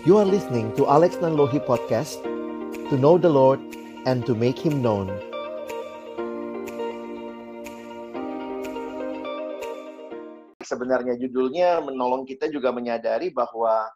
[0.00, 2.24] You are listening to Alex Nanlohi Podcast
[2.88, 3.60] To know the Lord
[4.08, 5.12] and to make Him known
[10.64, 13.92] Sebenarnya judulnya menolong kita juga menyadari bahwa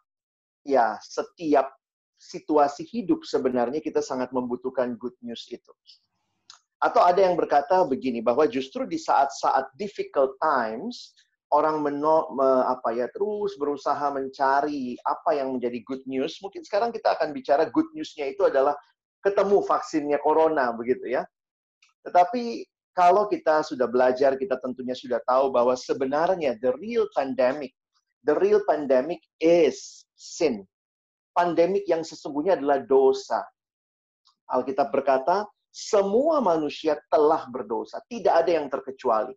[0.61, 1.73] ya setiap
[2.21, 5.73] situasi hidup sebenarnya kita sangat membutuhkan good news itu.
[6.85, 11.17] Atau ada yang berkata begini bahwa justru di saat-saat difficult times
[11.53, 16.39] orang meno, me, apa ya terus berusaha mencari apa yang menjadi good news.
[16.41, 18.73] Mungkin sekarang kita akan bicara good newsnya itu adalah
[19.21, 21.25] ketemu vaksinnya corona begitu ya.
[22.05, 22.65] Tetapi
[22.95, 27.75] kalau kita sudah belajar, kita tentunya sudah tahu bahwa sebenarnya the real pandemic,
[28.23, 30.63] the real pandemic is sin.
[31.35, 33.43] Pandemik yang sesungguhnya adalah dosa.
[34.47, 35.43] Alkitab berkata,
[35.75, 39.35] semua manusia telah berdosa, tidak ada yang terkecuali.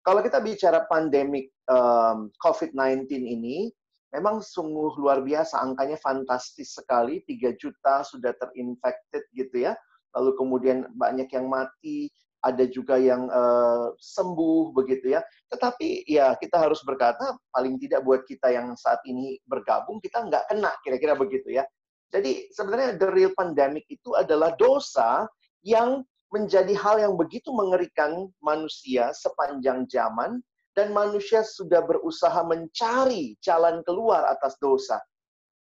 [0.00, 3.68] Kalau kita bicara pandemik um, COVID-19 ini,
[4.16, 9.76] memang sungguh luar biasa, angkanya fantastis sekali, 3 juta sudah terinfected gitu ya.
[10.16, 15.20] Lalu kemudian banyak yang mati, ada juga yang uh, sembuh begitu ya.
[15.52, 20.48] Tetapi ya kita harus berkata paling tidak buat kita yang saat ini bergabung kita nggak
[20.48, 21.64] kena kira-kira begitu ya.
[22.10, 25.28] Jadi sebenarnya the real pandemic itu adalah dosa
[25.62, 30.38] yang menjadi hal yang begitu mengerikan manusia sepanjang zaman
[30.78, 35.02] dan manusia sudah berusaha mencari jalan keluar atas dosa.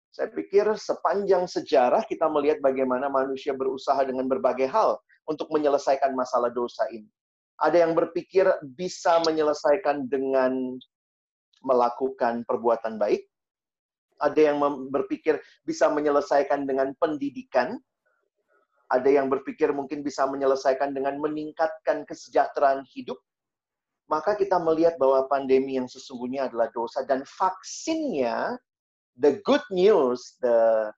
[0.09, 4.97] Saya pikir sepanjang sejarah kita melihat bagaimana manusia berusaha dengan berbagai hal
[5.29, 7.11] untuk menyelesaikan masalah dosa ini.
[7.61, 10.79] Ada yang berpikir bisa menyelesaikan dengan
[11.63, 13.27] melakukan perbuatan baik.
[14.23, 17.75] Ada yang berpikir bisa menyelesaikan dengan pendidikan,
[18.93, 23.17] ada yang berpikir mungkin bisa menyelesaikan dengan meningkatkan kesejahteraan hidup,
[24.05, 28.61] maka kita melihat bahwa pandemi yang sesungguhnya adalah dosa dan vaksinnya
[29.17, 30.91] the good news the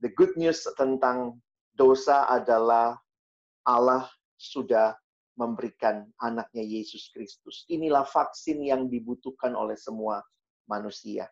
[0.00, 1.36] the good news tentang
[1.76, 2.96] dosa adalah
[3.68, 4.08] Allah
[4.40, 4.96] sudah
[5.34, 7.66] memberikan anaknya Yesus Kristus.
[7.66, 10.22] Inilah vaksin yang dibutuhkan oleh semua
[10.70, 11.26] manusia.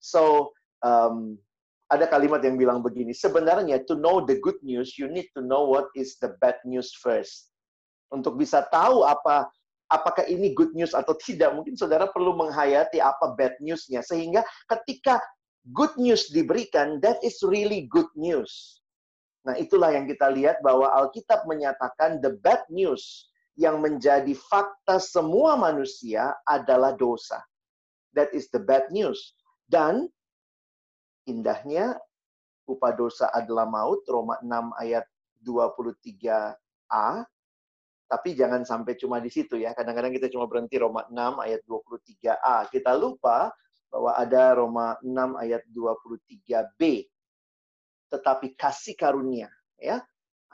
[0.00, 1.36] So, um,
[1.92, 5.68] ada kalimat yang bilang begini, sebenarnya to know the good news, you need to know
[5.68, 7.52] what is the bad news first.
[8.08, 9.48] Untuk bisa tahu apa
[9.92, 14.00] apakah ini good news atau tidak, mungkin saudara perlu menghayati apa bad newsnya.
[14.00, 14.40] Sehingga
[14.70, 15.20] ketika
[15.76, 18.80] good news diberikan, that is really good news.
[19.44, 23.28] Nah itulah yang kita lihat bahwa Alkitab menyatakan the bad news
[23.60, 27.38] yang menjadi fakta semua manusia adalah dosa.
[28.16, 29.36] That is the bad news.
[29.68, 30.08] Dan
[31.28, 31.96] indahnya
[32.64, 35.04] upah dosa adalah maut, Roma 6 ayat
[35.44, 37.24] 23a.
[38.04, 39.72] Tapi jangan sampai cuma di situ ya.
[39.72, 42.68] Kadang-kadang kita cuma berhenti Roma 6 ayat 23a.
[42.68, 43.52] Kita lupa
[43.88, 46.80] bahwa ada Roma 6 ayat 23b.
[48.12, 49.98] Tetapi kasih karunia ya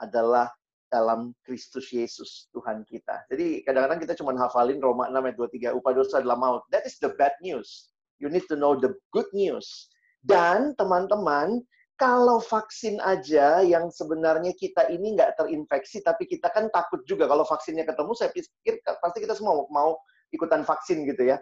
[0.01, 0.49] adalah
[0.91, 3.23] dalam Kristus Yesus Tuhan kita.
[3.31, 5.37] Jadi kadang-kadang kita cuma hafalin Roma 6 ayat
[5.71, 6.63] 23 upah dosa adalah maut.
[6.67, 7.91] That is the bad news.
[8.19, 9.90] You need to know the good news.
[10.21, 11.65] Dan teman-teman,
[11.97, 17.45] kalau vaksin aja yang sebenarnya kita ini nggak terinfeksi, tapi kita kan takut juga kalau
[17.45, 19.97] vaksinnya ketemu, saya pikir pasti kita semua mau
[20.33, 21.37] ikutan vaksin gitu ya,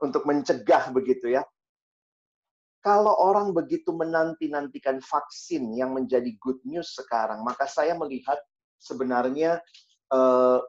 [0.00, 1.44] untuk mencegah begitu ya.
[2.84, 8.38] Kalau orang begitu menanti-nantikan vaksin yang menjadi good news sekarang, maka saya melihat
[8.78, 9.58] sebenarnya
[10.12, 10.60] uh,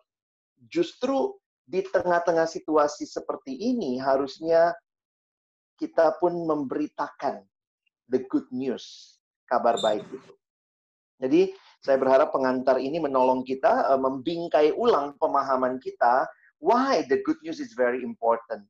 [0.72, 1.35] justru
[1.68, 4.72] di tengah-tengah situasi seperti ini harusnya
[5.77, 7.45] kita pun memberitakan
[8.09, 10.33] the good news, kabar baik itu.
[11.17, 11.41] Jadi
[11.81, 16.25] saya berharap pengantar ini menolong kita uh, membingkai ulang pemahaman kita
[16.61, 18.66] why the good news is very important.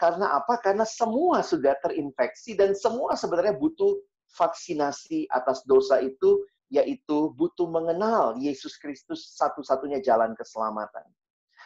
[0.00, 0.56] Karena apa?
[0.64, 4.00] Karena semua sudah terinfeksi dan semua sebenarnya butuh
[4.32, 11.04] vaksinasi atas dosa itu yaitu butuh mengenal Yesus Kristus satu-satunya jalan keselamatan.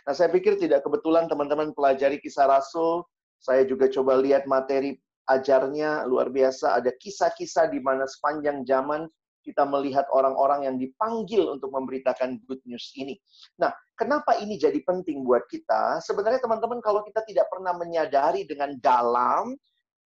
[0.04, 3.04] Nah, saya pikir tidak kebetulan teman-teman pelajari kisah Rasul
[3.44, 4.96] saya juga coba lihat materi
[5.28, 6.80] ajarnya luar biasa.
[6.80, 9.04] Ada kisah-kisah di mana sepanjang zaman
[9.44, 13.20] kita melihat orang-orang yang dipanggil untuk memberitakan good news ini.
[13.60, 16.00] Nah, kenapa ini jadi penting buat kita?
[16.00, 19.52] Sebenarnya teman-teman kalau kita tidak pernah menyadari dengan dalam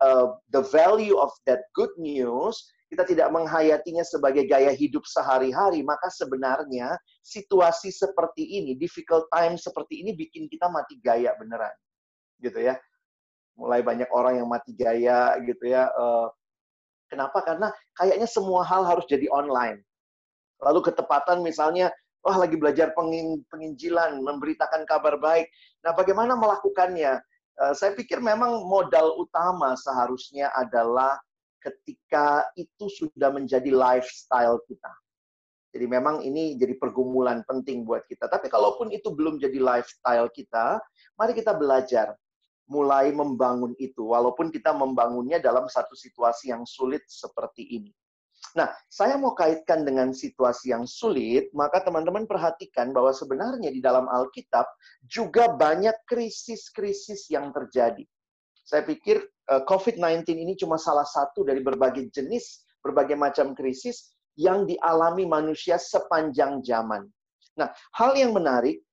[0.02, 2.58] uh, the value of that good news,
[2.90, 10.02] kita tidak menghayatinya sebagai gaya hidup sehari-hari, maka sebenarnya situasi seperti ini, difficult time seperti
[10.02, 11.70] ini bikin kita mati gaya beneran.
[12.42, 12.74] Gitu ya
[13.58, 15.90] mulai banyak orang yang mati gaya gitu ya.
[15.98, 16.30] Uh,
[17.10, 17.42] kenapa?
[17.42, 17.68] Karena
[17.98, 19.82] kayaknya semua hal harus jadi online.
[20.62, 21.90] Lalu ketepatan misalnya,
[22.22, 25.50] wah lagi belajar pengin, penginjilan, memberitakan kabar baik.
[25.82, 27.18] Nah, bagaimana melakukannya?
[27.58, 31.18] Uh, saya pikir memang modal utama seharusnya adalah
[31.58, 34.94] ketika itu sudah menjadi lifestyle kita.
[35.74, 38.30] Jadi memang ini jadi pergumulan penting buat kita.
[38.30, 40.80] Tapi kalaupun itu belum jadi lifestyle kita,
[41.18, 42.14] mari kita belajar
[42.68, 44.12] mulai membangun itu.
[44.12, 47.90] Walaupun kita membangunnya dalam satu situasi yang sulit seperti ini.
[48.56, 54.08] Nah, saya mau kaitkan dengan situasi yang sulit, maka teman-teman perhatikan bahwa sebenarnya di dalam
[54.08, 54.64] Alkitab
[55.04, 58.06] juga banyak krisis-krisis yang terjadi.
[58.64, 64.64] Saya pikir eh, COVID-19 ini cuma salah satu dari berbagai jenis, berbagai macam krisis yang
[64.64, 67.04] dialami manusia sepanjang zaman.
[67.58, 68.86] Nah, hal yang menarik,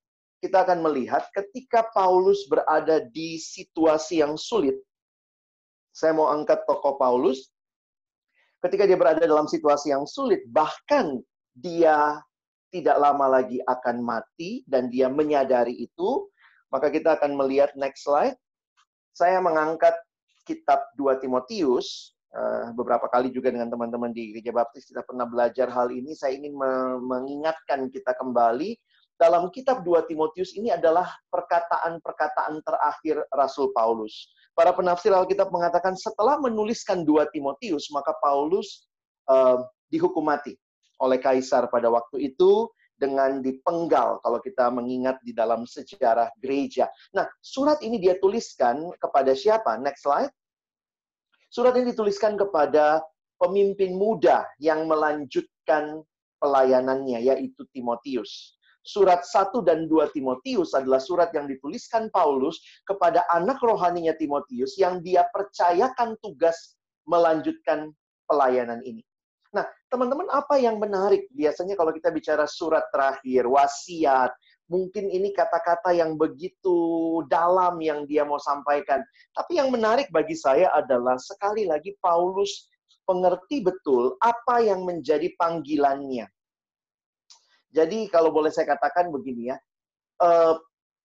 [0.46, 4.78] kita akan melihat ketika Paulus berada di situasi yang sulit,
[5.90, 7.50] saya mau angkat tokoh Paulus,
[8.62, 11.18] ketika dia berada dalam situasi yang sulit, bahkan
[11.58, 12.22] dia
[12.70, 16.30] tidak lama lagi akan mati dan dia menyadari itu,
[16.70, 18.38] maka kita akan melihat next slide.
[19.10, 19.98] Saya mengangkat
[20.46, 25.72] kitab 2 Timotius, eh, beberapa kali juga dengan teman-teman di Gereja Baptis kita pernah belajar
[25.74, 26.14] hal ini.
[26.14, 26.54] Saya ingin
[27.02, 28.78] mengingatkan kita kembali
[29.16, 34.28] dalam kitab 2 Timotius ini adalah perkataan-perkataan terakhir Rasul Paulus.
[34.52, 38.88] Para penafsir Alkitab mengatakan setelah menuliskan dua Timotius, maka Paulus
[39.28, 39.60] uh,
[39.92, 40.56] dihukum mati
[40.96, 46.88] oleh kaisar pada waktu itu dengan dipenggal kalau kita mengingat di dalam sejarah gereja.
[47.12, 49.76] Nah, surat ini dia tuliskan kepada siapa?
[49.76, 50.32] Next slide.
[51.52, 53.04] Surat ini dituliskan kepada
[53.36, 56.00] pemimpin muda yang melanjutkan
[56.40, 63.58] pelayanannya, yaitu Timotius surat 1 dan 2 Timotius adalah surat yang dituliskan Paulus kepada anak
[63.58, 67.90] rohaninya Timotius yang dia percayakan tugas melanjutkan
[68.30, 69.02] pelayanan ini.
[69.54, 74.30] Nah, teman-teman apa yang menarik biasanya kalau kita bicara surat terakhir, wasiat,
[74.66, 79.00] mungkin ini kata-kata yang begitu dalam yang dia mau sampaikan.
[79.32, 82.68] Tapi yang menarik bagi saya adalah sekali lagi Paulus
[83.06, 86.26] pengerti betul apa yang menjadi panggilannya.
[87.70, 89.56] Jadi kalau boleh saya katakan begini ya,
[90.22, 90.54] eh,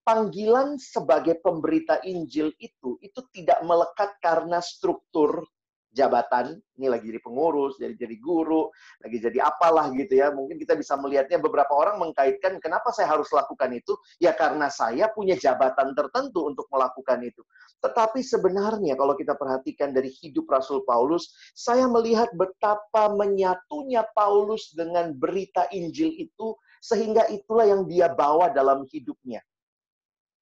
[0.01, 5.45] panggilan sebagai pemberita Injil itu itu tidak melekat karena struktur
[5.91, 8.71] jabatan, ini lagi jadi pengurus, jadi jadi guru,
[9.03, 10.31] lagi jadi apalah gitu ya.
[10.31, 13.93] Mungkin kita bisa melihatnya beberapa orang mengkaitkan kenapa saya harus lakukan itu?
[14.23, 17.43] Ya karena saya punya jabatan tertentu untuk melakukan itu.
[17.83, 25.11] Tetapi sebenarnya kalau kita perhatikan dari hidup Rasul Paulus, saya melihat betapa menyatunya Paulus dengan
[25.11, 29.43] berita Injil itu sehingga itulah yang dia bawa dalam hidupnya.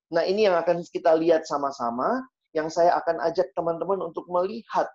[0.10, 2.26] Nah, ini yang akan kita lihat sama-sama
[2.58, 4.90] yang saya akan ajak teman-teman untuk melihat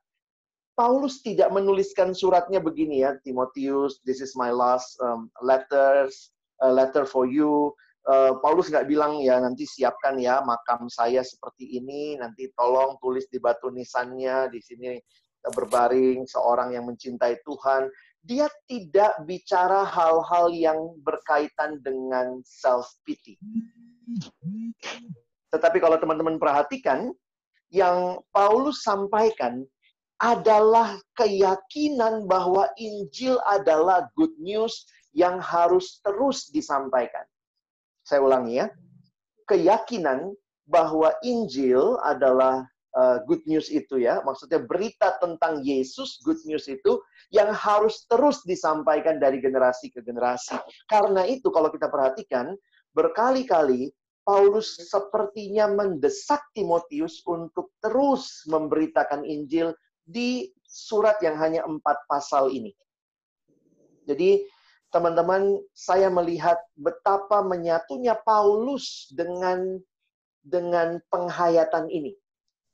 [0.74, 7.06] Paulus tidak menuliskan suratnya begini ya, Timotius, this is my last um, letters, uh, letter
[7.06, 7.70] for you.
[8.04, 13.24] Uh, Paulus nggak bilang ya nanti siapkan ya makam saya seperti ini, nanti tolong tulis
[13.32, 14.98] di batu nisannya di sini
[15.52, 17.88] berbaring seorang yang mencintai Tuhan.
[18.24, 23.36] Dia tidak bicara hal-hal yang berkaitan dengan self pity.
[25.52, 27.12] Tetapi kalau teman-teman perhatikan,
[27.68, 29.66] yang Paulus sampaikan
[30.22, 37.26] adalah keyakinan bahwa Injil adalah good news yang harus terus disampaikan.
[38.06, 38.66] Saya ulangi ya.
[39.44, 40.32] Keyakinan
[40.64, 42.64] bahwa Injil adalah
[42.96, 48.40] uh, good news itu ya, maksudnya berita tentang Yesus, good news itu yang harus terus
[48.46, 50.56] disampaikan dari generasi ke generasi.
[50.88, 52.54] Karena itu kalau kita perhatikan,
[52.94, 53.92] berkali-kali
[54.24, 62.72] Paulus sepertinya mendesak Timotius untuk terus memberitakan Injil di surat yang hanya empat pasal ini.
[64.04, 64.44] Jadi,
[64.92, 69.80] teman-teman, saya melihat betapa menyatunya Paulus dengan
[70.44, 72.12] dengan penghayatan ini,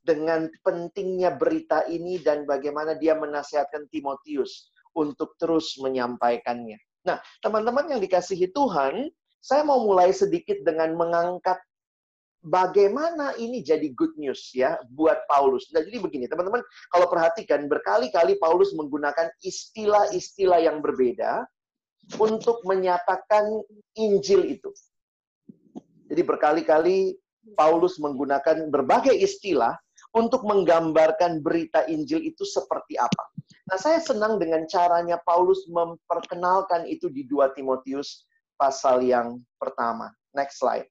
[0.02, 6.82] dengan pentingnya berita ini dan bagaimana dia menasihatkan Timotius untuk terus menyampaikannya.
[7.06, 9.06] Nah, teman-teman yang dikasihi Tuhan,
[9.38, 11.56] saya mau mulai sedikit dengan mengangkat
[12.44, 15.68] bagaimana ini jadi good news ya buat Paulus.
[15.72, 21.44] Nah, jadi begini, teman-teman, kalau perhatikan berkali-kali Paulus menggunakan istilah-istilah yang berbeda
[22.16, 23.60] untuk menyatakan
[23.94, 24.72] Injil itu.
[26.10, 27.14] Jadi berkali-kali
[27.54, 29.78] Paulus menggunakan berbagai istilah
[30.10, 33.30] untuk menggambarkan berita Injil itu seperti apa.
[33.70, 38.26] Nah, saya senang dengan caranya Paulus memperkenalkan itu di 2 Timotius
[38.58, 40.10] pasal yang pertama.
[40.34, 40.90] Next slide.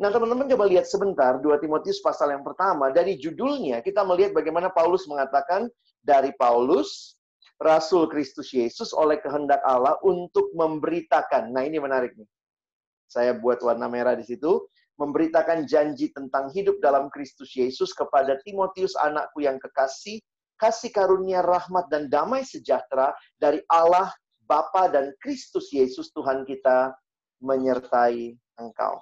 [0.00, 2.88] Nah, teman-teman coba lihat sebentar 2 Timotius pasal yang pertama.
[2.88, 5.68] Dari judulnya kita melihat bagaimana Paulus mengatakan
[6.00, 7.20] dari Paulus
[7.60, 11.52] Rasul Kristus Yesus oleh kehendak Allah untuk memberitakan.
[11.52, 12.24] Nah, ini menarik nih.
[13.12, 14.64] Saya buat warna merah di situ.
[14.96, 20.16] Memberitakan janji tentang hidup dalam Kristus Yesus kepada Timotius anakku yang kekasih
[20.60, 24.12] kasih karunia rahmat dan damai sejahtera dari Allah
[24.44, 26.92] Bapa dan Kristus Yesus Tuhan kita
[27.40, 29.00] menyertai engkau.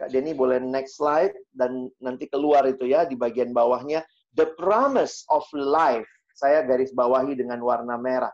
[0.00, 4.00] Kak Denny boleh next slide dan nanti keluar itu ya di bagian bawahnya
[4.32, 6.08] the promise of life.
[6.32, 8.32] Saya garis bawahi dengan warna merah.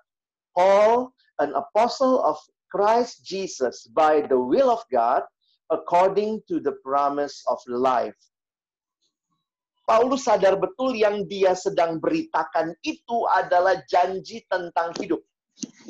[0.54, 1.10] Paul,
[1.42, 2.38] an apostle of
[2.70, 5.26] Christ Jesus by the will of God
[5.74, 8.14] according to the promise of life.
[9.86, 15.22] Paulus sadar betul yang dia sedang beritakan itu adalah janji tentang hidup.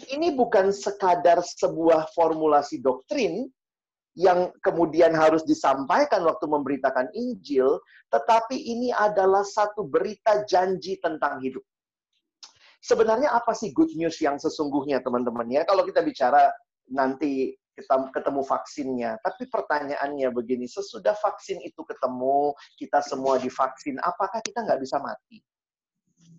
[0.08, 3.48] Ini bukan sekadar sebuah formulasi doktrin
[4.16, 11.62] yang kemudian harus disampaikan waktu memberitakan Injil, tetapi ini adalah satu berita janji tentang hidup.
[12.80, 15.68] Sebenarnya apa sih good news yang sesungguhnya, teman-teman ya?
[15.68, 16.48] Kalau kita bicara
[16.88, 19.10] nanti kita ketemu vaksinnya.
[19.20, 25.44] Tapi pertanyaannya begini, sesudah vaksin itu ketemu, kita semua divaksin, apakah kita nggak bisa mati?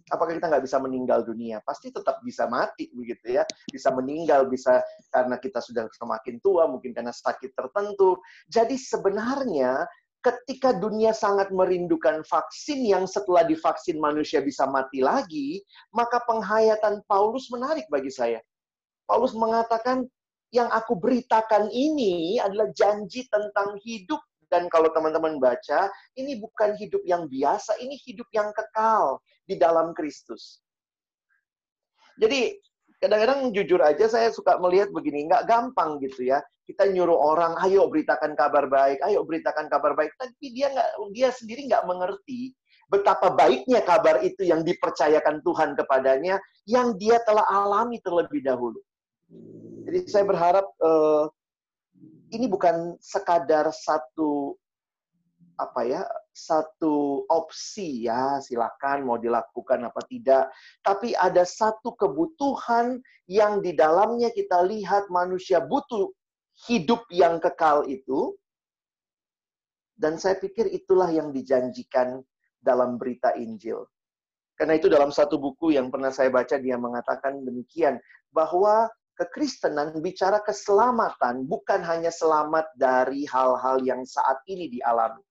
[0.07, 1.59] Apakah kita nggak bisa meninggal dunia?
[1.67, 3.43] Pasti tetap bisa mati, begitu ya.
[3.67, 4.79] Bisa meninggal, bisa
[5.11, 8.15] karena kita sudah semakin tua, mungkin karena sakit tertentu.
[8.47, 9.83] Jadi sebenarnya
[10.23, 15.59] ketika dunia sangat merindukan vaksin yang setelah divaksin manusia bisa mati lagi,
[15.91, 18.39] maka penghayatan Paulus menarik bagi saya.
[19.07, 20.03] Paulus mengatakan,
[20.55, 27.03] yang aku beritakan ini adalah janji tentang hidup dan kalau teman-teman baca, ini bukan hidup
[27.03, 30.63] yang biasa, ini hidup yang kekal di dalam Kristus.
[32.17, 32.55] Jadi,
[32.97, 36.41] kadang-kadang jujur aja saya suka melihat begini, nggak gampang gitu ya.
[36.67, 40.11] Kita nyuruh orang, ayo beritakan kabar baik, ayo beritakan kabar baik.
[40.19, 42.51] Tapi dia nggak, dia sendiri nggak mengerti
[42.87, 48.79] betapa baiknya kabar itu yang dipercayakan Tuhan kepadanya, yang dia telah alami terlebih dahulu.
[49.87, 51.31] Jadi saya berharap uh,
[52.31, 54.55] ini bukan sekadar satu
[55.57, 56.05] apa ya
[56.37, 60.53] satu opsi ya silakan mau dilakukan apa tidak.
[60.85, 66.13] Tapi ada satu kebutuhan yang di dalamnya kita lihat manusia butuh
[66.69, 68.37] hidup yang kekal itu.
[69.97, 72.21] Dan saya pikir itulah yang dijanjikan
[72.61, 73.81] dalam berita Injil.
[74.53, 77.97] Karena itu dalam satu buku yang pernah saya baca dia mengatakan demikian
[78.29, 85.25] bahwa kekristenan bicara keselamatan bukan hanya selamat dari hal-hal yang saat ini dialami.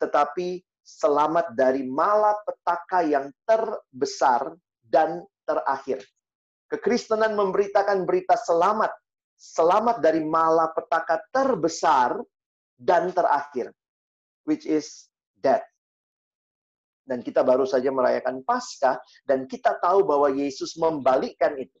[0.00, 6.00] Tetapi selamat dari malapetaka yang terbesar dan terakhir.
[6.72, 8.92] Kekristenan memberitakan berita selamat,
[9.36, 12.16] selamat dari malapetaka terbesar
[12.80, 13.72] dan terakhir,
[14.48, 15.64] which is death.
[17.08, 21.76] Dan kita baru saja merayakan Paskah dan kita tahu bahwa Yesus membalikkan itu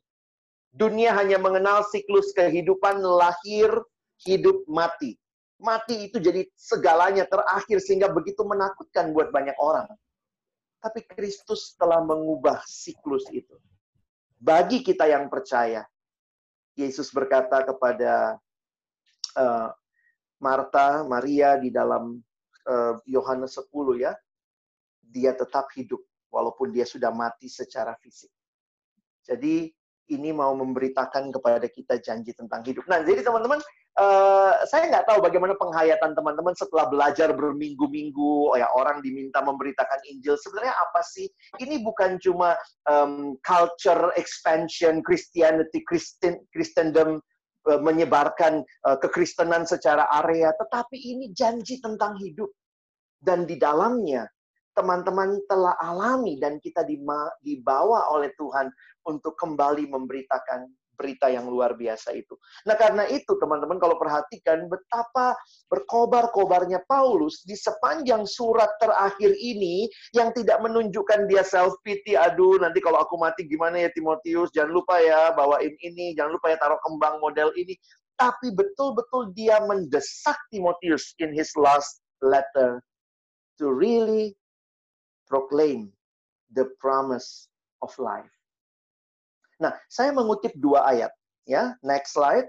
[0.78, 3.66] Dunia hanya mengenal siklus kehidupan lahir,
[4.22, 5.18] hidup, mati.
[5.58, 9.90] Mati itu jadi segalanya terakhir sehingga begitu menakutkan buat banyak orang.
[10.78, 13.58] Tapi Kristus telah mengubah siklus itu.
[14.38, 15.82] Bagi kita yang percaya,
[16.78, 18.38] Yesus berkata kepada
[19.34, 19.74] uh,
[20.38, 22.22] Marta, Maria di dalam
[22.70, 23.66] uh, Yohanes 10
[23.98, 24.14] ya,
[25.02, 25.98] dia tetap hidup
[26.30, 28.30] walaupun dia sudah mati secara fisik.
[29.26, 29.74] Jadi
[30.08, 32.84] ini mau memberitakan kepada kita janji tentang hidup.
[32.88, 33.60] Nah, jadi teman-teman,
[34.00, 40.00] uh, saya nggak tahu bagaimana penghayatan teman-teman setelah belajar berminggu-minggu, oh ya orang diminta memberitakan
[40.08, 40.40] Injil.
[40.40, 41.28] Sebenarnya apa sih?
[41.60, 42.56] Ini bukan cuma
[42.88, 47.20] um, culture expansion, Christianity, Christian, Christendom
[47.68, 52.48] uh, menyebarkan uh, kekristenan secara area, tetapi ini janji tentang hidup.
[53.18, 54.22] Dan di dalamnya
[54.78, 56.86] teman-teman telah alami dan kita
[57.42, 58.70] dibawa oleh Tuhan
[59.10, 62.34] untuk kembali memberitakan berita yang luar biasa itu.
[62.66, 65.38] Nah, karena itu teman-teman kalau perhatikan betapa
[65.70, 72.82] berkobar-kobarnya Paulus di sepanjang surat terakhir ini yang tidak menunjukkan dia self pity, aduh nanti
[72.82, 76.82] kalau aku mati gimana ya Timotius, jangan lupa ya bawain ini, jangan lupa ya taruh
[76.82, 77.78] kembang model ini.
[78.18, 82.82] Tapi betul-betul dia mendesak Timotius in his last letter
[83.62, 84.34] to really
[85.28, 85.92] proclaim
[86.56, 87.52] the promise
[87.84, 88.32] of life.
[89.60, 91.12] Nah, saya mengutip dua ayat.
[91.44, 92.48] Ya, next slide.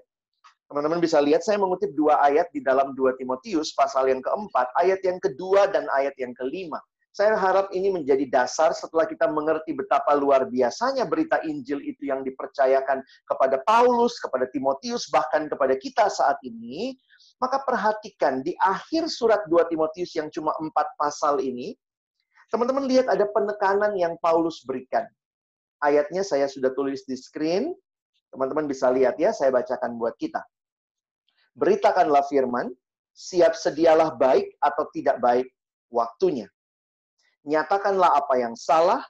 [0.69, 5.01] Teman-teman bisa lihat saya mengutip dua ayat di dalam 2 Timotius pasal yang keempat, ayat
[5.01, 6.77] yang kedua dan ayat yang kelima.
[7.09, 12.21] Saya harap ini menjadi dasar setelah kita mengerti betapa luar biasanya berita Injil itu yang
[12.21, 16.93] dipercayakan kepada Paulus, kepada Timotius, bahkan kepada kita saat ini.
[17.41, 21.73] Maka perhatikan di akhir surat 2 Timotius yang cuma empat pasal ini,
[22.49, 25.05] teman-teman lihat ada penekanan yang Paulus berikan.
[25.79, 27.71] Ayatnya saya sudah tulis di screen.
[28.29, 30.43] Teman-teman bisa lihat ya, saya bacakan buat kita.
[31.57, 32.69] Beritakanlah firman,
[33.15, 35.47] siap sedialah baik atau tidak baik
[35.89, 36.45] waktunya.
[37.47, 39.01] Nyatakanlah apa yang salah,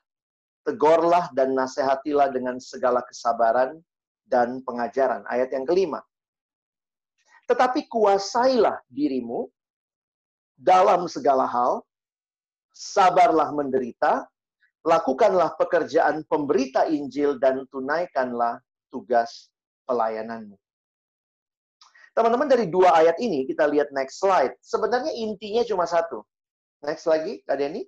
[0.63, 3.81] tegorlah dan nasihatilah dengan segala kesabaran
[4.29, 5.25] dan pengajaran.
[5.27, 5.99] Ayat yang kelima.
[7.49, 9.49] Tetapi kuasailah dirimu
[10.53, 11.81] dalam segala hal,
[12.79, 14.23] sabarlah menderita,
[14.87, 19.51] lakukanlah pekerjaan pemberita Injil dan tunaikanlah tugas
[19.83, 20.55] pelayananmu.
[22.15, 24.55] Teman-teman dari dua ayat ini kita lihat next slide.
[24.63, 26.23] Sebenarnya intinya cuma satu.
[26.79, 27.83] Next lagi, Kak Denny.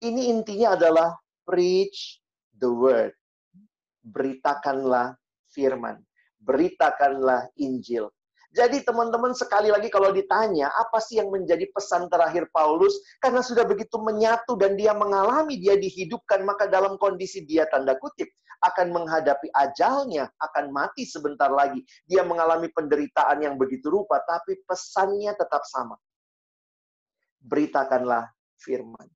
[0.00, 1.12] Ini intinya adalah
[1.44, 2.24] preach
[2.56, 3.12] the word.
[4.00, 5.12] Beritakanlah
[5.52, 6.00] firman.
[6.40, 8.08] Beritakanlah Injil.
[8.50, 12.98] Jadi teman-teman sekali lagi kalau ditanya apa sih yang menjadi pesan terakhir Paulus?
[13.22, 18.26] Karena sudah begitu menyatu dan dia mengalami dia dihidupkan maka dalam kondisi dia tanda kutip
[18.66, 21.86] akan menghadapi ajalnya akan mati sebentar lagi.
[22.10, 25.94] Dia mengalami penderitaan yang begitu rupa tapi pesannya tetap sama.
[27.38, 29.06] Beritakanlah firman.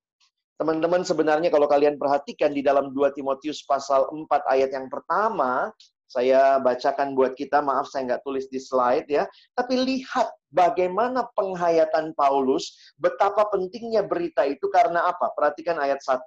[0.55, 5.75] Teman-teman sebenarnya kalau kalian perhatikan di dalam 2 Timotius pasal 4 ayat yang pertama,
[6.15, 9.27] saya bacakan buat kita, maaf saya nggak tulis di slide ya.
[9.59, 15.35] Tapi lihat bagaimana penghayatan Paulus, betapa pentingnya berita itu karena apa?
[15.35, 16.23] Perhatikan ayat 1.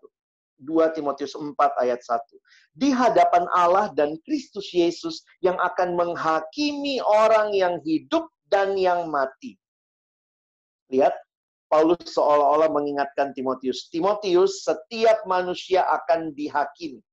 [0.60, 2.20] 2 Timotius 4 ayat 1.
[2.76, 9.56] Di hadapan Allah dan Kristus Yesus yang akan menghakimi orang yang hidup dan yang mati.
[10.90, 11.14] Lihat,
[11.68, 13.92] Paulus seolah-olah mengingatkan Timotius.
[13.92, 17.04] Timotius, setiap manusia akan dihakimi.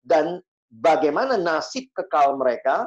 [0.00, 2.86] Dan bagaimana nasib kekal mereka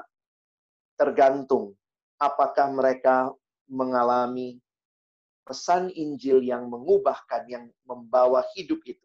[0.96, 1.76] tergantung
[2.18, 3.30] apakah mereka
[3.68, 4.64] mengalami
[5.44, 9.04] pesan Injil yang mengubahkan, yang membawa hidup itu.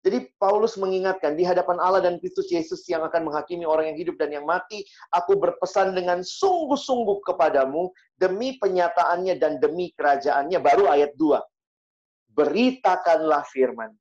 [0.00, 4.16] Jadi Paulus mengingatkan di hadapan Allah dan Kristus Yesus yang akan menghakimi orang yang hidup
[4.16, 4.80] dan yang mati,
[5.12, 11.36] aku berpesan dengan sungguh-sungguh kepadamu demi penyataannya dan demi kerajaannya baru ayat 2.
[12.32, 13.92] Beritakanlah firman.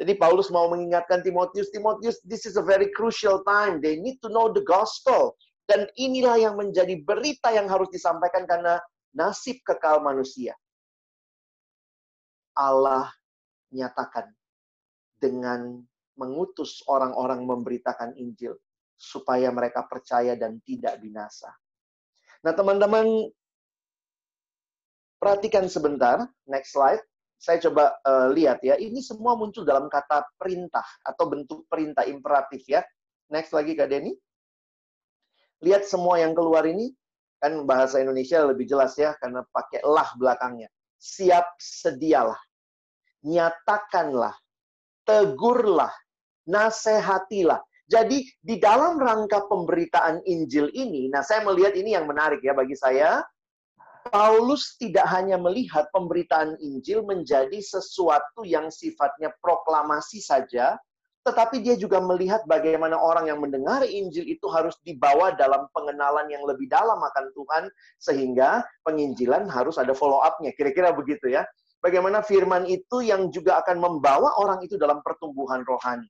[0.00, 3.78] Jadi Paulus mau mengingatkan Timotius, Timotius, this is a very crucial time.
[3.78, 5.36] They need to know the gospel.
[5.68, 8.80] Dan inilah yang menjadi berita yang harus disampaikan karena
[9.14, 10.56] nasib kekal manusia.
[12.56, 13.08] Allah
[13.72, 14.32] nyatakan
[15.16, 15.80] dengan
[16.18, 18.58] mengutus orang-orang memberitakan Injil
[18.98, 21.48] supaya mereka percaya dan tidak binasa.
[22.42, 23.30] Nah, teman-teman
[25.22, 27.00] perhatikan sebentar, next slide.
[27.42, 32.62] Saya coba uh, lihat ya, ini semua muncul dalam kata perintah atau bentuk perintah imperatif
[32.70, 32.86] ya.
[33.34, 34.14] Next lagi Kak Denny.
[35.66, 36.94] Lihat semua yang keluar ini,
[37.42, 40.70] kan bahasa Indonesia lebih jelas ya, karena pakai lah belakangnya.
[41.02, 42.38] Siap sedialah.
[43.26, 44.38] Nyatakanlah
[45.02, 45.90] tegurlah,
[46.46, 47.58] nasehatilah.
[47.90, 52.78] Jadi di dalam rangka pemberitaan Injil ini, nah saya melihat ini yang menarik ya bagi
[52.78, 53.18] saya.
[54.08, 60.74] Paulus tidak hanya melihat pemberitaan Injil menjadi sesuatu yang sifatnya proklamasi saja,
[61.22, 66.42] tetapi dia juga melihat bagaimana orang yang mendengar Injil itu harus dibawa dalam pengenalan yang
[66.42, 67.64] lebih dalam akan Tuhan,
[68.02, 70.50] sehingga penginjilan harus ada follow up-nya.
[70.58, 71.46] Kira-kira begitu ya
[71.82, 76.06] bagaimana firman itu yang juga akan membawa orang itu dalam pertumbuhan rohani.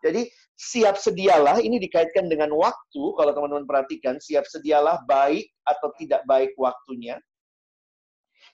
[0.00, 6.24] Jadi siap sedialah ini dikaitkan dengan waktu kalau teman-teman perhatikan siap sedialah baik atau tidak
[6.28, 7.16] baik waktunya.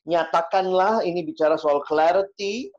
[0.07, 2.71] Nyatakanlah ini bicara soal clarity,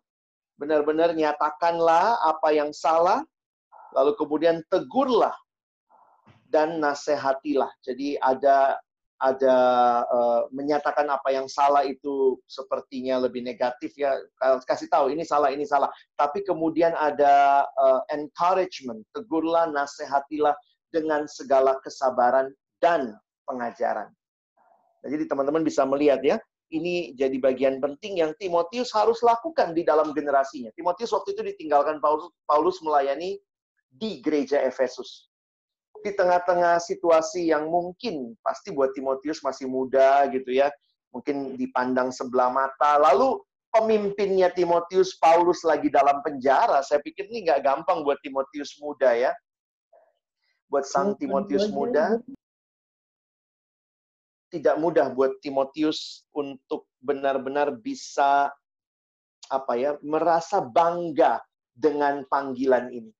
[0.55, 3.19] benar-benar nyatakanlah apa yang salah,
[3.91, 5.35] lalu kemudian tegurlah
[6.47, 7.67] dan nasehatilah.
[7.83, 8.79] Jadi ada
[9.17, 9.57] ada
[10.05, 14.13] uh, menyatakan apa yang salah itu sepertinya lebih negatif ya.
[14.65, 15.89] Kasih tahu ini salah ini salah.
[16.13, 20.53] Tapi kemudian ada uh, encouragement tegurlah nasihatilah
[20.93, 23.17] dengan segala kesabaran dan
[23.49, 24.09] pengajaran.
[25.01, 26.37] Nah, jadi teman-teman bisa melihat ya
[26.69, 30.69] ini jadi bagian penting yang Timotius harus lakukan di dalam generasinya.
[30.75, 33.39] Timotius waktu itu ditinggalkan Paulus Paulus melayani
[33.87, 35.26] di gereja Efesus
[36.03, 40.69] di tengah-tengah situasi yang mungkin pasti buat Timotius masih muda gitu ya,
[41.13, 42.97] mungkin dipandang sebelah mata.
[43.01, 43.41] Lalu
[43.73, 49.31] pemimpinnya Timotius Paulus lagi dalam penjara, saya pikir ini nggak gampang buat Timotius muda ya.
[50.67, 52.19] Buat sang Timotius muda,
[54.51, 58.51] tidak mudah buat Timotius untuk benar-benar bisa
[59.47, 61.39] apa ya merasa bangga
[61.71, 63.11] dengan panggilan ini.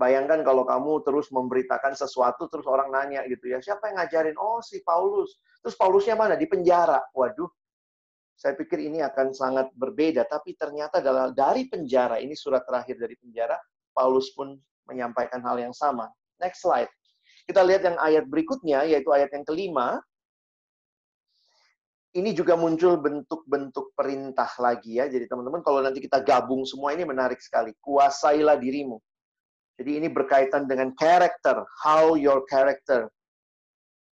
[0.00, 4.32] Bayangkan kalau kamu terus memberitakan sesuatu, terus orang nanya gitu ya, siapa yang ngajarin?
[4.40, 5.36] Oh, si Paulus.
[5.60, 6.40] Terus Paulusnya mana?
[6.40, 7.04] Di penjara.
[7.12, 7.52] Waduh,
[8.32, 10.24] saya pikir ini akan sangat berbeda.
[10.24, 11.04] Tapi ternyata
[11.36, 13.60] dari penjara, ini surat terakhir dari penjara,
[13.92, 14.56] Paulus pun
[14.88, 16.08] menyampaikan hal yang sama.
[16.40, 16.88] Next slide.
[17.44, 20.00] Kita lihat yang ayat berikutnya, yaitu ayat yang kelima.
[22.10, 25.06] ini juga muncul bentuk-bentuk perintah lagi ya.
[25.06, 27.70] Jadi teman-teman kalau nanti kita gabung semua ini menarik sekali.
[27.78, 28.98] Kuasailah dirimu.
[29.80, 33.08] Jadi ini berkaitan dengan karakter, how your character,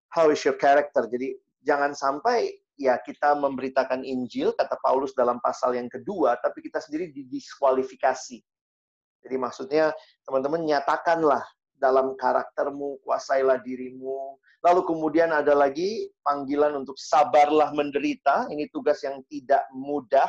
[0.09, 1.05] how is your character.
[1.05, 6.81] Jadi jangan sampai ya kita memberitakan Injil kata Paulus dalam pasal yang kedua, tapi kita
[6.81, 8.41] sendiri didiskualifikasi.
[9.21, 9.93] Jadi maksudnya
[10.25, 11.45] teman-teman nyatakanlah
[11.77, 18.51] dalam karaktermu, kuasailah dirimu, Lalu kemudian ada lagi panggilan untuk sabarlah menderita.
[18.51, 20.27] Ini tugas yang tidak mudah,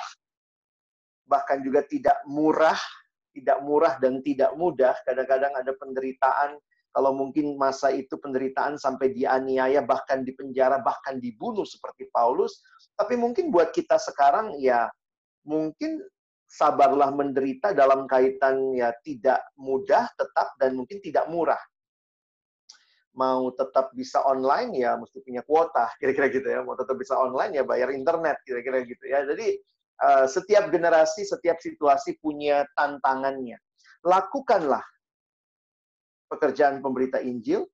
[1.25, 2.77] bahkan juga tidak murah,
[3.39, 4.93] tidak murah dan tidak mudah.
[5.07, 6.59] Kadang-kadang ada penderitaan,
[6.91, 12.59] kalau mungkin masa itu penderitaan sampai dianiaya, bahkan dipenjara, bahkan dibunuh seperti Paulus.
[12.99, 14.91] Tapi mungkin buat kita sekarang ya
[15.47, 16.03] mungkin
[16.49, 21.61] sabarlah menderita dalam kaitan ya tidak mudah tetap dan mungkin tidak murah
[23.13, 27.57] mau tetap bisa online ya mesti punya kuota kira-kira gitu ya mau tetap bisa online
[27.57, 29.61] ya bayar internet kira-kira gitu ya jadi
[30.27, 33.59] setiap generasi setiap situasi punya tantangannya.
[34.05, 34.83] Lakukanlah
[36.31, 37.67] pekerjaan pemberita Injil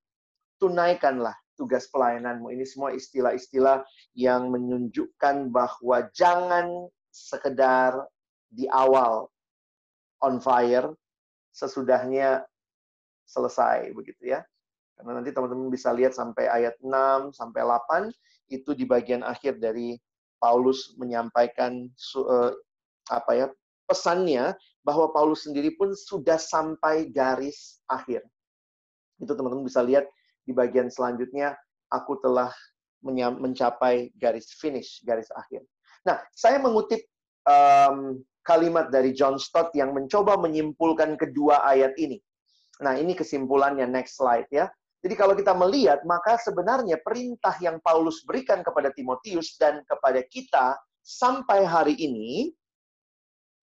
[0.58, 2.52] tunaikanlah tugas pelayananmu.
[2.52, 3.84] Ini semua istilah-istilah
[4.18, 7.96] yang menunjukkan bahwa jangan sekedar
[8.52, 9.32] di awal
[10.24, 10.92] on fire
[11.56, 12.44] sesudahnya
[13.28, 14.44] selesai begitu ya.
[14.96, 18.12] Karena nanti teman-teman bisa lihat sampai ayat 6 sampai 8
[18.52, 20.00] itu di bagian akhir dari
[20.38, 22.52] Paulus menyampaikan uh,
[23.10, 23.48] apa ya
[23.86, 28.22] pesannya bahwa Paulus sendiri pun sudah sampai garis akhir.
[29.22, 30.06] Itu teman-teman bisa lihat
[30.46, 31.58] di bagian selanjutnya
[31.90, 32.54] aku telah
[33.38, 35.62] mencapai garis finish, garis akhir.
[36.06, 37.02] Nah, saya mengutip
[37.46, 42.22] um, kalimat dari John Stott yang mencoba menyimpulkan kedua ayat ini.
[42.82, 44.70] Nah, ini kesimpulannya next slide ya.
[45.06, 50.82] Jadi kalau kita melihat, maka sebenarnya perintah yang Paulus berikan kepada Timotius dan kepada kita
[51.06, 52.50] sampai hari ini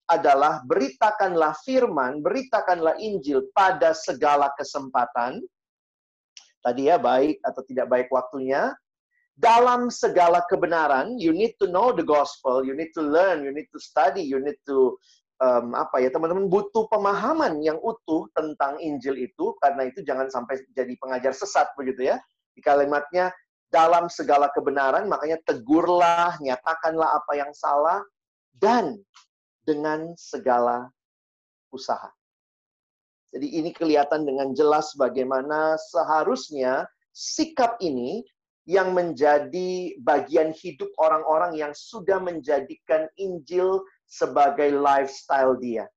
[0.07, 5.43] adalah beritakanlah firman, beritakanlah Injil pada segala kesempatan.
[6.63, 8.71] Tadi ya, baik atau tidak baik waktunya.
[9.35, 13.67] Dalam segala kebenaran, you need to know the gospel, you need to learn, you need
[13.75, 14.95] to study, you need to
[15.43, 20.63] um, apa ya teman-teman butuh pemahaman yang utuh tentang Injil itu karena itu jangan sampai
[20.71, 22.23] jadi pengajar sesat begitu ya.
[22.55, 23.35] Di kalimatnya
[23.73, 28.05] dalam segala kebenaran makanya tegurlah nyatakanlah apa yang salah
[28.55, 29.01] dan
[29.67, 30.87] dengan segala
[31.73, 32.13] usaha.
[33.33, 36.85] Jadi ini kelihatan dengan jelas bagaimana seharusnya
[37.17, 38.21] sikap ini
[38.69, 45.88] yang menjadi bagian hidup orang-orang yang sudah menjadikan Injil sebagai lifestyle dia.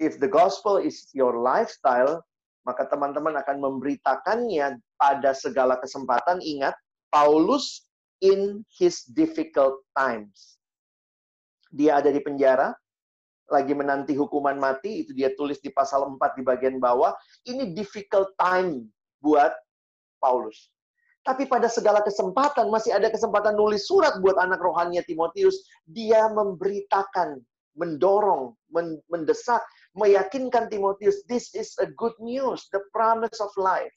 [0.00, 2.24] If the gospel is your lifestyle,
[2.64, 6.40] maka teman-teman akan memberitakannya pada segala kesempatan.
[6.40, 6.72] Ingat,
[7.12, 7.84] Paulus
[8.24, 10.56] in his difficult times.
[11.72, 12.72] Dia ada di penjara,
[13.50, 17.12] lagi menanti hukuman mati, itu dia tulis di pasal 4 di bagian bawah.
[17.44, 18.86] Ini difficult time
[19.20, 19.52] buat
[20.22, 20.70] Paulus.
[21.20, 25.68] Tapi pada segala kesempatan, masih ada kesempatan nulis surat buat anak rohaninya Timotius.
[25.84, 27.36] Dia memberitakan,
[27.76, 28.56] mendorong,
[29.12, 29.60] mendesak,
[29.92, 33.94] meyakinkan Timotius, this is a good news, the promise of life.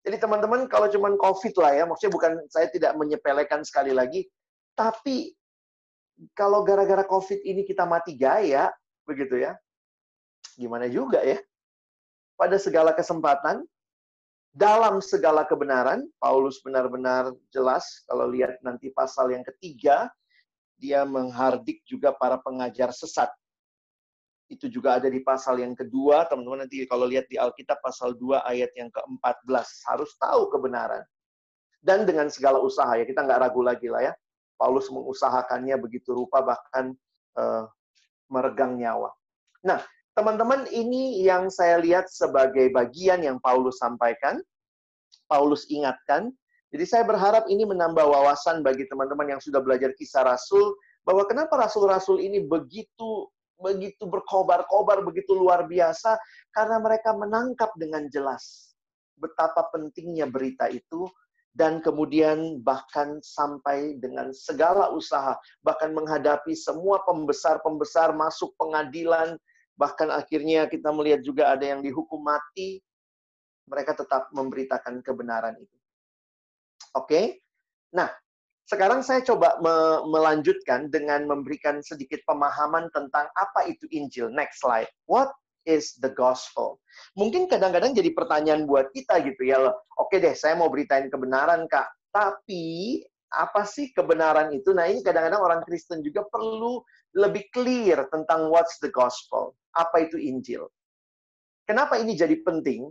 [0.00, 4.24] Jadi teman-teman, kalau cuma COVID lah ya, maksudnya bukan saya tidak menyepelekan sekali lagi,
[4.72, 5.36] tapi
[6.32, 8.72] kalau gara-gara COVID ini kita mati gaya,
[9.04, 9.56] begitu ya,
[10.56, 11.36] gimana juga ya?
[12.40, 13.60] Pada segala kesempatan,
[14.50, 20.10] dalam segala kebenaran, Paulus benar-benar jelas, kalau lihat nanti pasal yang ketiga,
[20.74, 23.30] dia menghardik juga para pengajar sesat.
[24.50, 28.42] Itu juga ada di pasal yang kedua, teman-teman nanti kalau lihat di Alkitab pasal 2
[28.42, 31.06] ayat yang ke-14, harus tahu kebenaran.
[31.78, 34.12] Dan dengan segala usaha, ya kita nggak ragu lagi lah ya.
[34.58, 36.90] Paulus mengusahakannya begitu rupa, bahkan
[37.38, 37.70] uh,
[38.26, 39.14] meregang nyawa.
[39.62, 39.78] Nah,
[40.18, 44.42] Teman-teman, ini yang saya lihat sebagai bagian yang Paulus sampaikan,
[45.30, 46.34] Paulus ingatkan.
[46.70, 50.74] Jadi saya berharap ini menambah wawasan bagi teman-teman yang sudah belajar kisah Rasul,
[51.06, 56.16] bahwa kenapa Rasul-Rasul ini begitu begitu berkobar-kobar, begitu luar biasa,
[56.56, 58.72] karena mereka menangkap dengan jelas
[59.20, 61.04] betapa pentingnya berita itu,
[61.52, 69.36] dan kemudian bahkan sampai dengan segala usaha, bahkan menghadapi semua pembesar-pembesar masuk pengadilan,
[69.80, 72.84] bahkan akhirnya kita melihat juga ada yang dihukum mati,
[73.64, 75.76] mereka tetap memberitakan kebenaran itu.
[76.92, 77.26] Oke, okay?
[77.96, 78.12] nah
[78.68, 84.28] sekarang saya coba me melanjutkan dengan memberikan sedikit pemahaman tentang apa itu Injil.
[84.28, 84.86] Next slide.
[85.08, 85.32] What
[85.64, 86.78] is the gospel?
[87.18, 89.58] Mungkin kadang-kadang jadi pertanyaan buat kita gitu ya.
[89.98, 91.88] Oke deh, saya mau beritain kebenaran kak.
[92.14, 94.74] Tapi apa sih kebenaran itu?
[94.74, 96.82] Nah, ini kadang-kadang orang Kristen juga perlu
[97.16, 99.54] lebih clear tentang what's the gospel.
[99.74, 100.66] Apa itu Injil?
[101.66, 102.90] Kenapa ini jadi penting?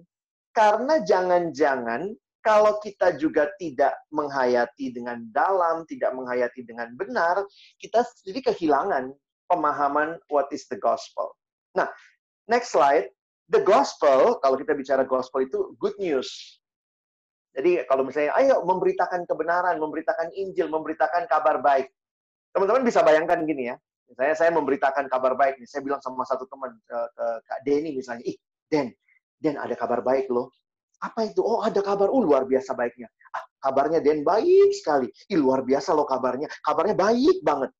[0.55, 7.43] Karena jangan-jangan kalau kita juga tidak menghayati dengan dalam, tidak menghayati dengan benar,
[7.79, 9.11] kita jadi kehilangan
[9.51, 11.35] pemahaman what is the gospel.
[11.75, 11.91] Nah,
[12.47, 13.11] next slide.
[13.49, 16.29] The gospel, kalau kita bicara gospel itu good news.
[17.57, 21.89] Jadi kalau misalnya, ayo memberitakan kebenaran, memberitakan Injil, memberitakan kabar baik.
[22.53, 23.75] Teman-teman bisa bayangkan gini ya.
[24.09, 27.93] Misalnya saya memberitakan kabar baik nih, saya bilang sama satu teman ke, ke Kak Denny
[27.93, 28.89] misalnya, ih Den,
[29.37, 30.49] Den ada kabar baik loh.
[30.99, 31.39] Apa itu?
[31.39, 33.07] Oh ada kabar, uh luar biasa baiknya.
[33.31, 35.07] Ah, kabarnya Den baik sekali.
[35.29, 36.49] Ih luar biasa loh kabarnya.
[36.65, 37.71] Kabarnya baik banget.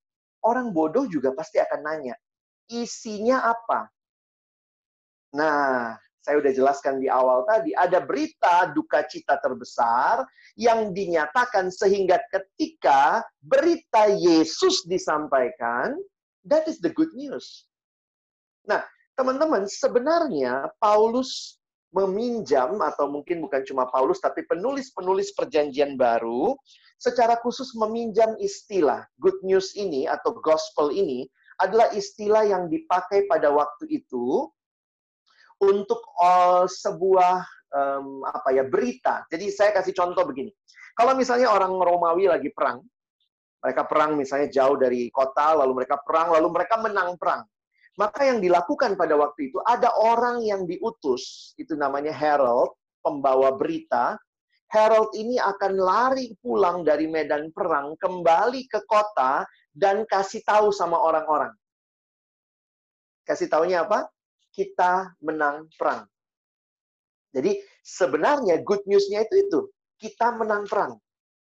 [0.45, 2.15] Orang bodoh juga pasti akan nanya,
[2.71, 3.91] isinya apa?
[5.35, 10.23] Nah, saya udah jelaskan di awal tadi, ada berita duka cita terbesar
[10.55, 15.97] yang dinyatakan sehingga ketika berita Yesus disampaikan,
[16.49, 17.69] that is the good news.
[18.65, 18.83] Nah,
[19.15, 26.53] teman-teman, sebenarnya Paulus meminjam atau mungkin bukan cuma Paulus tapi penulis-penulis perjanjian baru
[27.01, 31.25] secara khusus meminjam istilah good news ini atau gospel ini
[31.57, 34.47] adalah istilah yang dipakai pada waktu itu
[35.59, 39.25] untuk uh, sebuah um, apa ya berita.
[39.27, 40.53] Jadi saya kasih contoh begini.
[40.95, 42.83] Kalau misalnya orang Romawi lagi perang,
[43.59, 47.43] mereka perang misalnya jauh dari kota, lalu mereka perang, lalu mereka menang perang.
[47.99, 54.15] Maka yang dilakukan pada waktu itu ada orang yang diutus, itu namanya herald, pembawa berita.
[54.69, 59.43] Herald ini akan lari pulang dari medan perang, kembali ke kota
[59.73, 61.51] dan kasih tahu sama orang-orang.
[63.25, 64.07] Kasih taunya apa?
[64.53, 66.03] kita menang perang.
[67.29, 69.59] Jadi sebenarnya good news-nya itu itu,
[70.01, 70.97] kita menang perang.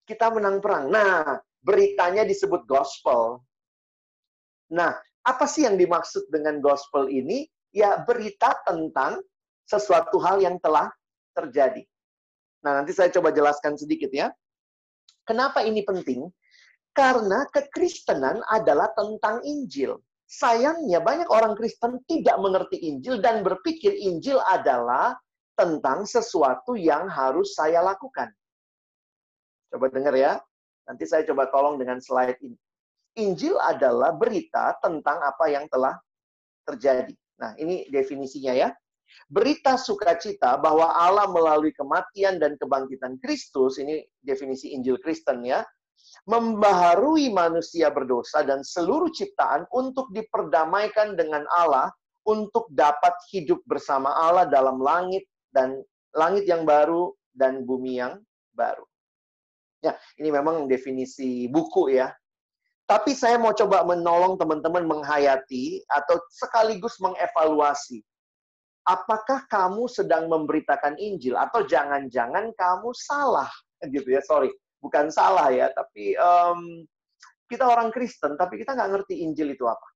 [0.04, 0.92] Kita menang perang.
[0.92, 3.44] Nah, beritanya disebut gospel.
[4.72, 4.96] Nah,
[5.26, 7.48] apa sih yang dimaksud dengan gospel ini?
[7.70, 9.22] Ya berita tentang
[9.70, 10.90] sesuatu hal yang telah
[11.38, 11.86] terjadi.
[12.66, 14.34] Nah, nanti saya coba jelaskan sedikit ya.
[15.24, 16.26] Kenapa ini penting?
[16.92, 20.02] Karena kekristenan adalah tentang Injil.
[20.30, 25.18] Sayangnya banyak orang Kristen tidak mengerti Injil dan berpikir Injil adalah
[25.54, 28.30] tentang sesuatu yang harus saya lakukan.
[29.70, 30.42] Coba dengar ya.
[30.90, 32.58] Nanti saya coba tolong dengan slide ini.
[33.22, 35.94] Injil adalah berita tentang apa yang telah
[36.66, 37.14] terjadi.
[37.38, 38.70] Nah, ini definisinya ya.
[39.30, 45.62] Berita sukacita bahwa Allah melalui kematian dan kebangkitan Kristus, ini definisi Injil Kristen ya,
[46.26, 51.90] membaharui manusia berdosa dan seluruh ciptaan untuk diperdamaikan dengan Allah
[52.26, 55.82] untuk dapat hidup bersama Allah dalam langit dan
[56.14, 58.22] langit yang baru dan bumi yang
[58.54, 58.89] baru.
[59.80, 62.12] Ya, ini memang definisi buku ya.
[62.90, 68.02] Tapi saya mau coba menolong teman-teman menghayati atau sekaligus mengevaluasi.
[68.84, 73.52] Apakah kamu sedang memberitakan Injil atau jangan-jangan kamu salah
[73.94, 76.84] gitu ya, sorry bukan salah ya, tapi um,
[77.52, 79.88] kita orang Kristen, tapi kita nggak ngerti Injil itu apa.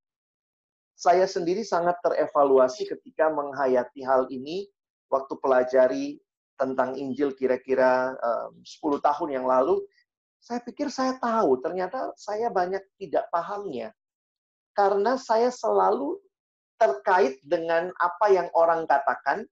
[0.94, 4.70] Saya sendiri sangat terevaluasi ketika menghayati hal ini
[5.10, 6.06] waktu pelajari
[6.64, 9.84] tentang Injil kira-kira um, 10 tahun yang lalu.
[10.44, 13.96] Saya pikir saya tahu, ternyata saya banyak tidak pahamnya.
[14.76, 16.20] Karena saya selalu
[16.76, 19.48] terkait dengan apa yang orang katakan,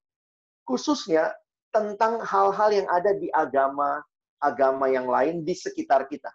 [0.68, 1.32] khususnya
[1.72, 4.04] tentang hal-hal yang ada di agama
[4.42, 6.34] agama yang lain di sekitar kita.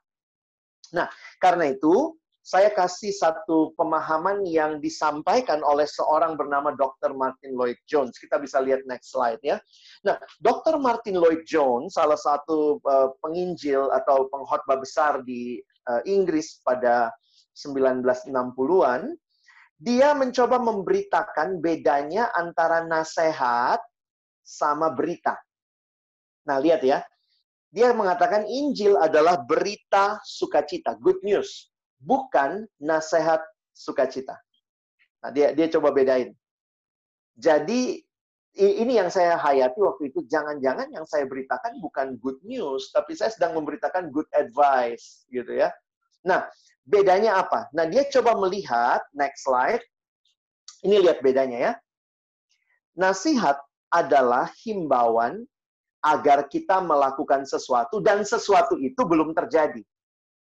[0.95, 1.11] Nah,
[1.43, 2.15] karena itu
[2.47, 7.11] saya kasih satu pemahaman yang disampaikan oleh seorang bernama Dr.
[7.11, 8.23] Martin Lloyd Jones.
[8.23, 9.59] Kita bisa lihat next slide ya.
[10.07, 10.79] Nah, Dr.
[10.79, 15.59] Martin Lloyd Jones, salah satu uh, penginjil atau pengkhotbah besar di
[15.91, 17.11] uh, Inggris pada
[17.59, 19.19] 1960-an,
[19.83, 23.83] dia mencoba memberitakan bedanya antara nasihat
[24.47, 25.35] sama berita.
[26.47, 27.03] Nah, lihat ya.
[27.75, 31.75] Dia mengatakan Injil adalah berita sukacita, good news,
[32.07, 33.43] bukan nasihat
[33.75, 34.39] sukacita.
[35.27, 36.31] Nah, dia dia coba bedain.
[37.35, 37.99] Jadi
[38.57, 43.29] ini yang saya hayati waktu itu jangan-jangan yang saya beritakan bukan good news, tapi saya
[43.29, 45.69] sedang memberitakan good advice gitu ya.
[46.25, 46.49] Nah,
[46.89, 47.69] bedanya apa?
[47.77, 49.83] Nah, dia coba melihat next slide.
[50.81, 51.73] Ini lihat bedanya ya.
[52.97, 53.61] Nasihat
[53.93, 55.45] adalah himbauan
[56.01, 59.85] agar kita melakukan sesuatu dan sesuatu itu belum terjadi.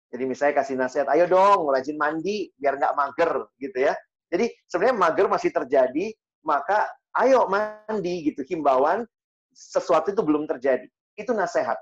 [0.10, 3.94] Jadi misalnya kasih nasihat, ayo dong rajin mandi biar nggak mager gitu ya.
[4.30, 6.06] Jadi sebenarnya mager masih terjadi,
[6.42, 6.90] maka
[7.22, 8.42] ayo mandi gitu.
[8.42, 9.06] Himbauan
[9.54, 10.90] sesuatu itu belum terjadi.
[11.14, 11.78] Itu nasihat.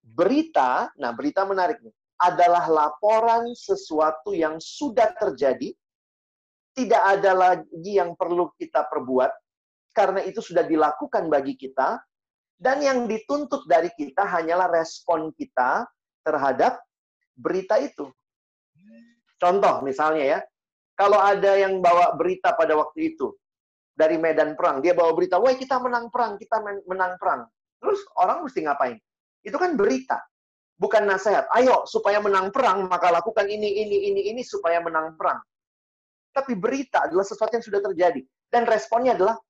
[0.00, 5.72] Berita, nah berita menarik nih, adalah laporan sesuatu yang sudah terjadi,
[6.76, 9.32] tidak ada lagi yang perlu kita perbuat,
[9.96, 11.96] karena itu sudah dilakukan bagi kita,
[12.60, 15.88] dan yang dituntut dari kita hanyalah respon kita
[16.24, 16.80] terhadap
[17.36, 18.08] berita itu.
[19.40, 20.38] Contoh misalnya ya,
[20.92, 23.32] kalau ada yang bawa berita pada waktu itu
[23.96, 27.48] dari medan perang, dia bawa berita, "Woi, kita menang perang, kita menang perang."
[27.80, 28.96] Terus orang mesti ngapain?
[29.40, 30.20] Itu kan berita,
[30.76, 31.48] bukan nasihat.
[31.56, 35.40] Ayo, supaya menang perang, maka lakukan ini, ini, ini, ini supaya menang perang.
[36.36, 38.20] Tapi berita adalah sesuatu yang sudah terjadi.
[38.52, 39.40] Dan responnya adalah,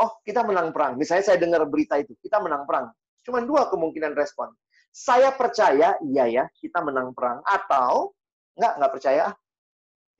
[0.00, 0.94] oh, kita menang perang.
[0.94, 2.94] Misalnya saya dengar berita itu, kita menang perang.
[3.26, 4.54] Cuma dua kemungkinan respon.
[4.90, 7.40] Saya percaya, iya ya, kita menang perang.
[7.46, 8.14] Atau,
[8.58, 9.24] nggak, nggak percaya,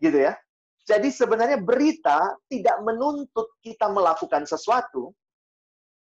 [0.01, 0.33] Gitu ya.
[0.89, 5.13] Jadi sebenarnya berita tidak menuntut kita melakukan sesuatu,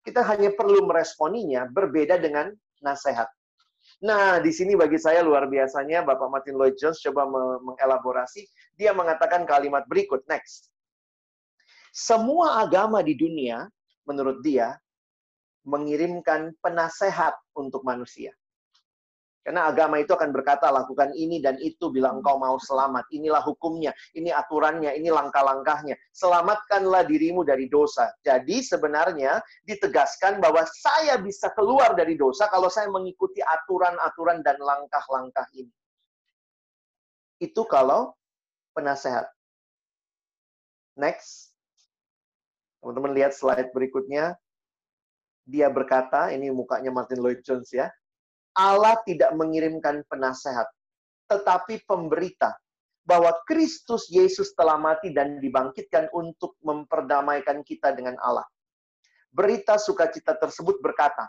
[0.02, 2.48] kita hanya perlu meresponinya berbeda dengan
[2.80, 3.28] nasihat.
[4.00, 7.28] Nah, di sini bagi saya luar biasanya Bapak Martin Lloyd Jones coba
[7.60, 8.48] mengelaborasi,
[8.80, 10.72] dia mengatakan kalimat berikut, next.
[11.92, 13.68] Semua agama di dunia,
[14.08, 14.80] menurut dia,
[15.68, 18.32] mengirimkan penasehat untuk manusia.
[19.40, 23.08] Karena agama itu akan berkata, lakukan ini dan itu bila engkau mau selamat.
[23.08, 25.96] Inilah hukumnya, ini aturannya, ini langkah-langkahnya.
[26.12, 28.12] Selamatkanlah dirimu dari dosa.
[28.20, 35.48] Jadi sebenarnya ditegaskan bahwa saya bisa keluar dari dosa kalau saya mengikuti aturan-aturan dan langkah-langkah
[35.56, 35.72] ini.
[37.40, 38.12] Itu kalau
[38.76, 39.24] penasehat.
[41.00, 41.56] Next.
[42.84, 44.36] Teman-teman lihat slide berikutnya.
[45.48, 47.88] Dia berkata, ini mukanya Martin Lloyd Jones ya
[48.54, 50.66] Allah tidak mengirimkan penasehat,
[51.30, 52.54] tetapi pemberita
[53.06, 58.46] bahwa Kristus Yesus telah mati dan dibangkitkan untuk memperdamaikan kita dengan Allah.
[59.30, 61.26] Berita sukacita tersebut berkata,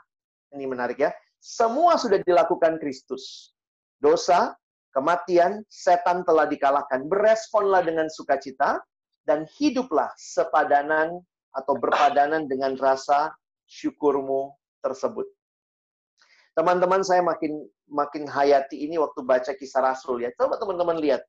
[0.53, 3.53] ini menarik ya, semua sudah dilakukan Kristus.
[4.01, 4.53] Dosa,
[4.93, 7.05] kematian, setan telah dikalahkan.
[7.05, 8.81] Beresponlah dengan sukacita
[9.25, 11.21] dan hiduplah sepadanan
[11.53, 13.33] atau berpadanan dengan rasa
[13.69, 15.27] syukurmu tersebut.
[16.51, 20.29] Teman-teman saya makin makin hayati ini waktu baca kisah Rasul ya.
[20.35, 21.23] Coba teman-teman lihat.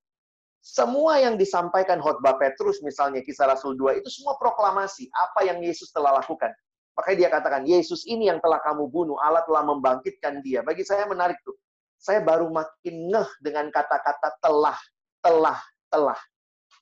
[0.62, 5.90] Semua yang disampaikan khotbah Petrus misalnya kisah Rasul 2 itu semua proklamasi apa yang Yesus
[5.90, 6.54] telah lakukan.
[6.94, 10.60] Makanya dia katakan, Yesus ini yang telah kamu bunuh, Allah telah membangkitkan dia.
[10.60, 11.56] Bagi saya menarik tuh.
[11.96, 14.78] Saya baru makin ngeh dengan kata-kata telah,
[15.22, 15.58] telah,
[15.88, 16.18] telah.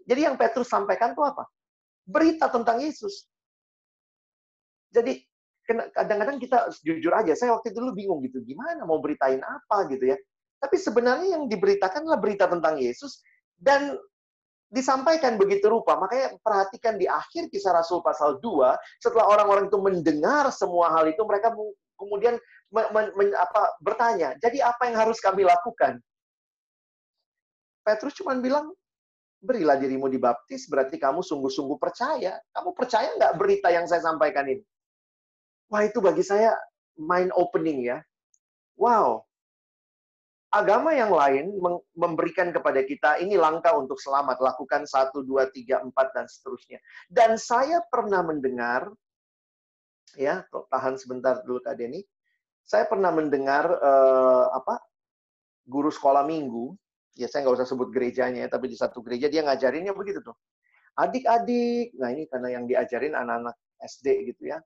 [0.08, 1.44] Jadi yang Petrus sampaikan tuh apa?
[2.08, 3.28] Berita tentang Yesus.
[4.90, 5.22] Jadi
[5.92, 10.14] kadang-kadang kita jujur aja, saya waktu itu dulu bingung gitu, gimana mau beritain apa gitu
[10.14, 10.16] ya.
[10.60, 13.24] Tapi sebenarnya yang diberitakan adalah berita tentang Yesus
[13.56, 13.96] dan
[14.70, 15.98] disampaikan begitu rupa.
[15.98, 21.20] Makanya perhatikan di akhir kisah Rasul pasal 2, setelah orang-orang itu mendengar semua hal itu,
[21.26, 21.50] mereka
[21.98, 22.38] kemudian
[22.70, 25.98] me, me, me, apa, bertanya, jadi apa yang harus kami lakukan?
[27.82, 28.70] Petrus cuma bilang,
[29.40, 32.36] berilah dirimu dibaptis, berarti kamu sungguh-sungguh percaya.
[32.52, 34.62] Kamu percaya nggak berita yang saya sampaikan ini?
[35.70, 36.50] Wah, itu bagi saya
[36.98, 38.02] mind opening ya.
[38.74, 39.22] Wow.
[40.50, 41.54] Agama yang lain
[41.94, 46.82] memberikan kepada kita ini langkah untuk selamat, lakukan satu, dua, tiga, empat dan seterusnya.
[47.06, 48.90] Dan saya pernah mendengar
[50.18, 52.02] ya, tahan sebentar dulu Kak Denny.
[52.66, 54.82] Saya pernah mendengar eh, apa?
[55.70, 56.74] guru sekolah minggu,
[57.14, 60.34] ya saya nggak usah sebut gerejanya, tapi di satu gereja dia ngajarinnya begitu tuh.
[60.98, 64.58] Adik-adik, nah ini karena yang diajarin anak-anak SD gitu ya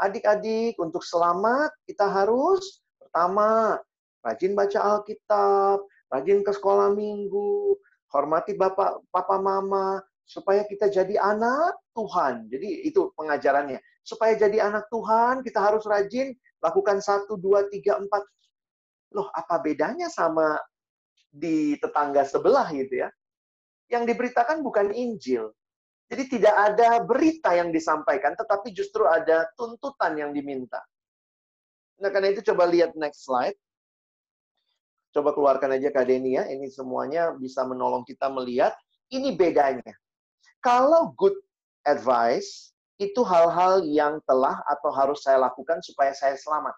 [0.00, 3.76] Adik-adik, untuk selamat kita harus pertama
[4.24, 7.76] rajin baca Alkitab, rajin ke sekolah minggu,
[8.08, 12.48] hormati bapak, papa, mama, supaya kita jadi anak Tuhan.
[12.48, 13.76] Jadi itu pengajarannya.
[14.00, 16.32] Supaya jadi anak Tuhan, kita harus rajin
[16.64, 18.24] lakukan satu, dua, tiga, empat.
[19.12, 20.54] Loh, apa bedanya sama
[21.28, 23.08] di tetangga sebelah gitu ya?
[23.90, 25.50] Yang diberitakan bukan Injil,
[26.10, 30.82] jadi tidak ada berita yang disampaikan, tetapi justru ada tuntutan yang diminta.
[32.02, 33.54] Nah, karena itu coba lihat next slide.
[35.14, 36.50] Coba keluarkan aja Kak Denny ya.
[36.50, 38.74] Ini semuanya bisa menolong kita melihat
[39.14, 39.94] ini bedanya.
[40.58, 41.38] Kalau good
[41.86, 46.74] advice, itu hal-hal yang telah atau harus saya lakukan supaya saya selamat.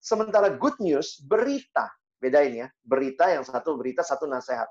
[0.00, 1.92] Sementara good news, berita.
[2.16, 2.68] Bedain ya.
[2.80, 4.66] Berita yang satu berita, satu nasihat.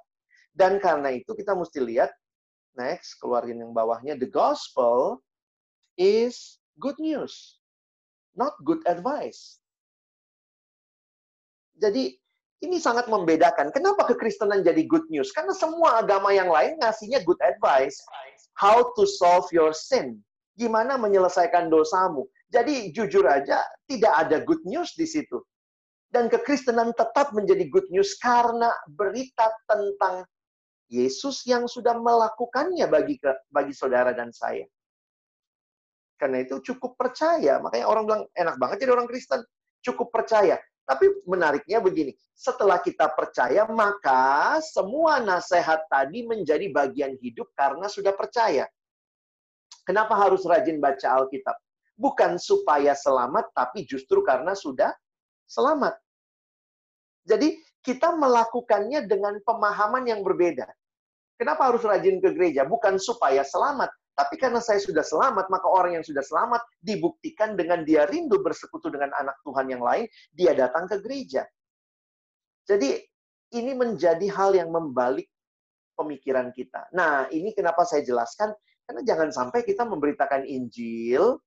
[0.49, 2.09] Dan karena itu kita mesti lihat
[2.80, 4.15] Next, keluarin yang bawahnya.
[4.15, 5.19] The gospel
[5.99, 7.59] is good news,
[8.39, 9.59] not good advice.
[11.75, 12.15] Jadi,
[12.63, 13.75] ini sangat membedakan.
[13.75, 15.36] Kenapa kekristenan jadi good news?
[15.36, 17.99] Karena semua agama yang lain ngasihnya good advice.
[18.55, 20.19] How to solve your sin.
[20.55, 22.27] Gimana menyelesaikan dosamu.
[22.51, 23.59] Jadi, jujur aja,
[23.91, 25.43] tidak ada good news di situ.
[26.11, 30.23] Dan kekristenan tetap menjadi good news karena berita tentang
[30.89, 33.21] Yesus yang sudah melakukannya bagi
[33.53, 34.65] bagi saudara dan saya.
[36.19, 37.61] Karena itu cukup percaya.
[37.63, 39.45] Makanya orang bilang enak banget jadi orang Kristen.
[39.79, 40.59] Cukup percaya.
[40.89, 48.09] Tapi menariknya begini, setelah kita percaya, maka semua nasihat tadi menjadi bagian hidup karena sudah
[48.17, 48.65] percaya.
[49.85, 51.53] Kenapa harus rajin baca Alkitab?
[51.93, 54.89] Bukan supaya selamat, tapi justru karena sudah
[55.45, 55.93] selamat.
[57.29, 60.65] Jadi kita melakukannya dengan pemahaman yang berbeda.
[61.39, 62.67] Kenapa harus rajin ke gereja?
[62.67, 67.87] Bukan supaya selamat, tapi karena saya sudah selamat, maka orang yang sudah selamat dibuktikan dengan
[67.87, 70.03] dia rindu bersekutu dengan anak Tuhan yang lain,
[70.35, 71.47] dia datang ke gereja.
[72.67, 72.99] Jadi
[73.55, 75.31] ini menjadi hal yang membalik
[75.95, 76.91] pemikiran kita.
[76.91, 78.51] Nah, ini kenapa saya jelaskan,
[78.83, 81.39] karena jangan sampai kita memberitakan Injil,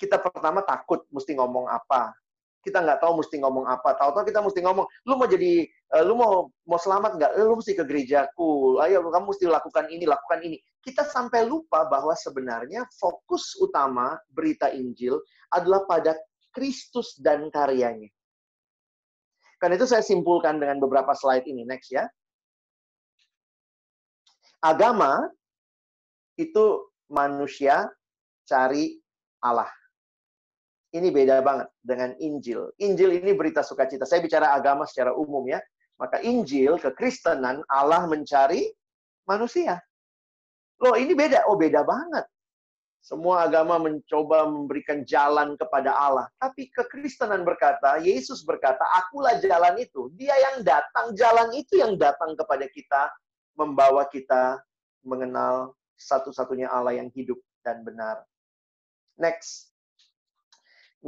[0.00, 2.16] kita pertama takut mesti ngomong apa
[2.64, 3.94] kita nggak tahu mesti ngomong apa.
[4.00, 7.30] Tahu-tahu kita mesti ngomong, lu mau jadi, uh, lu mau mau selamat nggak?
[7.44, 8.80] Lu mesti ke gerejaku.
[8.80, 10.56] Ayo, kamu mesti lakukan ini, lakukan ini.
[10.80, 15.20] Kita sampai lupa bahwa sebenarnya fokus utama berita Injil
[15.52, 16.16] adalah pada
[16.50, 18.08] Kristus dan karyanya.
[19.60, 21.64] Karena itu saya simpulkan dengan beberapa slide ini.
[21.64, 22.04] Next ya.
[24.64, 25.28] Agama
[26.40, 27.88] itu manusia
[28.48, 28.96] cari
[29.44, 29.68] Allah.
[30.94, 32.70] Ini beda banget dengan Injil.
[32.78, 34.06] Injil ini berita sukacita.
[34.06, 35.58] Saya bicara agama secara umum ya.
[35.98, 38.70] Maka Injil, kekristenan, Allah mencari
[39.26, 39.82] manusia.
[40.78, 41.50] Loh, ini beda.
[41.50, 42.22] Oh, beda banget.
[43.02, 46.30] Semua agama mencoba memberikan jalan kepada Allah.
[46.38, 50.14] Tapi kekristenan berkata, Yesus berkata, akulah jalan itu.
[50.14, 53.10] Dia yang datang, jalan itu yang datang kepada kita,
[53.58, 54.62] membawa kita
[55.02, 57.36] mengenal satu-satunya Allah yang hidup
[57.66, 58.22] dan benar.
[59.20, 59.73] Next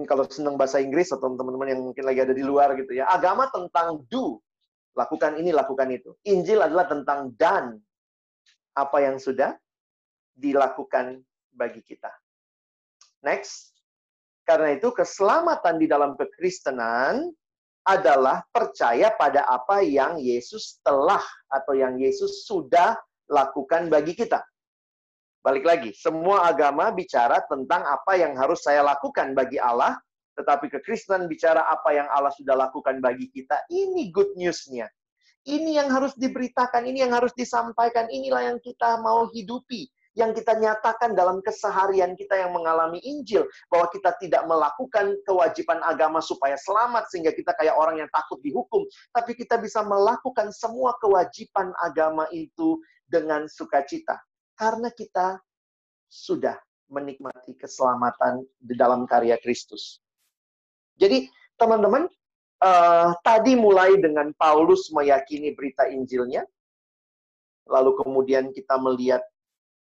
[0.04, 3.08] kalau senang bahasa Inggris atau teman-teman yang mungkin lagi ada di luar gitu ya.
[3.08, 4.44] Agama tentang do,
[4.92, 6.12] lakukan ini, lakukan itu.
[6.28, 7.80] Injil adalah tentang dan,
[8.76, 9.56] apa yang sudah
[10.36, 11.24] dilakukan
[11.56, 12.12] bagi kita.
[13.24, 13.72] Next.
[14.46, 17.34] Karena itu keselamatan di dalam kekristenan
[17.82, 22.94] adalah percaya pada apa yang Yesus telah atau yang Yesus sudah
[23.26, 24.42] lakukan bagi kita.
[25.46, 29.94] Balik lagi, semua agama bicara tentang apa yang harus saya lakukan bagi Allah,
[30.34, 33.62] tetapi kekristenan bicara apa yang Allah sudah lakukan bagi kita.
[33.70, 34.90] Ini good news-nya.
[35.46, 39.86] Ini yang harus diberitakan, ini yang harus disampaikan, inilah yang kita mau hidupi
[40.16, 46.24] yang kita nyatakan dalam keseharian kita yang mengalami Injil bahwa kita tidak melakukan kewajiban agama
[46.24, 51.76] supaya selamat sehingga kita kayak orang yang takut dihukum tapi kita bisa melakukan semua kewajiban
[51.84, 54.16] agama itu dengan sukacita
[54.56, 55.38] karena kita
[56.08, 56.56] sudah
[56.88, 60.00] menikmati keselamatan di dalam karya Kristus.
[60.96, 61.28] Jadi,
[61.60, 62.08] teman-teman,
[62.64, 66.46] uh, tadi mulai dengan Paulus meyakini berita Injilnya,
[67.68, 69.20] lalu kemudian kita melihat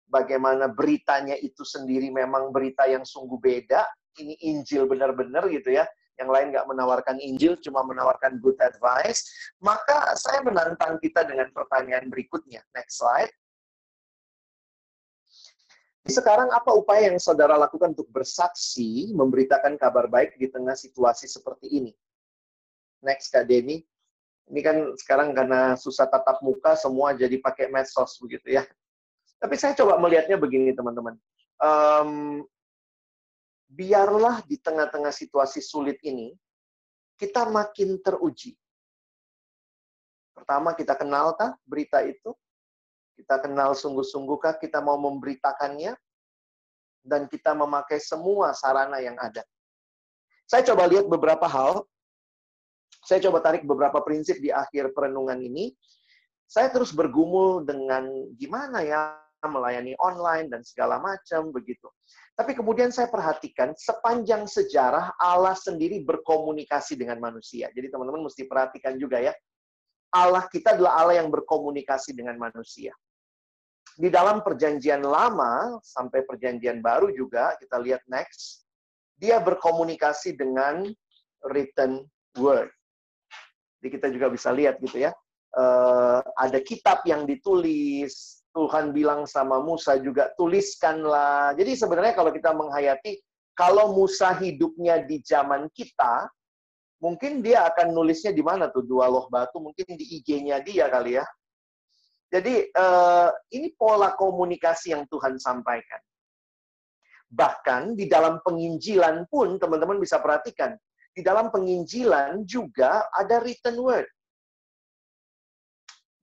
[0.06, 3.82] bagaimana beritanya itu sendiri memang berita yang sungguh beda.
[4.20, 5.86] Ini Injil benar-benar gitu ya.
[6.20, 9.24] Yang lain nggak menawarkan Injil, cuma menawarkan good advice.
[9.64, 12.60] Maka saya menantang kita dengan pertanyaan berikutnya.
[12.76, 13.32] Next slide.
[16.08, 21.68] Sekarang apa upaya yang saudara lakukan untuk bersaksi, memberitakan kabar baik di tengah situasi seperti
[21.68, 21.92] ini?
[23.04, 23.84] Next, Kak Deni.
[24.50, 28.64] Ini kan sekarang karena susah tatap muka, semua jadi pakai medsos begitu ya.
[29.38, 31.14] Tapi saya coba melihatnya begini, teman-teman.
[31.60, 32.42] Um,
[33.70, 36.34] biarlah di tengah-tengah situasi sulit ini,
[37.20, 38.56] kita makin teruji.
[40.34, 42.32] Pertama, kita kenalkah berita itu?
[43.20, 45.92] Kita kenal sungguh-sungguhkah kita mau memberitakannya?
[47.04, 49.44] Dan kita memakai semua sarana yang ada.
[50.48, 51.84] Saya coba lihat beberapa hal.
[53.04, 55.76] Saya coba tarik beberapa prinsip di akhir perenungan ini.
[56.48, 58.08] Saya terus bergumul dengan
[58.40, 61.88] gimana ya melayani online dan segala macam begitu.
[62.36, 67.68] Tapi kemudian saya perhatikan sepanjang sejarah Allah sendiri berkomunikasi dengan manusia.
[67.76, 69.36] Jadi teman-teman mesti perhatikan juga ya.
[70.10, 72.96] Allah kita adalah Allah yang berkomunikasi dengan manusia
[74.00, 78.64] di dalam perjanjian lama sampai perjanjian baru juga, kita lihat next,
[79.20, 80.88] dia berkomunikasi dengan
[81.44, 82.08] written
[82.40, 82.72] word.
[83.80, 85.12] Jadi kita juga bisa lihat gitu ya,
[85.52, 91.52] uh, ada kitab yang ditulis, Tuhan bilang sama Musa juga tuliskanlah.
[91.60, 93.20] Jadi sebenarnya kalau kita menghayati,
[93.52, 96.24] kalau Musa hidupnya di zaman kita,
[97.04, 101.20] mungkin dia akan nulisnya di mana tuh dua loh batu, mungkin di IG-nya dia kali
[101.20, 101.24] ya,
[102.30, 105.98] jadi uh, ini pola komunikasi yang Tuhan sampaikan.
[107.26, 110.78] Bahkan di dalam penginjilan pun teman-teman bisa perhatikan.
[111.10, 114.06] Di dalam penginjilan juga ada written word.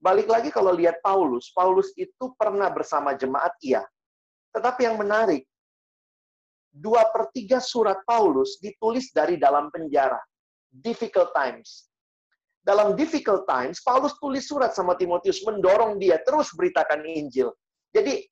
[0.00, 3.84] Balik lagi kalau lihat Paulus, Paulus itu pernah bersama jemaat iya.
[4.56, 5.44] Tetapi yang menarik,
[6.72, 10.20] dua per tiga surat Paulus ditulis dari dalam penjara.
[10.72, 11.87] Difficult times.
[12.62, 17.54] Dalam difficult times, Paulus tulis surat sama Timotius, mendorong dia terus beritakan Injil.
[17.94, 18.24] Jadi,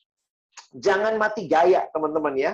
[0.77, 2.53] jangan mati gaya, teman-teman ya.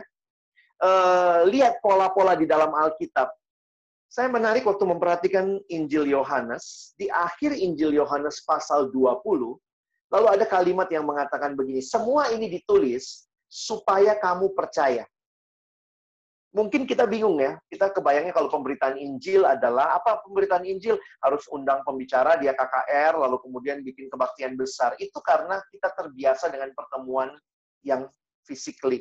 [0.83, 3.31] Uh, lihat pola-pola di dalam Alkitab
[4.13, 9.25] saya menarik waktu memperhatikan Injil Yohanes, di akhir Injil Yohanes pasal 20,
[10.13, 15.09] lalu ada kalimat yang mengatakan begini, semua ini ditulis supaya kamu percaya.
[16.53, 21.01] Mungkin kita bingung ya, kita kebayangnya kalau pemberitaan Injil adalah, apa pemberitaan Injil?
[21.25, 24.93] Harus undang pembicara, dia KKR, lalu kemudian bikin kebaktian besar.
[25.01, 27.33] Itu karena kita terbiasa dengan pertemuan
[27.81, 28.05] yang
[28.45, 29.01] physically.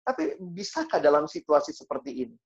[0.00, 2.36] Tapi bisakah dalam situasi seperti ini?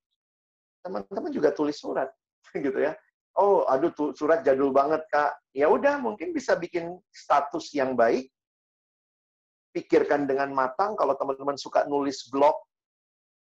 [0.83, 2.11] teman-teman juga tulis surat
[2.67, 2.93] gitu ya.
[3.33, 5.33] Oh, aduh tuh surat jadul banget, Kak.
[5.57, 8.29] Ya udah, mungkin bisa bikin status yang baik.
[9.73, 12.53] Pikirkan dengan matang kalau teman-teman suka nulis blog,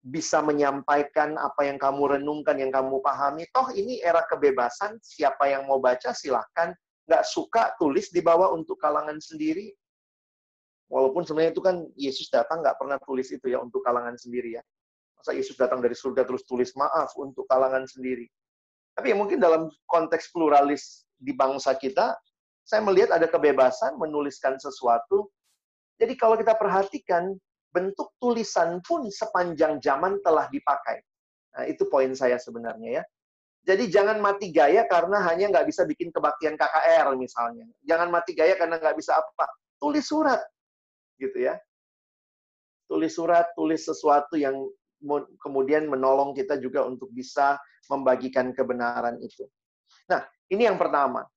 [0.03, 3.45] bisa menyampaikan apa yang kamu renungkan, yang kamu pahami.
[3.51, 6.73] Toh ini era kebebasan, siapa yang mau baca silahkan.
[7.09, 9.73] Nggak suka, tulis di bawah untuk kalangan sendiri.
[10.89, 14.63] Walaupun sebenarnya itu kan Yesus datang nggak pernah tulis itu ya untuk kalangan sendiri ya.
[15.19, 18.25] Masa Yesus datang dari surga terus tulis maaf untuk kalangan sendiri.
[18.97, 22.17] Tapi ya mungkin dalam konteks pluralis di bangsa kita,
[22.65, 25.29] saya melihat ada kebebasan menuliskan sesuatu.
[25.99, 27.35] Jadi kalau kita perhatikan,
[27.73, 31.05] bentuk tulisan pun sepanjang zaman telah dipakai.
[31.57, 33.05] Nah, itu poin saya sebenarnya ya.
[33.69, 37.69] Jadi jangan mati gaya karena hanya nggak bisa bikin kebaktian KKR misalnya.
[37.85, 39.45] Jangan mati gaya karena nggak bisa apa.
[39.77, 40.41] Tulis surat.
[41.21, 41.61] Gitu ya.
[42.89, 44.57] Tulis surat, tulis sesuatu yang
[45.45, 47.61] kemudian menolong kita juga untuk bisa
[47.93, 49.45] membagikan kebenaran itu.
[50.09, 51.29] Nah, ini yang pertama.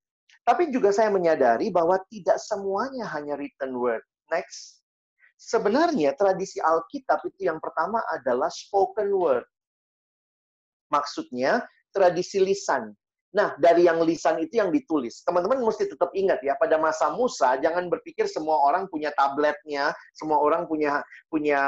[0.42, 4.02] Tapi juga saya menyadari bahwa tidak semuanya hanya written word.
[4.34, 4.81] Next.
[5.42, 9.46] Sebenarnya tradisi Alkitab itu yang pertama adalah spoken word.
[10.94, 12.94] Maksudnya tradisi lisan.
[13.34, 15.26] Nah, dari yang lisan itu yang ditulis.
[15.26, 20.38] Teman-teman mesti tetap ingat ya, pada masa Musa jangan berpikir semua orang punya tabletnya, semua
[20.38, 21.62] orang punya punya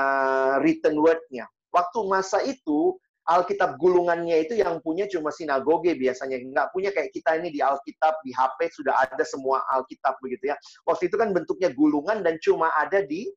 [0.61, 1.49] written word-nya.
[1.73, 6.35] Waktu masa itu, Alkitab gulungannya itu yang punya cuma sinagoge biasanya.
[6.43, 10.59] Nggak punya kayak kita ini di Alkitab, di HP sudah ada semua Alkitab begitu ya.
[10.83, 13.31] Waktu itu kan bentuknya gulungan dan cuma ada di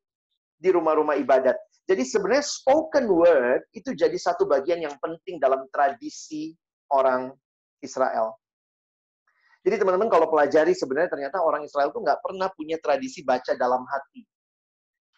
[0.57, 1.57] di rumah-rumah ibadat.
[1.87, 6.57] Jadi sebenarnya spoken word itu jadi satu bagian yang penting dalam tradisi
[6.91, 7.31] orang
[7.79, 8.35] Israel.
[9.63, 13.83] Jadi teman-teman kalau pelajari sebenarnya ternyata orang Israel itu nggak pernah punya tradisi baca dalam
[13.87, 14.23] hati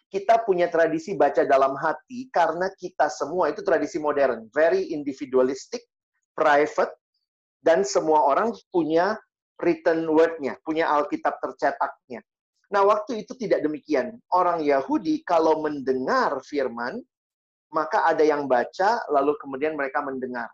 [0.09, 5.85] kita punya tradisi baca dalam hati karena kita semua itu tradisi modern, very individualistic,
[6.33, 6.89] private,
[7.61, 9.21] dan semua orang punya
[9.61, 12.25] written word-nya, punya Alkitab tercetaknya.
[12.69, 14.21] Nah, waktu itu tidak demikian.
[14.29, 17.01] Orang Yahudi kalau mendengar firman,
[17.73, 20.49] maka ada yang baca, lalu kemudian mereka mendengar.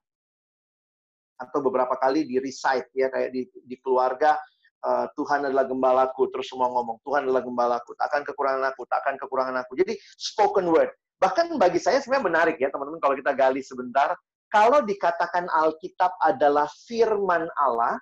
[1.35, 4.39] Atau beberapa kali di recite, ya, kayak di, di keluarga,
[4.85, 9.55] uh, Tuhan adalah gembalaku, terus semua ngomong, Tuhan adalah gembalaku, takkan kekurangan aku, takkan kekurangan
[9.65, 9.75] aku.
[9.75, 10.91] Jadi spoken word.
[11.19, 14.15] Bahkan bagi saya sebenarnya menarik ya teman-teman kalau kita gali sebentar,
[14.51, 17.99] kalau dikatakan Alkitab adalah firman Allah,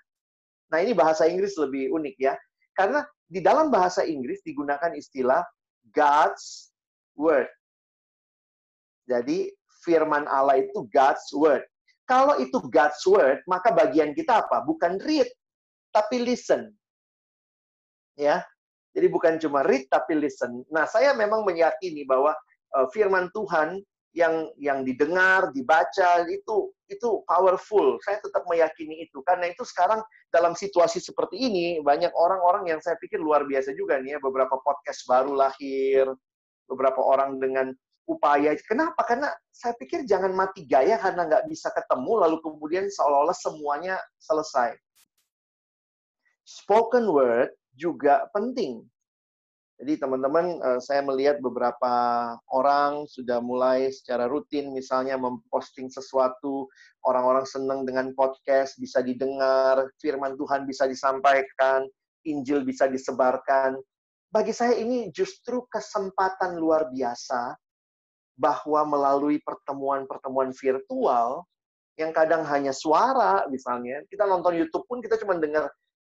[0.69, 2.33] nah ini bahasa Inggris lebih unik ya,
[2.73, 5.41] karena di dalam bahasa Inggris digunakan istilah
[5.89, 6.69] God's
[7.17, 7.49] word.
[9.09, 9.49] Jadi
[9.81, 11.65] firman Allah itu God's word.
[12.05, 14.61] Kalau itu God's word, maka bagian kita apa?
[14.63, 15.27] Bukan read,
[15.89, 16.69] tapi listen.
[18.13, 18.45] Ya.
[18.93, 20.61] Jadi bukan cuma read tapi listen.
[20.69, 22.37] Nah, saya memang meyakini bahwa
[22.77, 23.81] uh, firman Tuhan
[24.13, 27.97] yang yang didengar, dibaca itu itu powerful.
[28.05, 29.25] Saya tetap meyakini itu.
[29.25, 33.97] Karena itu sekarang dalam situasi seperti ini banyak orang-orang yang saya pikir luar biasa juga
[33.97, 36.05] nih ya, beberapa podcast baru lahir,
[36.69, 37.73] beberapa orang dengan
[38.05, 38.53] upaya.
[38.69, 39.01] Kenapa?
[39.01, 44.77] Karena saya pikir jangan mati gaya karena nggak bisa ketemu lalu kemudian seolah-olah semuanya selesai
[46.43, 48.83] spoken word juga penting.
[49.83, 51.91] Jadi teman-teman, eh, saya melihat beberapa
[52.55, 56.71] orang sudah mulai secara rutin misalnya memposting sesuatu,
[57.03, 61.83] orang-orang senang dengan podcast, bisa didengar, firman Tuhan bisa disampaikan,
[62.23, 63.75] Injil bisa disebarkan.
[64.31, 67.51] Bagi saya ini justru kesempatan luar biasa
[68.39, 71.43] bahwa melalui pertemuan-pertemuan virtual
[71.99, 75.67] yang kadang hanya suara misalnya, kita nonton YouTube pun kita cuma dengar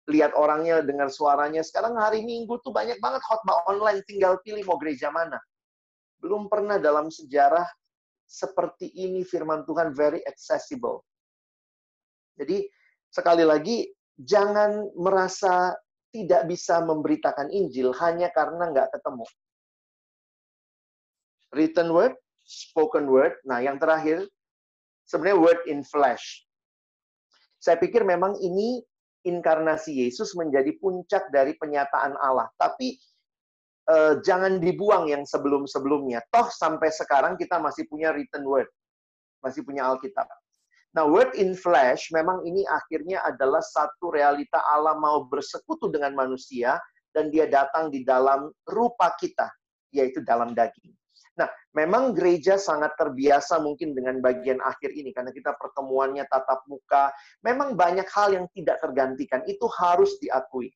[0.07, 1.67] lihat orangnya, dengar suaranya.
[1.67, 5.39] Sekarang hari Minggu tuh banyak banget khotbah online, tinggal pilih mau gereja mana.
[6.23, 7.67] Belum pernah dalam sejarah
[8.27, 11.03] seperti ini firman Tuhan very accessible.
[12.39, 12.67] Jadi
[13.11, 13.87] sekali lagi
[14.19, 15.75] jangan merasa
[16.15, 19.27] tidak bisa memberitakan Injil hanya karena nggak ketemu.
[21.55, 22.15] Written word,
[22.47, 23.37] spoken word.
[23.45, 24.25] Nah, yang terakhir,
[25.05, 26.45] sebenarnya word in flesh.
[27.61, 28.81] Saya pikir memang ini
[29.27, 32.47] inkarnasi Yesus menjadi puncak dari penyataan Allah.
[32.55, 32.95] Tapi
[33.91, 36.23] eh, jangan dibuang yang sebelum-sebelumnya.
[36.31, 38.71] Toh sampai sekarang kita masih punya written word.
[39.43, 40.27] Masih punya Alkitab.
[40.97, 46.81] Nah, word in flesh memang ini akhirnya adalah satu realita Allah mau bersekutu dengan manusia
[47.13, 49.45] dan dia datang di dalam rupa kita,
[49.93, 50.93] yaitu dalam daging.
[51.37, 57.13] Nah, memang gereja sangat terbiasa mungkin dengan bagian akhir ini karena kita pertemuannya tatap muka.
[57.45, 59.45] Memang banyak hal yang tidak tergantikan.
[59.45, 60.73] Itu harus diakui.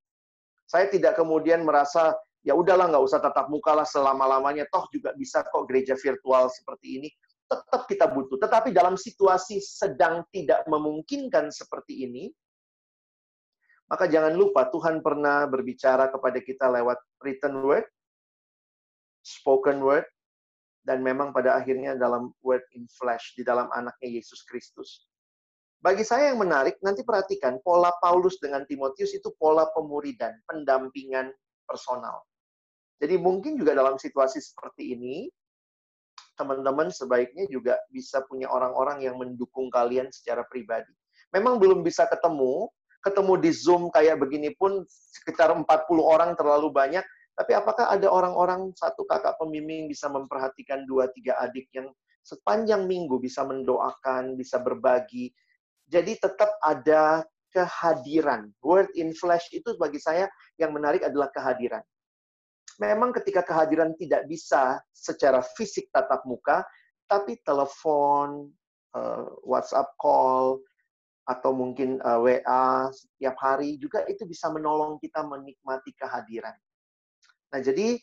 [0.69, 2.13] Saya tidak kemudian merasa
[2.45, 4.69] ya udahlah nggak usah tatap muka lah selama-lamanya.
[4.69, 7.09] Toh juga bisa kok gereja virtual seperti ini.
[7.49, 8.37] Tetap kita butuh.
[8.37, 12.31] Tetapi dalam situasi sedang tidak memungkinkan seperti ini,
[13.91, 17.83] maka jangan lupa Tuhan pernah berbicara kepada kita lewat written word,
[19.27, 20.07] spoken word,
[20.85, 25.07] dan memang pada akhirnya dalam word in flesh di dalam anaknya Yesus Kristus.
[25.81, 31.33] Bagi saya yang menarik, nanti perhatikan pola Paulus dengan Timotius itu pola pemuridan, pendampingan
[31.65, 32.21] personal.
[33.01, 35.33] Jadi mungkin juga dalam situasi seperti ini,
[36.37, 40.93] teman-teman sebaiknya juga bisa punya orang-orang yang mendukung kalian secara pribadi.
[41.33, 42.69] Memang belum bisa ketemu,
[43.01, 45.65] ketemu di Zoom kayak begini pun sekitar 40
[46.01, 47.05] orang terlalu banyak,
[47.41, 51.89] tapi apakah ada orang-orang satu kakak pembimbing bisa memperhatikan dua tiga adik yang
[52.21, 55.33] sepanjang minggu bisa mendoakan, bisa berbagi.
[55.89, 58.53] Jadi tetap ada kehadiran.
[58.61, 60.29] Word in flesh itu bagi saya
[60.61, 61.81] yang menarik adalah kehadiran.
[62.77, 66.61] Memang ketika kehadiran tidak bisa secara fisik tatap muka,
[67.09, 68.53] tapi telepon,
[69.01, 70.61] eh, WhatsApp call,
[71.25, 76.53] atau mungkin eh, WA setiap hari juga itu bisa menolong kita menikmati kehadiran.
[77.51, 77.99] Nah, jadi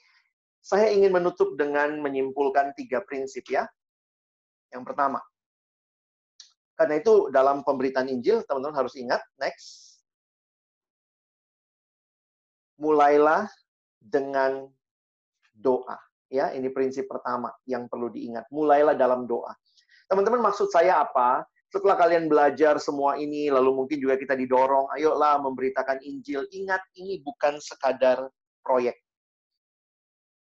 [0.60, 3.64] saya ingin menutup dengan menyimpulkan tiga prinsip ya.
[4.68, 5.24] Yang pertama,
[6.78, 9.98] karena itu dalam pemberitaan Injil, teman-teman harus ingat, next.
[12.78, 13.50] Mulailah
[13.98, 14.70] dengan
[15.58, 15.98] doa.
[16.30, 18.46] Ya, ini prinsip pertama yang perlu diingat.
[18.54, 19.58] Mulailah dalam doa.
[20.06, 21.42] Teman-teman, maksud saya apa?
[21.74, 26.46] Setelah kalian belajar semua ini, lalu mungkin juga kita didorong, ayolah memberitakan Injil.
[26.54, 28.30] Ingat, ini bukan sekadar
[28.62, 29.07] proyek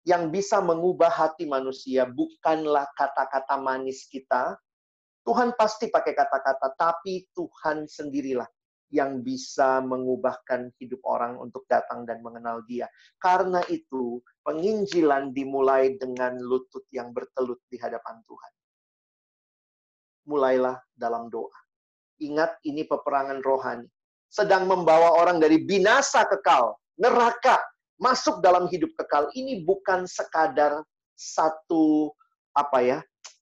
[0.08, 4.56] yang bisa mengubah hati manusia bukanlah kata-kata manis kita.
[5.20, 8.48] Tuhan pasti pakai kata-kata, tapi Tuhan sendirilah
[8.88, 12.88] yang bisa mengubahkan hidup orang untuk datang dan mengenal Dia.
[13.20, 18.52] Karena itu, penginjilan dimulai dengan lutut yang bertelut di hadapan Tuhan.
[20.32, 21.52] Mulailah dalam doa.
[22.24, 23.84] Ingat, ini peperangan rohani.
[24.32, 27.60] Sedang membawa orang dari binasa kekal, neraka,
[27.98, 30.86] masuk dalam hidup kekal ini bukan sekadar
[31.18, 32.14] satu
[32.54, 32.98] apa ya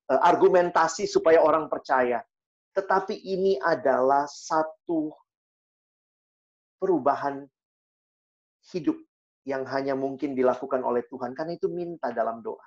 [0.09, 2.25] eh, argumentasi supaya orang percaya,
[2.73, 5.13] tetapi ini adalah satu
[6.81, 7.45] perubahan
[8.73, 8.97] hidup
[9.47, 11.37] yang hanya mungkin dilakukan oleh Tuhan.
[11.37, 12.67] Karena itu minta dalam doa.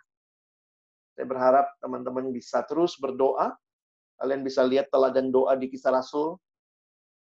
[1.11, 3.51] Saya berharap teman-teman bisa terus berdoa.
[4.15, 6.39] Kalian bisa lihat teladan doa di kisah Rasul.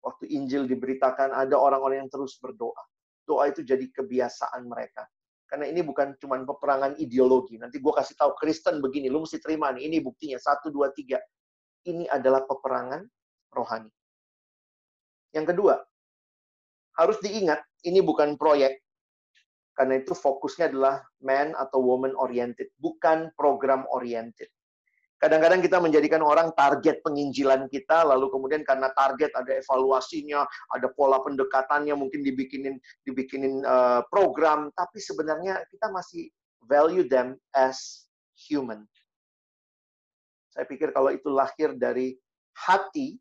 [0.01, 2.82] Waktu Injil diberitakan, ada orang-orang yang terus berdoa
[3.24, 5.07] doa itu jadi kebiasaan mereka.
[5.47, 7.61] Karena ini bukan cuma peperangan ideologi.
[7.61, 9.86] Nanti gue kasih tahu Kristen begini, lu mesti terima nih.
[9.86, 11.21] Ini buktinya satu dua tiga.
[11.86, 13.05] Ini adalah peperangan
[13.53, 13.91] rohani.
[15.34, 15.76] Yang kedua,
[16.97, 18.82] harus diingat ini bukan proyek.
[19.74, 24.49] Karena itu fokusnya adalah man atau woman oriented, bukan program oriented.
[25.24, 30.43] Kadang-kadang kita menjadikan orang target penginjilan kita, lalu kemudian karena target ada evaluasinya,
[30.76, 32.76] ada pola pendekatannya, mungkin dibikinin
[33.07, 36.28] dibikinin uh, program, tapi sebenarnya kita masih
[36.67, 38.03] value them as
[38.36, 38.84] human.
[40.51, 42.19] Saya pikir kalau itu lahir dari
[42.59, 43.15] hati,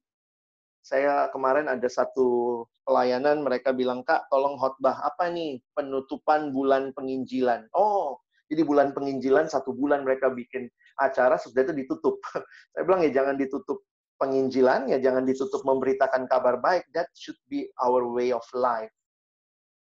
[0.82, 7.70] saya kemarin ada satu pelayanan, mereka bilang, Kak, tolong khotbah apa nih penutupan bulan penginjilan.
[7.78, 8.18] Oh,
[8.50, 10.66] jadi bulan penginjilan, satu bulan mereka bikin
[11.02, 12.22] acara sudah itu ditutup.
[12.72, 13.82] Saya bilang ya jangan ditutup
[14.16, 16.86] penginjilan, ya jangan ditutup memberitakan kabar baik.
[16.94, 18.92] That should be our way of life.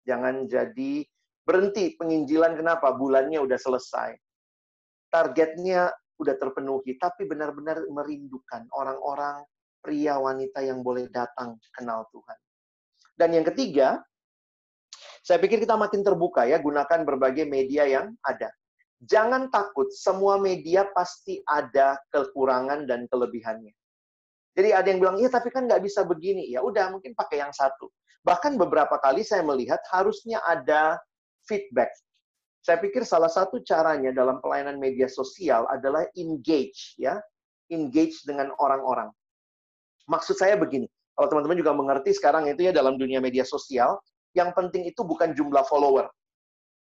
[0.06, 1.04] Jangan jadi
[1.44, 2.94] berhenti penginjilan kenapa?
[2.94, 4.14] Bulannya udah selesai.
[5.10, 9.46] Targetnya udah terpenuhi, tapi benar-benar merindukan orang-orang
[9.82, 12.38] pria wanita yang boleh datang kenal Tuhan.
[13.18, 14.02] Dan yang ketiga,
[15.22, 18.50] saya pikir kita makin terbuka ya, gunakan berbagai media yang ada
[19.04, 23.74] jangan takut, semua media pasti ada kekurangan dan kelebihannya.
[24.58, 26.50] Jadi ada yang bilang, iya tapi kan nggak bisa begini.
[26.50, 27.94] Ya udah, mungkin pakai yang satu.
[28.26, 30.98] Bahkan beberapa kali saya melihat harusnya ada
[31.46, 31.94] feedback.
[32.66, 37.22] Saya pikir salah satu caranya dalam pelayanan media sosial adalah engage, ya,
[37.72, 39.08] engage dengan orang-orang.
[40.10, 44.02] Maksud saya begini, kalau teman-teman juga mengerti sekarang itu ya dalam dunia media sosial,
[44.36, 46.12] yang penting itu bukan jumlah follower,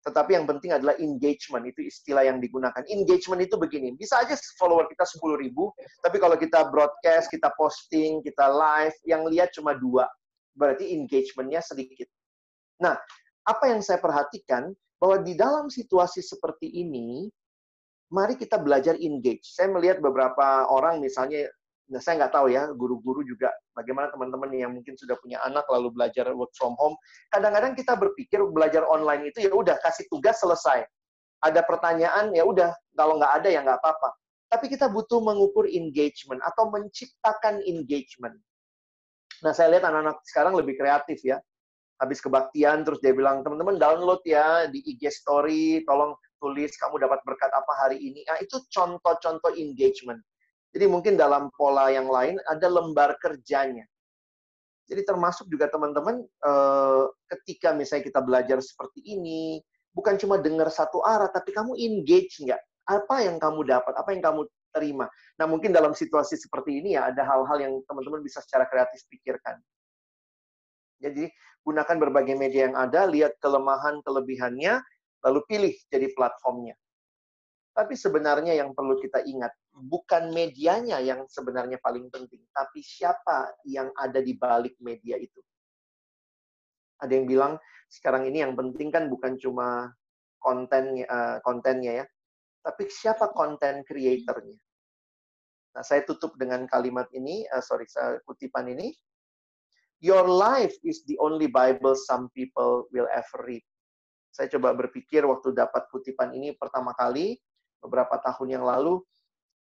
[0.04, 1.64] tetapi yang penting adalah engagement.
[1.64, 2.84] Itu istilah yang digunakan.
[2.92, 3.96] Engagement itu begini.
[3.96, 5.72] Bisa aja follower kita 10 ribu,
[6.04, 10.06] tapi kalau kita broadcast, kita posting, kita live, yang lihat cuma dua.
[10.54, 12.06] Berarti engagementnya sedikit.
[12.84, 13.00] Nah,
[13.48, 17.28] apa yang saya perhatikan, bahwa di dalam situasi seperti ini,
[18.08, 19.44] mari kita belajar engage.
[19.52, 21.48] Saya melihat beberapa orang misalnya
[21.94, 25.94] Nah, saya nggak tahu ya, guru-guru juga bagaimana teman-teman yang mungkin sudah punya anak lalu
[25.94, 26.98] belajar work from home.
[27.30, 30.82] Kadang-kadang kita berpikir belajar online itu ya udah kasih tugas selesai.
[31.46, 34.10] Ada pertanyaan ya udah, kalau nggak ada ya nggak apa-apa.
[34.50, 38.42] Tapi kita butuh mengukur engagement atau menciptakan engagement.
[39.46, 41.38] Nah, saya lihat anak-anak sekarang lebih kreatif ya.
[42.02, 47.22] Habis kebaktian, terus dia bilang, teman-teman download ya di IG Story, tolong tulis kamu dapat
[47.22, 48.26] berkat apa hari ini.
[48.26, 50.18] Nah, itu contoh-contoh engagement
[50.74, 53.86] jadi mungkin dalam pola yang lain ada lembar kerjanya.
[54.90, 59.62] Jadi termasuk juga teman-teman eh, ketika misalnya kita belajar seperti ini,
[59.94, 62.60] bukan cuma dengar satu arah, tapi kamu engage nggak?
[62.90, 63.94] Apa yang kamu dapat?
[63.96, 64.42] Apa yang kamu
[64.74, 65.08] terima?
[65.40, 69.62] Nah mungkin dalam situasi seperti ini ya ada hal-hal yang teman-teman bisa secara kreatif pikirkan.
[71.00, 71.30] Jadi
[71.64, 74.84] gunakan berbagai media yang ada, lihat kelemahan kelebihannya,
[75.24, 76.76] lalu pilih jadi platformnya.
[77.74, 83.90] Tapi sebenarnya yang perlu kita ingat, bukan medianya yang sebenarnya paling penting, tapi siapa yang
[83.98, 85.42] ada di balik media itu.
[87.02, 87.54] Ada yang bilang,
[87.90, 89.90] sekarang ini yang penting kan bukan cuma
[90.38, 92.06] kontennya, uh, kontennya ya,
[92.62, 94.62] tapi siapa konten creatornya.
[95.74, 97.90] Nah, saya tutup dengan kalimat ini, uh, sorry,
[98.30, 98.94] kutipan ini.
[99.98, 103.66] Your life is the only Bible some people will ever read.
[104.30, 107.40] Saya coba berpikir waktu dapat kutipan ini pertama kali,
[107.84, 109.04] beberapa tahun yang lalu,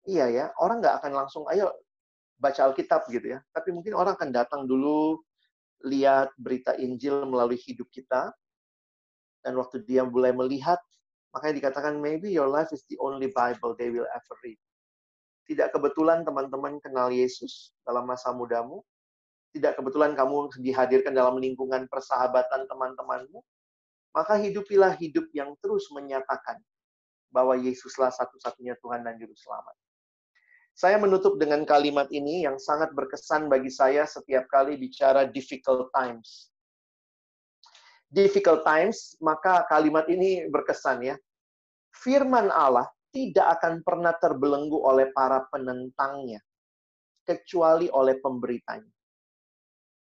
[0.03, 1.71] iya ya, orang nggak akan langsung, ayo
[2.39, 3.39] baca Alkitab gitu ya.
[3.51, 5.19] Tapi mungkin orang akan datang dulu,
[5.87, 8.31] lihat berita Injil melalui hidup kita,
[9.39, 10.79] dan waktu dia mulai melihat,
[11.31, 14.59] makanya dikatakan, maybe your life is the only Bible they will ever read.
[15.47, 18.83] Tidak kebetulan teman-teman kenal Yesus dalam masa mudamu,
[19.55, 23.41] tidak kebetulan kamu dihadirkan dalam lingkungan persahabatan teman-temanmu,
[24.13, 26.59] maka hidupilah hidup yang terus menyatakan
[27.29, 29.75] bahwa Yesuslah satu-satunya Tuhan dan Juru Selamat.
[30.73, 36.49] Saya menutup dengan kalimat ini yang sangat berkesan bagi saya setiap kali bicara difficult times.
[38.09, 41.15] Difficult times, maka kalimat ini berkesan ya.
[41.93, 46.39] Firman Allah tidak akan pernah terbelenggu oleh para penentangnya,
[47.27, 48.89] kecuali oleh pemberitanya.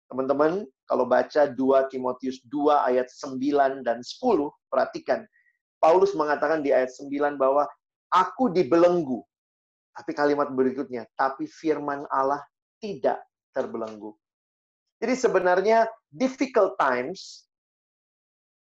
[0.08, 4.24] Teman-teman, kalau baca 2 Timotius 2 ayat 9 dan 10,
[4.72, 5.28] perhatikan
[5.78, 7.66] Paulus mengatakan di ayat 9 bahwa
[8.12, 9.22] aku dibelenggu.
[9.98, 12.42] Tapi kalimat berikutnya, tapi firman Allah
[12.78, 13.18] tidak
[13.54, 14.14] terbelenggu.
[15.02, 17.50] Jadi sebenarnya difficult times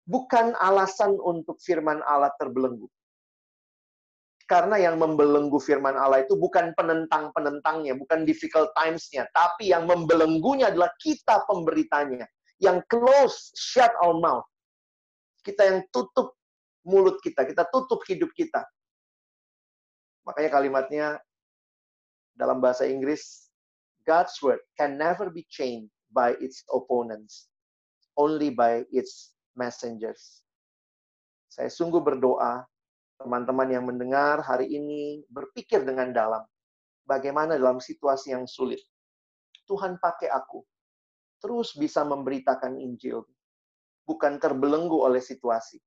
[0.05, 2.89] bukan alasan untuk firman Allah terbelenggu.
[4.45, 10.93] Karena yang membelenggu firman Allah itu bukan penentang-penentangnya, bukan difficult times-nya, tapi yang membelenggunya adalah
[11.01, 12.29] kita pemberitanya.
[12.61, 14.45] Yang close, shut our mouth.
[15.41, 16.37] Kita yang tutup
[16.85, 18.63] mulut kita, kita tutup hidup kita.
[20.29, 21.07] Makanya kalimatnya
[22.37, 23.49] dalam bahasa Inggris,
[24.05, 27.49] God's word can never be changed by its opponents,
[28.21, 30.45] only by its messengers.
[31.49, 32.65] Saya sungguh berdoa,
[33.17, 36.45] teman-teman yang mendengar hari ini berpikir dengan dalam,
[37.09, 38.81] bagaimana dalam situasi yang sulit.
[39.65, 40.61] Tuhan pakai aku,
[41.41, 43.25] terus bisa memberitakan Injil,
[44.05, 45.81] bukan terbelenggu oleh situasi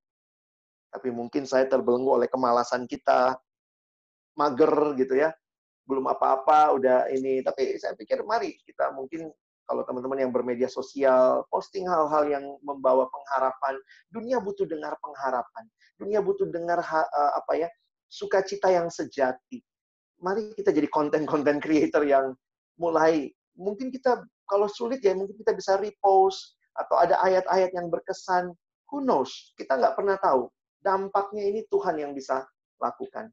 [0.91, 3.35] tapi mungkin saya terbelenggu oleh kemalasan kita,
[4.37, 5.33] mager gitu ya,
[5.87, 7.43] belum apa-apa, udah ini.
[7.43, 9.31] Tapi saya pikir mari kita mungkin
[9.67, 13.75] kalau teman-teman yang bermedia sosial, posting hal-hal yang membawa pengharapan.
[14.07, 15.67] Dunia butuh dengar pengharapan.
[15.99, 17.69] Dunia butuh dengar uh, apa ya,
[18.07, 19.59] sukacita yang sejati.
[20.23, 22.31] Mari kita jadi konten-konten creator yang
[22.79, 23.27] mulai
[23.57, 28.55] mungkin kita kalau sulit ya mungkin kita bisa repost atau ada ayat-ayat yang berkesan.
[28.87, 29.51] Who knows?
[29.59, 30.47] Kita nggak pernah tahu
[30.81, 32.45] dampaknya ini Tuhan yang bisa
[32.81, 33.29] lakukan.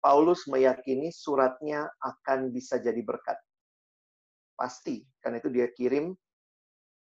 [0.00, 3.36] Paulus meyakini suratnya akan bisa jadi berkat.
[4.56, 6.16] Pasti, karena itu dia kirim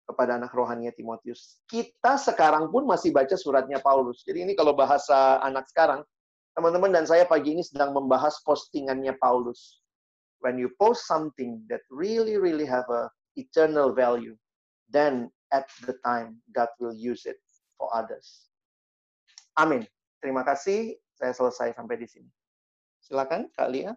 [0.03, 1.63] kepada anak rohaninya Timotius.
[1.69, 4.23] Kita sekarang pun masih baca suratnya Paulus.
[4.27, 6.03] Jadi ini kalau bahasa anak sekarang,
[6.57, 9.79] teman-teman dan saya pagi ini sedang membahas postingannya Paulus.
[10.39, 14.35] when you post something that really really have a eternal value,
[14.89, 17.37] then at the time God will use it
[17.77, 18.48] for others.
[19.59, 19.83] Amin.
[20.23, 20.95] Terima kasih.
[21.19, 22.31] Saya selesai sampai di sini.
[23.03, 23.91] Silakan Kak Lia.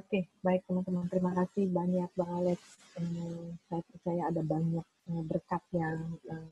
[0.00, 1.04] Oke, baik teman-teman.
[1.12, 2.60] Terima kasih banyak Bang Alex.
[2.96, 6.48] Eh, saya percaya ada banyak eh, berkat yang eh,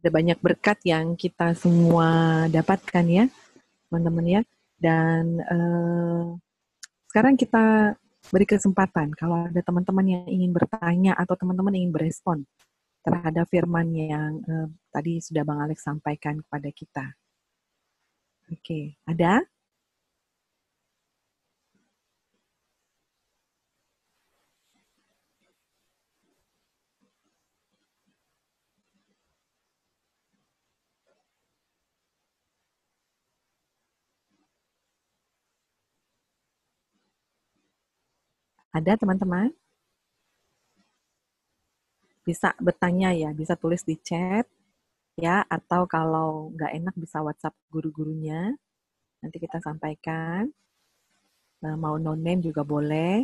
[0.00, 2.08] ada banyak berkat yang kita semua
[2.48, 3.24] dapatkan ya,
[3.90, 4.40] teman-teman ya.
[4.80, 6.24] Dan eh,
[7.12, 7.92] sekarang kita
[8.32, 12.46] beri kesempatan kalau ada teman-teman yang ingin bertanya atau teman-teman ingin berespon
[13.02, 17.06] terhadap firman yang eh, tadi sudah Bang Alex sampaikan kepada kita.
[18.52, 19.42] Oke, ada?
[38.72, 39.52] Ada teman-teman?
[42.28, 44.46] Bisa bertanya ya, bisa tulis di chat
[45.26, 48.40] ya, atau kalau nggak enak bisa WhatsApp guru-gurunya.
[49.22, 50.42] Nanti kita sampaikan.
[51.62, 53.14] Nah, mau no name juga boleh.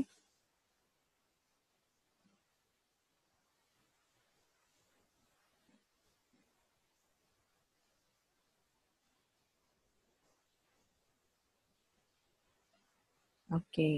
[13.57, 13.91] Oke.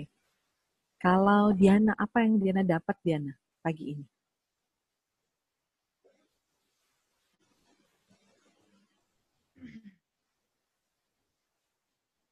[1.04, 3.32] Kalau Diana, apa yang Diana dapat Diana
[3.64, 4.06] pagi ini?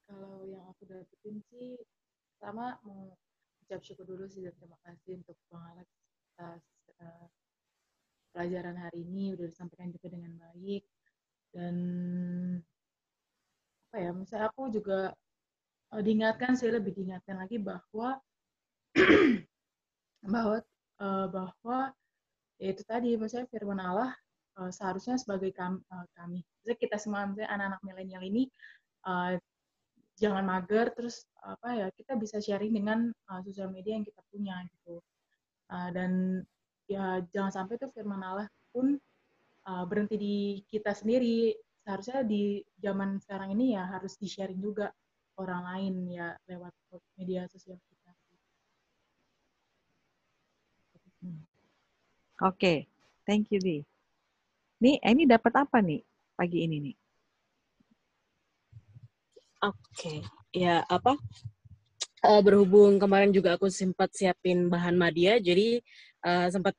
[0.08, 1.78] Kalau yang aku dapetin sih,
[2.82, 3.14] mau
[3.62, 5.88] ucap syukur dulu sih dan terima kasih untuk Bang Alex
[6.38, 6.62] atas
[7.02, 7.26] uh,
[8.32, 10.82] pelajaran hari ini udah disampaikan juga dengan baik.
[11.54, 11.76] Dan
[13.88, 15.12] apa ya, misalnya aku juga
[15.94, 18.18] uh, diingatkan sih lebih diingatkan lagi bahwa
[20.34, 20.56] bahwa
[21.02, 21.78] uh, bahwa
[22.58, 24.10] ya itu tadi maksudnya firman Allah
[24.58, 26.42] uh, seharusnya sebagai kami, uh, kami.
[26.66, 28.42] Kita semua misalnya anak-anak milenial ini
[29.08, 29.38] uh,
[30.18, 34.60] jangan mager terus apa ya kita bisa sharing dengan uh, sosial media yang kita punya
[34.68, 34.98] gitu
[35.70, 36.42] uh, dan
[36.90, 38.98] ya jangan sampai tuh firman Allah pun
[39.70, 41.54] uh, berhenti di kita sendiri
[41.86, 44.92] seharusnya di zaman sekarang ini ya harus di sharing juga
[45.38, 46.74] orang lain ya lewat
[47.16, 47.78] media sosial
[52.38, 52.78] Oke, okay.
[53.26, 53.82] thank you, Di.
[54.78, 56.06] Nih, ini dapat apa nih
[56.38, 56.97] pagi ini nih?
[59.58, 60.18] Oke, okay.
[60.54, 61.18] ya apa?
[62.22, 65.82] Uh, berhubung kemarin juga aku sempat siapin bahan media, jadi
[66.22, 66.78] uh, sempat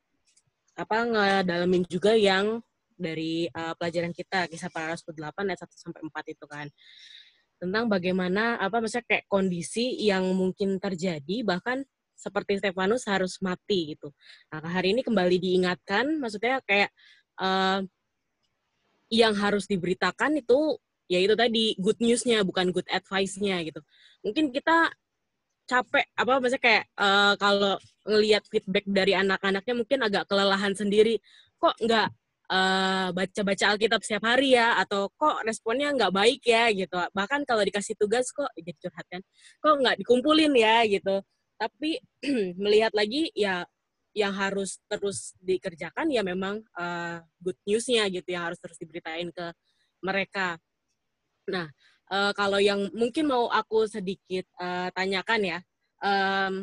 [0.79, 2.63] apa ngedalamin juga yang
[2.95, 6.67] dari uh, pelajaran kita kisah para rasul 8 ayat 1 sampai 4 itu kan
[7.59, 11.83] tentang bagaimana apa maksudnya kayak kondisi yang mungkin terjadi bahkan
[12.15, 14.11] seperti Stefanus harus mati gitu.
[14.51, 16.91] Nah, hari ini kembali diingatkan, maksudnya kayak
[17.39, 17.79] uh,
[19.07, 20.75] yang harus diberitakan itu
[21.09, 23.81] ya itu tadi good newsnya bukan good advice-nya gitu.
[24.21, 24.93] Mungkin kita
[25.69, 27.77] capek apa maksudnya kayak uh, kalau
[28.09, 31.21] ngelihat feedback dari anak-anaknya mungkin agak kelelahan sendiri.
[31.61, 32.07] Kok nggak
[32.49, 34.77] uh, baca-baca Alkitab setiap hari ya?
[34.81, 36.73] Atau kok responnya nggak baik ya?
[36.73, 36.93] Gitu.
[36.93, 39.21] Bahkan kalau dikasih tugas kok jadi curhat kan?
[39.61, 40.85] Kok nggak dikumpulin ya?
[40.89, 41.15] Gitu.
[41.57, 42.01] Tapi
[42.63, 43.65] melihat lagi ya
[44.17, 49.53] yang harus terus dikerjakan ya memang uh, good newsnya gitu yang harus terus diberitain ke
[50.01, 50.57] mereka.
[51.49, 51.67] Nah
[52.13, 55.59] uh, kalau yang mungkin mau aku sedikit uh, tanyakan ya,
[56.01, 56.53] um,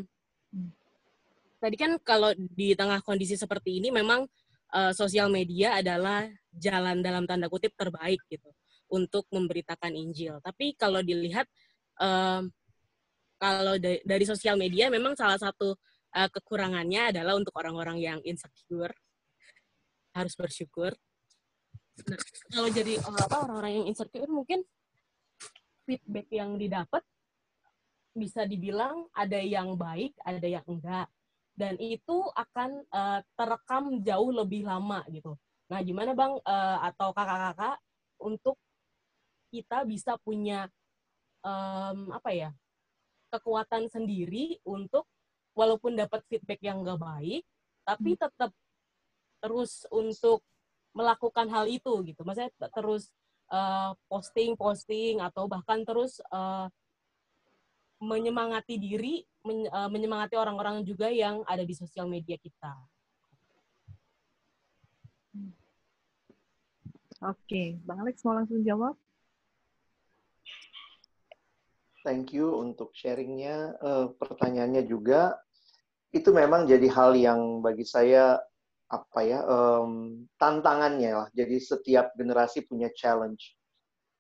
[1.60, 4.24] tadi kan kalau di tengah kondisi seperti ini memang
[4.74, 8.50] uh, sosial media adalah jalan dalam tanda kutip terbaik gitu
[8.90, 10.38] untuk memberitakan Injil.
[10.42, 11.46] Tapi kalau dilihat
[11.98, 12.50] um,
[13.36, 15.76] kalau dari, dari sosial media memang salah satu
[16.16, 18.94] uh, kekurangannya adalah untuk orang-orang yang insecure
[20.16, 20.96] harus bersyukur.
[22.08, 22.20] Nah,
[22.52, 24.64] kalau jadi orang-orang yang insecure mungkin
[25.86, 27.00] feedback yang didapat
[28.16, 31.06] bisa dibilang ada yang baik, ada yang enggak.
[31.56, 35.36] Dan itu akan uh, terekam jauh lebih lama gitu.
[35.72, 37.80] Nah, gimana Bang uh, atau kakak-kakak
[38.20, 38.60] untuk
[39.48, 40.68] kita bisa punya
[41.40, 42.50] um, apa ya
[43.32, 45.08] kekuatan sendiri untuk
[45.56, 47.42] walaupun dapat feedback yang nggak baik,
[47.88, 48.20] tapi hmm.
[48.20, 48.50] tetap
[49.40, 50.44] terus untuk
[50.92, 52.20] melakukan hal itu gitu.
[52.24, 53.12] Maksudnya terus
[53.50, 56.66] uh, posting posting atau bahkan terus uh,
[58.00, 62.74] menyemangati diri, men, uh, menyemangati orang-orang juga yang ada di sosial media kita.
[67.24, 68.92] Oke, Bang Alex mau langsung jawab?
[72.04, 73.74] Thank you untuk sharingnya.
[73.80, 75.40] Uh, pertanyaannya juga
[76.12, 78.38] itu memang jadi hal yang bagi saya
[78.86, 81.28] apa ya um, tantangannya lah.
[81.34, 83.58] Jadi setiap generasi punya challenge.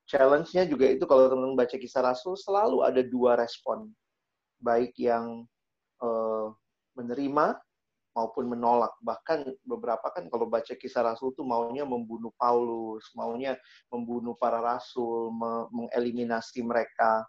[0.06, 3.90] Challenge-nya juga itu kalau teman-teman baca kisah Rasul selalu ada dua respon,
[4.62, 5.42] baik yang
[5.98, 6.54] uh,
[6.94, 7.58] menerima
[8.14, 8.94] maupun menolak.
[9.02, 13.58] Bahkan beberapa kan kalau baca kisah Rasul tuh maunya membunuh Paulus, maunya
[13.90, 15.34] membunuh para rasul,
[15.68, 17.26] mengeliminasi mereka.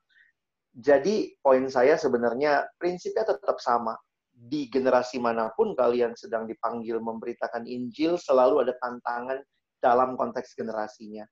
[0.77, 3.97] Jadi poin saya sebenarnya prinsipnya tetap sama.
[4.37, 9.41] Di generasi mana pun kalian sedang dipanggil memberitakan Injil, selalu ada tantangan
[9.81, 11.25] dalam konteks generasinya.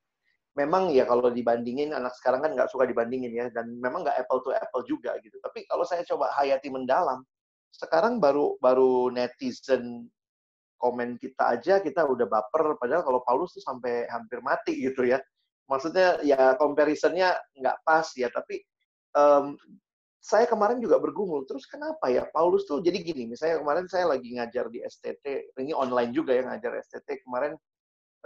[0.58, 4.42] Memang ya kalau dibandingin anak sekarang kan nggak suka dibandingin ya, dan memang nggak apple
[4.42, 5.38] to apple juga gitu.
[5.38, 7.22] Tapi kalau saya coba hayati mendalam,
[7.70, 10.08] sekarang baru baru netizen
[10.76, 15.20] komen kita aja kita udah baper padahal kalau Paulus tuh sampai hampir mati gitu ya
[15.66, 18.60] maksudnya ya comparisonnya nggak pas ya tapi
[19.16, 19.56] um,
[20.26, 24.34] saya kemarin juga bergumul terus kenapa ya Paulus tuh jadi gini misalnya kemarin saya lagi
[24.34, 27.54] ngajar di STT ini online juga ya ngajar STT kemarin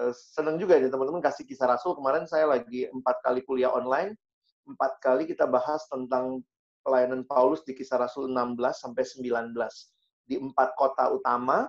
[0.00, 4.16] uh, seneng juga ya teman-teman kasih kisah rasul kemarin saya lagi empat kali kuliah online
[4.64, 6.40] empat kali kita bahas tentang
[6.84, 9.54] pelayanan Paulus di kisah Rasul 16 sampai 19.
[10.26, 11.68] Di empat kota utama,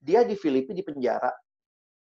[0.00, 1.30] dia di Filipi di penjara.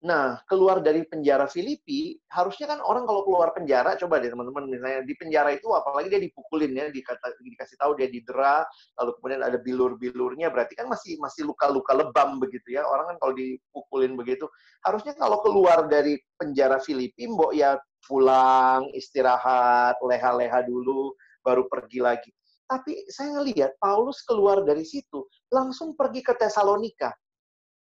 [0.04, 5.02] Nah, keluar dari penjara Filipi, harusnya kan orang kalau keluar penjara, coba deh teman-teman, misalnya
[5.08, 8.68] di penjara itu apalagi dia dipukulin ya, dikata, dikasih tahu dia didera,
[9.02, 12.84] lalu kemudian ada bilur-bilurnya, berarti kan masih masih luka-luka lebam begitu ya.
[12.86, 14.46] Orang kan kalau dipukulin begitu,
[14.84, 22.30] harusnya kalau keluar dari penjara Filipi, mbok ya pulang, istirahat, leha-leha dulu, baru pergi lagi.
[22.66, 27.14] Tapi saya ngelihat Paulus keluar dari situ, langsung pergi ke Tesalonika.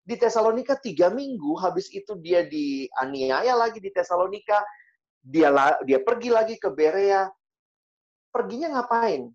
[0.01, 4.65] Di Tesalonika tiga minggu, habis itu dia dianiaya lagi di Tesalonika,
[5.21, 5.53] dia
[5.85, 7.29] dia pergi lagi ke Berea.
[8.33, 9.29] Perginya ngapain?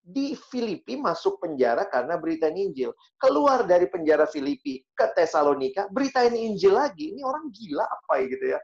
[0.00, 2.96] Di Filipi masuk penjara karena beritain Injil.
[3.20, 7.12] Keluar dari penjara Filipi ke Tesalonika, beritain Injil lagi.
[7.14, 8.60] Ini orang gila apa ya gitu ya.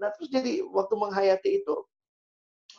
[0.00, 1.76] Nah terus jadi waktu menghayati itu,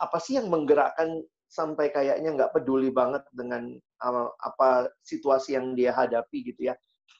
[0.02, 5.94] apa sih yang menggerakkan sampai kayaknya nggak peduli banget dengan uh, apa situasi yang dia
[5.94, 6.76] hadapi gitu ya.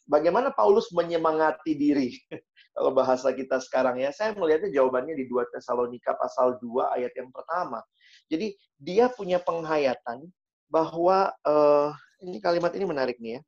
[0.06, 2.14] Bagaimana Paulus menyemangati diri?
[2.76, 7.32] Kalau bahasa kita sekarang ya, saya melihatnya jawabannya di 2 Tesalonika pasal 2 ayat yang
[7.32, 7.82] pertama.
[8.28, 10.28] Jadi dia punya penghayatan
[10.68, 11.90] bahwa uh,
[12.22, 13.42] ini kalimat ini menarik nih ya.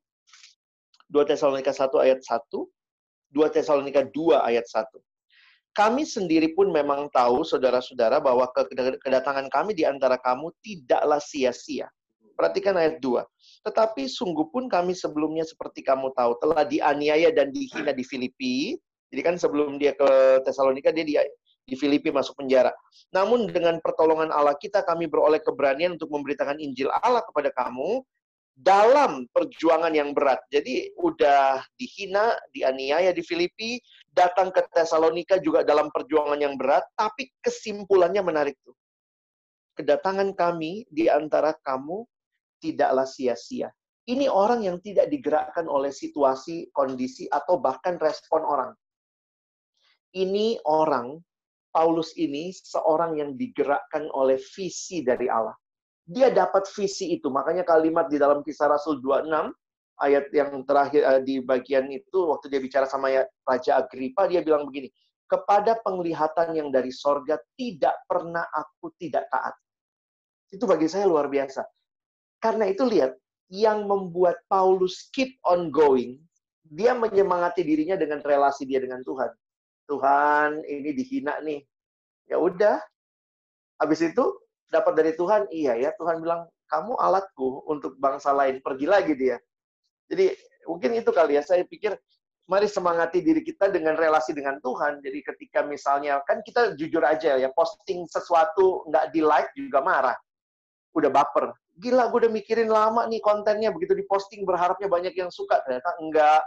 [1.12, 2.48] 2 Tesalonika 1 ayat 1,
[3.36, 4.88] 2 Tesalonika 2 ayat 1.
[5.76, 8.50] Kami sendiri pun memang tahu, saudara-saudara, bahwa
[8.98, 11.86] kedatangan kami di antara kamu tidaklah sia-sia.
[12.38, 13.66] Perhatikan ayat 2.
[13.66, 18.78] Tetapi sungguh pun kami sebelumnya seperti kamu tahu, telah dianiaya dan dihina di Filipi.
[19.10, 21.18] Jadi kan sebelum dia ke Tesalonika, dia di,
[21.66, 22.70] di Filipi masuk penjara.
[23.10, 28.06] Namun dengan pertolongan Allah kita, kami beroleh keberanian untuk memberitakan Injil Allah kepada kamu,
[28.58, 30.42] dalam perjuangan yang berat.
[30.50, 33.78] Jadi udah dihina, dianiaya di Filipi,
[34.10, 38.74] datang ke Tesalonika juga dalam perjuangan yang berat, tapi kesimpulannya menarik tuh.
[39.78, 42.02] Kedatangan kami di antara kamu
[42.58, 43.72] tidaklah sia-sia.
[44.08, 48.72] Ini orang yang tidak digerakkan oleh situasi, kondisi, atau bahkan respon orang.
[50.16, 51.20] Ini orang,
[51.68, 55.52] Paulus ini, seorang yang digerakkan oleh visi dari Allah
[56.08, 57.28] dia dapat visi itu.
[57.28, 59.52] Makanya kalimat di dalam kisah Rasul 26,
[60.00, 64.40] ayat yang terakhir uh, di bagian itu, waktu dia bicara sama ya, Raja Agripa, dia
[64.40, 64.88] bilang begini,
[65.28, 69.52] kepada penglihatan yang dari sorga, tidak pernah aku tidak taat.
[70.48, 71.60] Itu bagi saya luar biasa.
[72.38, 73.18] Karena itu lihat,
[73.48, 76.20] yang membuat Paulus keep on going,
[76.68, 79.32] dia menyemangati dirinya dengan relasi dia dengan Tuhan.
[79.88, 81.64] Tuhan, ini dihina nih.
[82.28, 82.76] Ya udah.
[83.80, 84.24] Habis itu
[84.68, 85.90] dapat dari Tuhan, iya ya.
[85.96, 88.60] Tuhan bilang, kamu alatku untuk bangsa lain.
[88.60, 89.40] Pergi lagi dia.
[90.12, 90.36] Jadi
[90.68, 91.42] mungkin itu kali ya.
[91.42, 91.96] Saya pikir
[92.44, 95.00] mari semangati diri kita dengan relasi dengan Tuhan.
[95.00, 100.16] Jadi ketika misalnya, kan kita jujur aja ya, posting sesuatu nggak di like juga marah.
[100.92, 101.48] Udah baper.
[101.78, 103.70] Gila, gue udah mikirin lama nih kontennya.
[103.70, 105.62] Begitu diposting berharapnya banyak yang suka.
[105.62, 106.42] Ternyata enggak.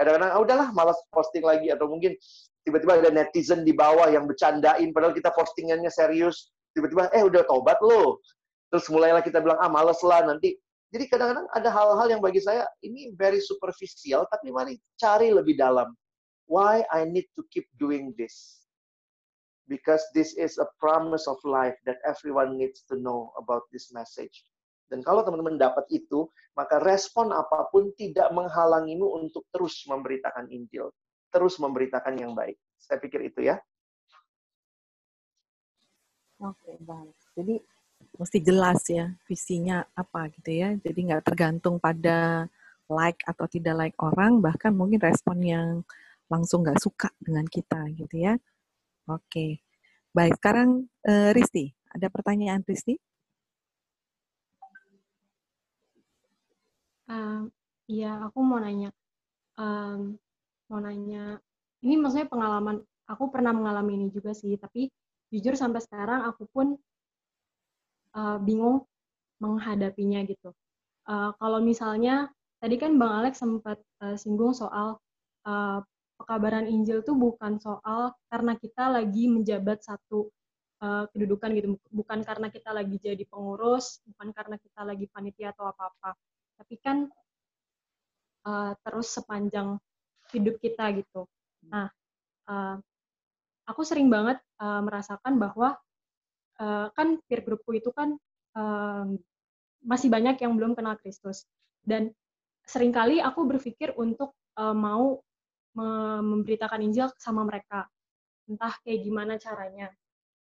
[0.00, 1.68] Kadang-kadang, ah, udahlah, malas posting lagi.
[1.68, 2.16] Atau mungkin
[2.64, 7.78] tiba-tiba ada netizen di bawah yang bercandain, padahal kita postingannya serius tiba-tiba eh udah tobat
[7.82, 8.22] lo
[8.70, 10.54] terus mulailah kita bilang ah males lah nanti
[10.90, 15.90] jadi kadang-kadang ada hal-hal yang bagi saya ini very superficial tapi mari cari lebih dalam
[16.46, 18.66] why I need to keep doing this
[19.66, 24.46] because this is a promise of life that everyone needs to know about this message
[24.90, 26.26] dan kalau teman-teman dapat itu,
[26.58, 30.90] maka respon apa pun tidak menghalangimu untuk terus memberitakan Injil,
[31.30, 32.58] terus memberitakan yang baik.
[32.74, 33.62] Saya pikir itu ya.
[36.42, 37.14] Oke, baik.
[37.38, 37.54] Jadi
[38.18, 40.74] mesti jelas ya visinya apa gitu ya.
[40.74, 42.50] Jadi nggak tergantung pada
[42.90, 45.86] like atau tidak like orang, bahkan mungkin respon yang
[46.26, 48.34] langsung nggak suka dengan kita gitu ya.
[49.06, 49.62] Oke,
[50.10, 50.34] baik.
[50.42, 52.98] Sekarang uh, Risti, ada pertanyaan Risti?
[57.10, 57.50] Um,
[57.90, 58.94] iya, aku mau nanya.
[59.58, 60.14] Um,
[60.70, 61.42] mau nanya,
[61.82, 64.86] ini maksudnya pengalaman, aku pernah mengalami ini juga sih, tapi
[65.34, 66.78] jujur sampai sekarang aku pun
[68.14, 68.86] uh, bingung
[69.42, 70.54] menghadapinya gitu.
[71.10, 72.30] Uh, kalau misalnya,
[72.62, 75.02] tadi kan Bang Alex sempat uh, singgung soal
[75.50, 75.82] uh,
[76.22, 80.30] pekabaran Injil tuh bukan soal karena kita lagi menjabat satu
[80.78, 85.66] uh, kedudukan gitu, bukan karena kita lagi jadi pengurus, bukan karena kita lagi panitia atau
[85.66, 86.14] apa-apa
[86.60, 87.08] tapi kan
[88.44, 89.80] uh, terus sepanjang
[90.36, 91.24] hidup kita gitu.
[91.64, 91.88] Nah,
[92.52, 92.76] uh,
[93.64, 95.80] aku sering banget uh, merasakan bahwa
[96.60, 98.20] uh, kan peer groupku itu kan
[98.60, 99.08] uh,
[99.80, 101.48] masih banyak yang belum kenal Kristus
[101.80, 102.12] dan
[102.68, 105.24] sering kali aku berpikir untuk uh, mau
[105.70, 107.86] memberitakan Injil sama mereka,
[108.50, 109.86] entah kayak gimana caranya.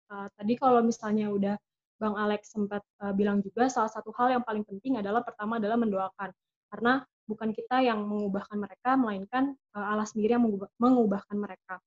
[0.05, 1.57] Uh, tadi kalau misalnya udah
[1.95, 5.79] Bang Alex sempat uh, bilang juga salah satu hal yang paling penting adalah pertama adalah
[5.79, 6.29] mendoakan
[6.71, 6.93] karena
[7.25, 11.79] bukan kita yang mengubahkan mereka melainkan uh, Allah sendiri yang mengubah, mengubahkan mereka.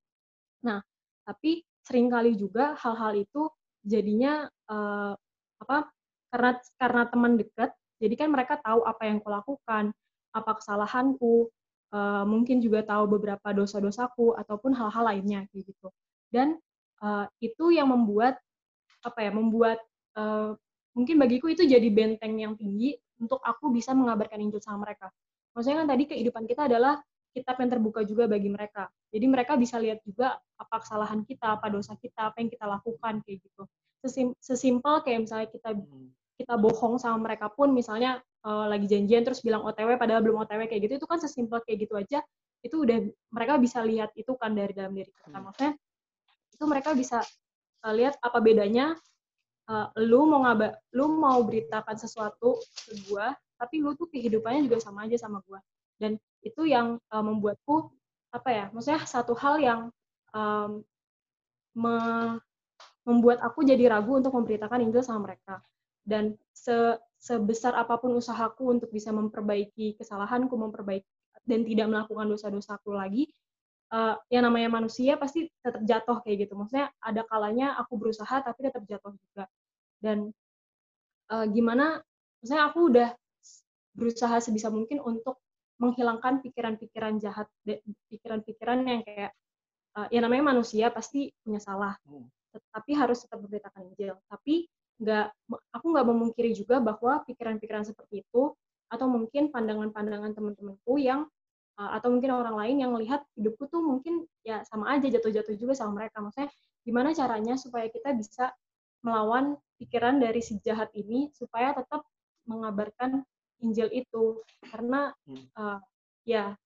[0.65, 0.83] Nah,
[1.23, 3.49] tapi sering kali juga hal-hal itu
[3.85, 5.15] jadinya uh,
[5.59, 5.89] apa
[6.29, 9.91] karena karena teman dekat jadi kan mereka tahu apa yang kulakukan
[10.35, 11.49] apa kesalahanku
[11.95, 15.89] uh, mungkin juga tahu beberapa dosa-dosaku ataupun hal-hal lainnya gitu
[16.29, 16.61] dan
[17.01, 18.37] uh, itu yang membuat
[19.01, 19.79] apa ya membuat
[20.17, 20.57] uh,
[20.97, 25.11] mungkin bagiku itu jadi benteng yang tinggi untuk aku bisa mengabarkan Injil sama mereka.
[25.53, 27.03] Maksudnya kan tadi kehidupan kita adalah
[27.35, 28.89] kitab yang terbuka juga bagi mereka.
[29.13, 33.21] Jadi mereka bisa lihat juga apa kesalahan kita, apa dosa kita, apa yang kita lakukan
[33.27, 33.63] kayak gitu.
[33.99, 35.75] Sesim sesimpel kayak misalnya kita
[36.39, 40.71] kita bohong sama mereka pun misalnya uh, lagi janjian terus bilang OTW padahal belum OTW
[40.71, 42.23] kayak gitu itu kan sesimpel kayak gitu aja
[42.63, 45.35] itu udah mereka bisa lihat itu kan dari dalam diri kita.
[45.35, 45.51] Hmm.
[45.51, 45.73] Maksudnya
[46.55, 47.19] itu mereka bisa
[47.83, 48.95] uh, lihat apa bedanya
[49.69, 54.79] uh, lu mau ngaba lu mau beritakan sesuatu ke gua tapi lu tuh kehidupannya juga
[54.79, 55.59] sama aja sama gua.
[55.99, 57.91] Dan itu yang uh, membuatku
[58.31, 59.81] apa ya maksudnya satu hal yang
[60.33, 60.85] um,
[61.75, 61.97] me
[63.09, 65.65] membuat aku jadi ragu untuk memberitakan Injil sama mereka.
[66.05, 71.09] Dan se sebesar apa pun usahaku untuk bisa memperbaiki kesalahanku memperbaiki
[71.43, 73.27] dan tidak melakukan dosa-dosaku lagi
[73.93, 76.55] uh, yang namanya manusia pasti tetap jatuh kayak gitu.
[76.57, 79.45] Maksudnya ada kalanya aku berusaha tapi tetap jatuh juga.
[79.99, 80.31] Dan
[81.33, 82.01] uh, gimana,
[82.41, 83.09] maksudnya aku udah
[83.99, 85.43] berusaha sebisa mungkin untuk
[85.79, 87.47] menghilangkan pikiran-pikiran jahat,
[88.11, 89.31] pikiran-pikiran yang kayak
[89.95, 92.27] uh, ya namanya manusia pasti punya salah, hmm.
[92.75, 94.19] tapi harus tetap memberitakan Injil.
[94.27, 94.67] Tapi
[94.99, 95.27] nggak,
[95.71, 98.55] aku nggak memungkiri juga bahwa pikiran-pikiran seperti itu
[98.91, 101.31] atau mungkin pandangan-pandangan teman-temanku yang
[101.79, 106.03] atau mungkin orang lain yang melihat hidupku tuh mungkin ya sama aja jatuh-jatuh juga sama
[106.03, 106.19] mereka.
[106.19, 106.51] Maksudnya
[106.83, 108.51] gimana caranya supaya kita bisa
[109.07, 112.03] melawan pikiran dari si jahat ini supaya tetap
[112.51, 113.23] mengabarkan
[113.63, 114.43] Injil itu?
[114.67, 115.15] Karena
[115.55, 115.79] uh,
[116.27, 116.59] ya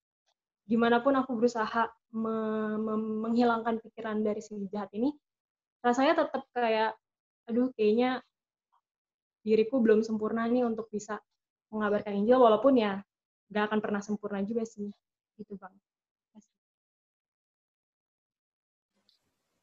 [0.65, 2.35] gimana pun aku berusaha me
[2.81, 2.93] me
[3.29, 5.13] menghilangkan pikiran dari si jahat ini
[5.85, 6.97] rasanya tetap kayak
[7.45, 8.23] aduh kayaknya
[9.43, 11.19] diriku belum sempurna nih untuk bisa
[11.69, 12.39] mengabarkan Injil.
[12.39, 12.97] Walaupun ya
[13.53, 14.89] gak akan pernah sempurna juga sih
[15.37, 15.73] gitu bang.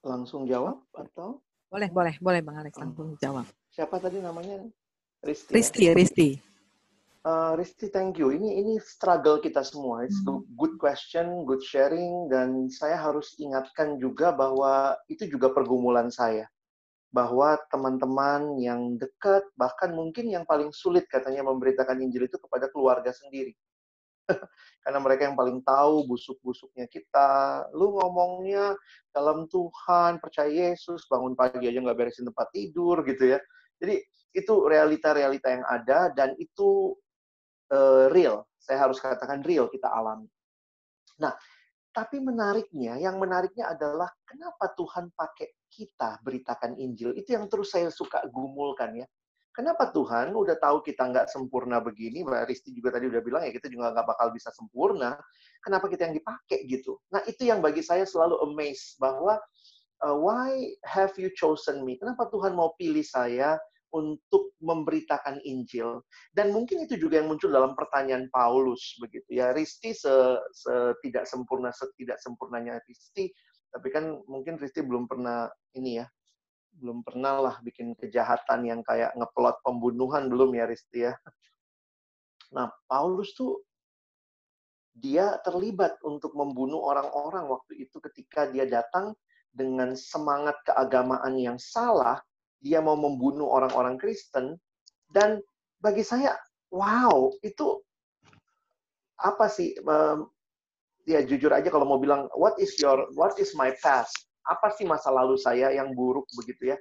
[0.07, 1.43] Langsung jawab atau?
[1.69, 3.47] Boleh boleh boleh bang Alex langsung jawab.
[3.75, 4.63] Siapa tadi namanya?
[5.21, 5.93] Risti Risti ya?
[5.93, 6.29] Risti
[7.27, 8.33] uh, Risti thank you.
[8.33, 10.07] Ini ini struggle kita semua.
[10.07, 10.47] It's hmm.
[10.57, 16.49] good question good sharing dan saya harus ingatkan juga bahwa itu juga pergumulan saya.
[17.11, 23.11] Bahwa teman-teman yang dekat bahkan mungkin yang paling sulit katanya memberitakan Injil itu kepada keluarga
[23.11, 23.53] sendiri
[24.85, 27.65] karena mereka yang paling tahu busuk-busuknya kita.
[27.75, 28.75] Lu ngomongnya
[29.11, 33.39] dalam Tuhan, percaya Yesus, bangun pagi aja nggak beresin tempat tidur gitu ya.
[33.81, 34.01] Jadi
[34.31, 36.95] itu realita-realita yang ada dan itu
[37.75, 38.47] uh, real.
[38.61, 40.29] Saya harus katakan real kita alami.
[41.21, 41.35] Nah,
[41.91, 47.19] tapi menariknya, yang menariknya adalah kenapa Tuhan pakai kita beritakan Injil.
[47.19, 49.07] Itu yang terus saya suka gumulkan ya.
[49.51, 53.51] Kenapa Tuhan udah tahu kita nggak sempurna begini, Mbak Risti juga tadi udah bilang ya
[53.51, 55.19] kita juga nggak bakal bisa sempurna.
[55.59, 57.03] Kenapa kita yang dipakai gitu?
[57.11, 59.43] Nah itu yang bagi saya selalu amazed bahwa
[60.07, 60.55] uh, why
[60.87, 61.99] have you chosen me?
[61.99, 63.59] Kenapa Tuhan mau pilih saya
[63.91, 65.99] untuk memberitakan Injil?
[66.31, 69.51] Dan mungkin itu juga yang muncul dalam pertanyaan Paulus begitu ya.
[69.51, 70.15] Risti se,
[70.55, 73.35] se tidak sempurna setidak sempurnanya Risti,
[73.75, 76.07] tapi kan mungkin Risti belum pernah ini ya
[76.79, 81.15] belum pernah lah bikin kejahatan yang kayak ngeplot pembunuhan belum ya Risti ya.
[82.55, 83.63] Nah, Paulus tuh
[84.95, 89.15] dia terlibat untuk membunuh orang-orang waktu itu ketika dia datang
[89.51, 92.19] dengan semangat keagamaan yang salah,
[92.61, 94.59] dia mau membunuh orang-orang Kristen
[95.11, 95.41] dan
[95.81, 96.37] bagi saya
[96.71, 97.81] wow, itu
[99.21, 99.77] apa sih
[101.05, 104.30] ya jujur aja kalau mau bilang what is your what is my past?
[104.51, 106.79] Apa sih masa lalu saya yang buruk begitu ya?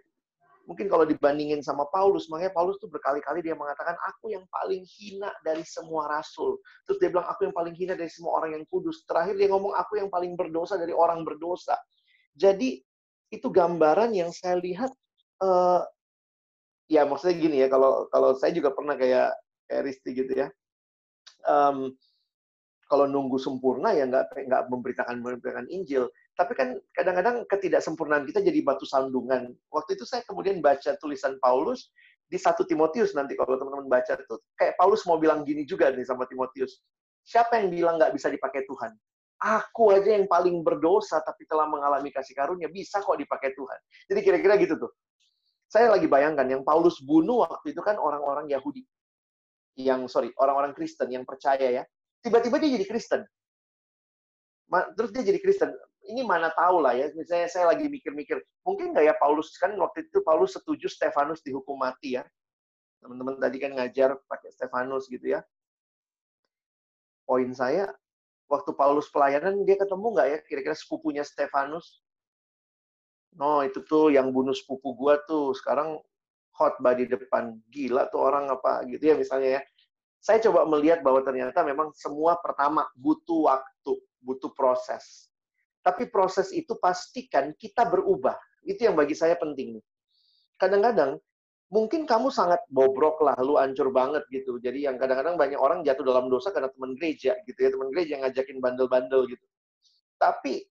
[0.66, 5.34] Mungkin kalau dibandingin sama Paulus, makanya Paulus tuh berkali-kali dia mengatakan, aku yang paling hina
[5.42, 6.62] dari semua rasul.
[6.86, 9.02] Terus dia bilang, aku yang paling hina dari semua orang yang kudus.
[9.10, 11.74] Terakhir dia ngomong, aku yang paling berdosa dari orang berdosa.
[12.38, 12.86] Jadi,
[13.34, 14.94] itu gambaran yang saya lihat,
[15.42, 15.82] uh,
[16.86, 19.34] ya maksudnya gini ya, kalau kalau saya juga pernah kayak,
[19.66, 20.54] kayak Risti gitu ya.
[21.50, 21.98] Um,
[22.90, 26.10] kalau nunggu sempurna ya nggak nggak memberitakan memberitakan Injil.
[26.40, 29.52] Tapi kan kadang-kadang ketidaksempurnaan kita jadi batu sandungan.
[29.76, 31.92] Waktu itu saya kemudian baca tulisan Paulus
[32.32, 36.08] di satu Timotius nanti kalau teman-teman baca itu kayak Paulus mau bilang gini juga nih
[36.08, 36.80] sama Timotius.
[37.28, 38.96] Siapa yang bilang nggak bisa dipakai Tuhan?
[39.44, 43.80] Aku aja yang paling berdosa tapi telah mengalami kasih karunia bisa kok dipakai Tuhan.
[44.08, 44.92] Jadi kira-kira gitu tuh.
[45.68, 48.88] Saya lagi bayangkan yang Paulus bunuh waktu itu kan orang-orang Yahudi.
[49.76, 51.84] Yang sorry, orang-orang Kristen yang percaya ya
[52.24, 53.22] tiba-tiba dia jadi Kristen.
[54.96, 55.76] Terus dia jadi Kristen.
[56.10, 60.10] Ini mana tahu lah ya, misalnya saya lagi mikir-mikir, mungkin nggak ya Paulus, kan waktu
[60.10, 62.26] itu Paulus setuju Stefanus dihukum mati ya.
[62.98, 65.46] Teman-teman tadi kan ngajar pakai Stefanus gitu ya.
[67.30, 67.94] Poin saya,
[68.50, 72.02] waktu Paulus pelayanan, dia ketemu nggak ya kira-kira sepupunya Stefanus?
[73.38, 76.02] No, itu tuh yang bunuh sepupu gua tuh, sekarang
[76.58, 77.62] khotbah di depan.
[77.70, 79.64] Gila tuh orang apa gitu ya misalnya ya
[80.20, 85.29] saya coba melihat bahwa ternyata memang semua pertama butuh waktu, butuh proses.
[85.80, 88.36] Tapi proses itu pastikan kita berubah.
[88.68, 89.80] Itu yang bagi saya penting.
[90.60, 91.18] Kadang-kadang
[91.72, 94.60] mungkin kamu sangat bobrok lah, lu ancur banget gitu.
[94.60, 98.12] Jadi yang kadang-kadang banyak orang jatuh dalam dosa karena teman gereja gitu ya, teman gereja
[98.20, 99.46] yang ngajakin bandel-bandel gitu.
[100.20, 100.68] Tapi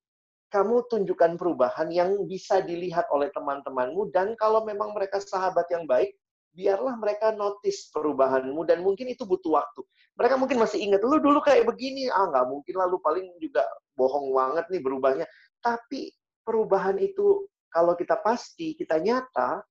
[0.48, 6.16] kamu tunjukkan perubahan yang bisa dilihat oleh teman-temanmu dan kalau memang mereka sahabat yang baik,
[6.58, 9.86] biarlah mereka notice perubahanmu dan mungkin itu butuh waktu.
[10.18, 13.62] Mereka mungkin masih ingat, lu dulu kayak begini, ah nggak mungkin lah lu paling juga
[13.94, 15.26] bohong banget nih berubahnya.
[15.62, 16.10] Tapi
[16.42, 19.62] perubahan itu kalau kita pasti, kita nyata,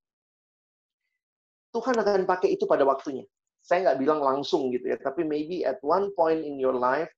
[1.76, 3.28] Tuhan akan pakai itu pada waktunya.
[3.60, 7.12] Saya nggak bilang langsung gitu ya, tapi maybe at one point in your life,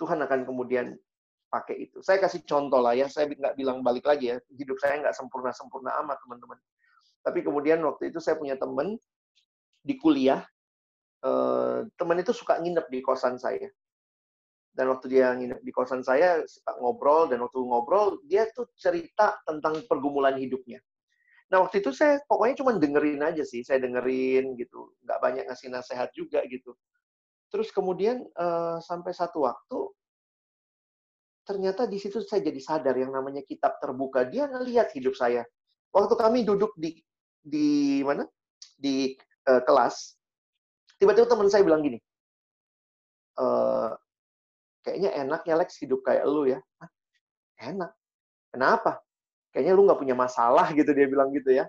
[0.00, 0.96] Tuhan akan kemudian
[1.52, 2.00] pakai itu.
[2.00, 5.92] Saya kasih contoh lah ya, saya nggak bilang balik lagi ya, hidup saya nggak sempurna-sempurna
[6.00, 6.56] amat teman-teman.
[7.22, 8.96] Tapi kemudian waktu itu saya punya teman
[9.82, 10.42] di kuliah,
[11.24, 13.68] eh, teman itu suka nginep di kosan saya.
[14.72, 19.34] Dan waktu dia nginep di kosan saya, suka ngobrol, dan waktu ngobrol, dia tuh cerita
[19.42, 20.78] tentang pergumulan hidupnya.
[21.48, 25.68] Nah, waktu itu saya pokoknya cuma dengerin aja sih, saya dengerin gitu, nggak banyak ngasih
[25.72, 26.76] nasihat juga gitu.
[27.48, 29.80] Terus kemudian uh, sampai satu waktu,
[31.48, 34.28] ternyata di situ saya jadi sadar yang namanya kitab terbuka.
[34.28, 35.48] Dia ngelihat hidup saya.
[35.94, 37.00] Waktu kami duduk di
[37.40, 38.26] di mana?
[38.78, 39.16] Di
[39.48, 40.18] uh, kelas
[40.98, 41.98] tiba-tiba teman saya bilang gini
[43.38, 43.46] e,
[44.82, 46.58] kayaknya enak ya Lex hidup kayak lu ya.
[46.82, 46.90] Hah?
[47.58, 47.90] enak?
[48.54, 49.02] Kenapa?
[49.50, 51.66] Kayaknya lu nggak punya masalah gitu dia bilang gitu ya.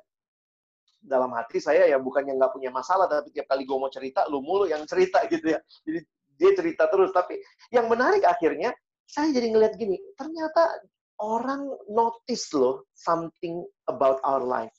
[0.99, 4.43] Dalam hati saya ya bukannya nggak punya masalah tapi tiap kali gue mau cerita lu
[4.43, 5.59] mulu yang cerita gitu ya.
[5.87, 5.99] Jadi
[6.39, 7.39] dia cerita terus tapi
[7.71, 8.71] yang menarik akhirnya
[9.09, 10.85] saya jadi ngeliat gini ternyata
[11.19, 14.73] orang notice loh something about our life.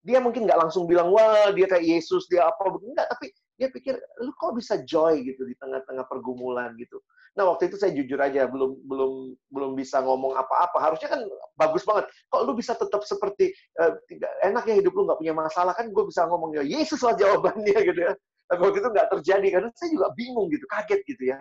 [0.00, 2.72] Dia mungkin nggak langsung bilang wah dia kayak Yesus dia apa.
[2.80, 3.28] Enggak tapi
[3.60, 6.96] dia pikir lu kok bisa joy gitu di tengah-tengah pergumulan gitu?
[7.36, 9.12] Nah waktu itu saya jujur aja belum belum
[9.52, 10.80] belum bisa ngomong apa-apa.
[10.80, 11.20] Harusnya kan
[11.60, 12.08] bagus banget.
[12.32, 13.92] Kok lu bisa tetap seperti uh,
[14.40, 15.76] enak ya hidup lu nggak punya masalah?
[15.76, 18.16] Kan gue bisa ngomong ya Yesus lah jawabannya gitu ya.
[18.48, 21.38] Tapi waktu itu nggak terjadi karena saya juga bingung gitu kaget gitu ya.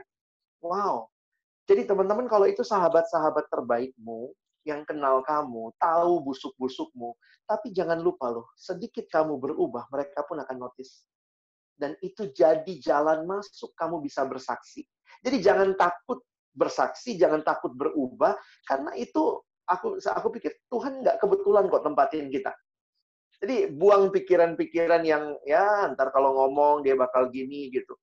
[0.60, 1.08] Wow
[1.70, 4.34] jadi teman-teman kalau itu sahabat-sahabat terbaikmu
[4.66, 7.14] yang kenal kamu, tahu busuk-busukmu,
[7.46, 11.06] tapi jangan lupa loh, sedikit kamu berubah, mereka pun akan notice.
[11.78, 14.82] Dan itu jadi jalan masuk, kamu bisa bersaksi.
[15.22, 16.26] Jadi jangan takut
[16.58, 18.34] bersaksi, jangan takut berubah,
[18.66, 19.38] karena itu
[19.70, 22.52] aku aku pikir Tuhan nggak kebetulan kok tempatin kita.
[23.40, 27.94] Jadi buang pikiran-pikiran yang ya ntar kalau ngomong dia bakal gini gitu.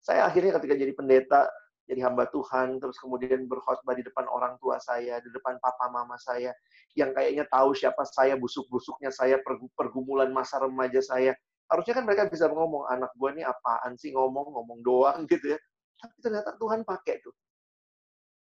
[0.00, 1.50] Saya akhirnya ketika jadi pendeta
[1.86, 6.18] jadi hamba Tuhan, terus kemudian berkhotbah di depan orang tua saya, di depan papa mama
[6.18, 6.50] saya,
[6.98, 9.38] yang kayaknya tahu siapa saya, busuk-busuknya saya,
[9.78, 11.30] pergumulan masa remaja saya.
[11.70, 15.58] Harusnya kan mereka bisa ngomong, anak gue ini apaan sih ngomong, ngomong doang gitu ya.
[15.96, 17.34] Tapi ternyata Tuhan pakai tuh.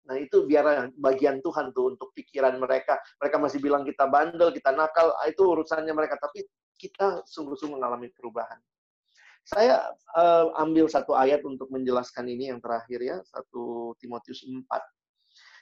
[0.04, 3.02] Nah itu biar bagian Tuhan tuh untuk pikiran mereka.
[3.18, 6.20] Mereka masih bilang kita bandel, kita nakal, ah, itu urusannya mereka.
[6.20, 6.44] Tapi
[6.78, 8.60] kita sungguh-sungguh mengalami perubahan.
[9.44, 14.64] Saya uh, ambil satu ayat untuk menjelaskan ini yang terakhir ya, satu Timotius 4.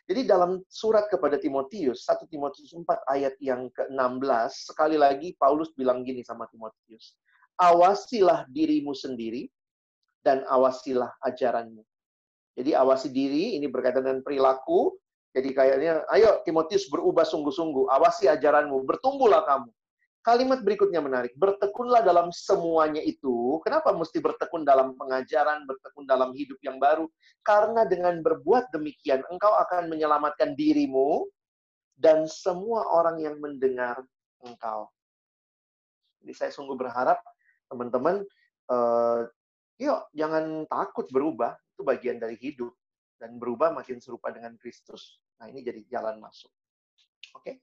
[0.06, 6.02] Jadi dalam surat kepada Timotius, 1 Timotius 4 ayat yang ke-16, sekali lagi Paulus bilang
[6.06, 7.18] gini sama Timotius,
[7.58, 9.50] awasilah dirimu sendiri
[10.22, 11.82] dan awasilah ajaranmu.
[12.54, 14.94] Jadi awasi diri, ini berkaitan dengan perilaku.
[15.32, 19.70] Jadi kayaknya, ayo Timotius berubah sungguh-sungguh, awasi ajaranmu, bertumbuhlah kamu.
[20.22, 23.58] Kalimat berikutnya menarik, bertekunlah dalam semuanya itu.
[23.66, 27.10] Kenapa mesti bertekun dalam pengajaran, bertekun dalam hidup yang baru?
[27.42, 31.26] Karena dengan berbuat demikian, engkau akan menyelamatkan dirimu
[31.98, 33.98] dan semua orang yang mendengar
[34.46, 34.86] engkau.
[36.22, 37.18] Jadi saya sungguh berharap
[37.66, 38.22] teman-teman,
[38.70, 39.26] uh,
[39.82, 42.70] yuk jangan takut berubah itu bagian dari hidup
[43.18, 45.18] dan berubah makin serupa dengan Kristus.
[45.42, 46.54] Nah, ini jadi jalan masuk.
[47.34, 47.42] Oke.
[47.42, 47.54] Okay?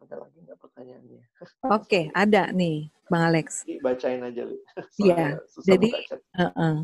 [0.00, 1.22] Ada lagi nggak pertanyaannya?
[1.44, 3.68] Oke, okay, ada nih, Bang Alex.
[3.84, 4.48] Bacain aja,
[5.04, 5.36] Iya.
[5.60, 5.92] Jadi,
[6.40, 6.76] uh -uh.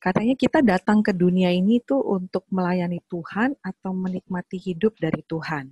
[0.00, 5.68] katanya kita datang ke dunia ini tuh untuk melayani Tuhan atau menikmati hidup dari Tuhan.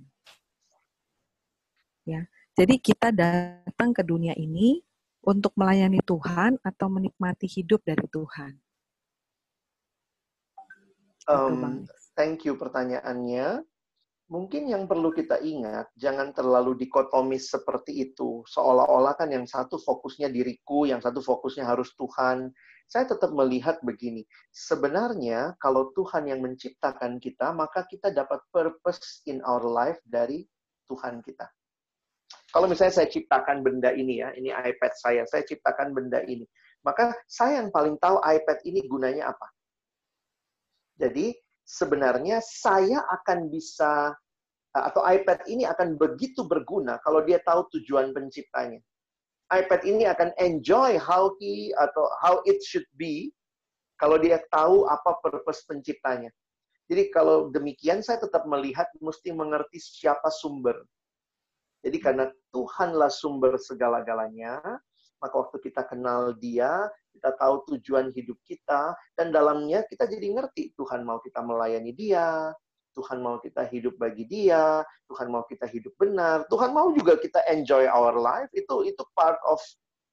[2.05, 4.85] Ya, jadi kita datang ke dunia ini
[5.27, 8.53] untuk melayani Tuhan atau menikmati hidup dari Tuhan?
[11.27, 11.83] Um,
[12.15, 13.67] thank you pertanyaannya.
[14.27, 18.43] Mungkin yang perlu kita ingat, jangan terlalu dikotomis seperti itu.
[18.43, 22.51] Seolah-olah kan yang satu fokusnya diriku, yang satu fokusnya harus Tuhan.
[22.91, 29.39] Saya tetap melihat begini, sebenarnya kalau Tuhan yang menciptakan kita, maka kita dapat purpose in
[29.47, 30.43] our life dari
[30.91, 31.47] Tuhan kita.
[32.51, 36.43] Kalau misalnya saya ciptakan benda ini ya, ini iPad saya, saya ciptakan benda ini.
[36.83, 39.47] Maka saya yang paling tahu iPad ini gunanya apa.
[40.99, 41.31] Jadi
[41.67, 44.15] sebenarnya saya akan bisa
[44.71, 48.79] atau iPad ini akan begitu berguna kalau dia tahu tujuan penciptanya.
[49.47, 53.31] iPad ini akan enjoy how he atau how it should be
[53.95, 56.27] kalau dia tahu apa purpose penciptanya.
[56.87, 60.75] Jadi kalau demikian saya tetap melihat mesti mengerti siapa sumber.
[61.83, 64.59] Jadi karena Tuhanlah sumber segala-galanya,
[65.23, 66.87] maka waktu kita kenal dia,
[67.17, 72.53] kita tahu tujuan hidup kita, dan dalamnya kita jadi ngerti Tuhan mau kita melayani dia,
[72.93, 77.41] Tuhan mau kita hidup bagi dia, Tuhan mau kita hidup benar, Tuhan mau juga kita
[77.49, 79.57] enjoy our life, itu itu part of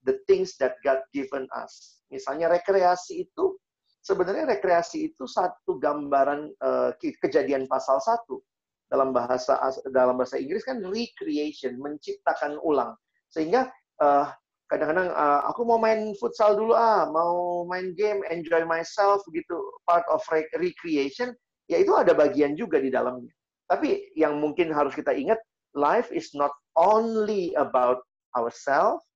[0.05, 2.05] the things that God given us.
[2.13, 3.57] Misalnya rekreasi itu,
[4.05, 8.45] sebenarnya rekreasi itu satu gambaran uh, kejadian pasal satu
[8.93, 9.57] dalam bahasa
[9.89, 12.93] dalam bahasa Inggris kan recreation, menciptakan ulang.
[13.33, 13.73] Sehingga
[14.05, 14.29] uh,
[14.75, 19.55] kadang-kadang uh, aku mau main futsal dulu ah, mau main game, enjoy myself gitu,
[19.87, 20.19] part of
[20.59, 21.31] recreation,
[21.71, 23.31] ya itu ada bagian juga di dalamnya.
[23.71, 25.39] Tapi yang mungkin harus kita ingat,
[25.79, 28.03] life is not only about
[28.35, 29.07] ourselves,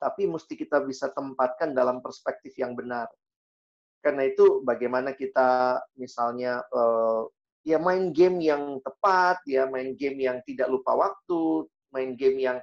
[0.00, 3.06] tapi mesti kita bisa tempatkan dalam perspektif yang benar.
[4.00, 7.28] Karena itu bagaimana kita misalnya uh,
[7.62, 12.58] ya main game yang tepat, ya main game yang tidak lupa waktu, main game yang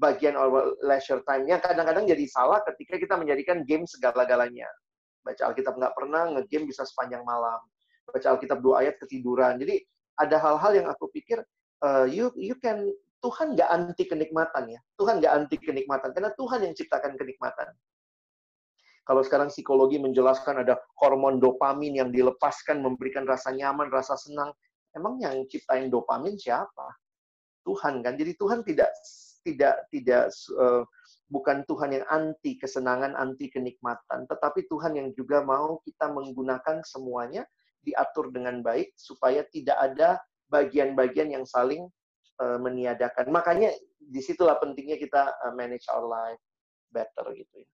[0.00, 4.66] bagian our leisure time-nya kadang-kadang jadi salah ketika kita menjadikan game segala-galanya.
[5.20, 7.60] Baca Alkitab nggak pernah, nge-game bisa sepanjang malam.
[8.08, 9.60] Baca Alkitab dua ayat ketiduran.
[9.60, 9.84] Jadi
[10.16, 11.44] ada hal-hal yang aku pikir
[11.84, 12.88] uh, you you can
[13.20, 14.80] Tuhan nggak anti kenikmatan ya.
[14.96, 17.68] Tuhan nggak anti kenikmatan karena Tuhan yang ciptakan kenikmatan.
[19.04, 24.56] Kalau sekarang psikologi menjelaskan ada hormon dopamin yang dilepaskan memberikan rasa nyaman, rasa senang.
[24.96, 26.96] Emang yang ciptain dopamin siapa?
[27.68, 28.16] Tuhan kan.
[28.16, 28.88] Jadi Tuhan tidak
[29.42, 30.84] tidak tidak uh,
[31.30, 37.46] bukan Tuhan yang anti kesenangan, anti kenikmatan, tetapi Tuhan yang juga mau kita menggunakan semuanya
[37.80, 41.86] diatur dengan baik supaya tidak ada bagian-bagian yang saling
[42.42, 43.30] uh, meniadakan.
[43.30, 46.40] Makanya di situlah pentingnya kita uh, manage our life
[46.90, 47.68] better gitu ya.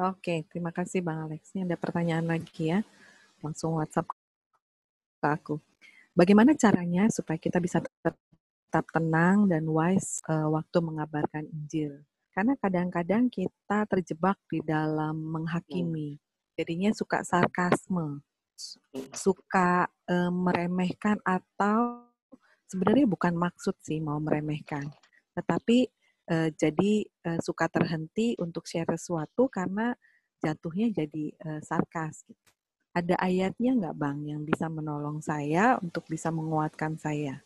[0.00, 1.50] Oke, terima kasih Bang Alex.
[1.52, 2.80] Ini ada pertanyaan lagi ya.
[3.44, 4.08] Langsung WhatsApp
[5.20, 5.54] ke aku.
[6.20, 12.04] Bagaimana caranya supaya kita bisa tetap tenang dan wise uh, waktu mengabarkan Injil?
[12.36, 16.20] Karena kadang-kadang kita terjebak di dalam menghakimi.
[16.60, 18.20] Jadinya suka sarkasme,
[19.16, 22.04] suka uh, meremehkan atau
[22.68, 24.92] sebenarnya bukan maksud sih mau meremehkan,
[25.32, 25.88] tetapi
[26.28, 29.96] uh, jadi uh, suka terhenti untuk share sesuatu karena
[30.44, 32.28] jatuhnya jadi uh, sarkas.
[32.28, 32.59] Gitu.
[32.90, 37.38] Ada ayatnya nggak bang yang bisa menolong saya untuk bisa menguatkan saya?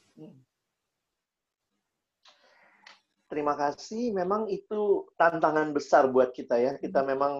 [3.34, 4.14] terima kasih.
[4.14, 6.72] Memang itu tantangan besar buat kita ya.
[6.78, 7.10] Kita Hmm.
[7.10, 7.32] memang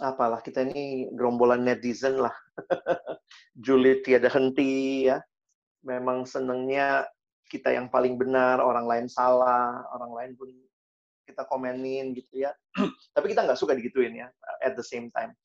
[0.00, 2.32] apalah kita ini gerombolan netizen lah.
[3.64, 5.20] Julid tiada henti ya.
[5.84, 7.04] Memang senengnya
[7.52, 10.48] kita yang paling benar, orang lain salah, orang lain pun
[11.28, 12.52] kita komenin gitu ya.
[13.14, 14.28] Tapi kita nggak suka digituin ya,
[14.64, 15.36] at the same time.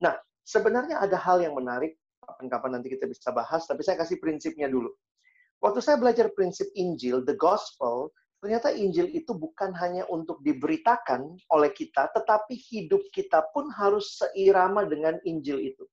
[0.00, 4.70] Nah, sebenarnya ada hal yang menarik, kapan-kapan nanti kita bisa bahas, tapi saya kasih prinsipnya
[4.70, 4.92] dulu.
[5.60, 8.08] Waktu saya belajar prinsip Injil, the gospel,
[8.40, 14.88] ternyata Injil itu bukan hanya untuk diberitakan oleh kita, tetapi hidup kita pun harus seirama
[14.88, 15.84] dengan Injil itu.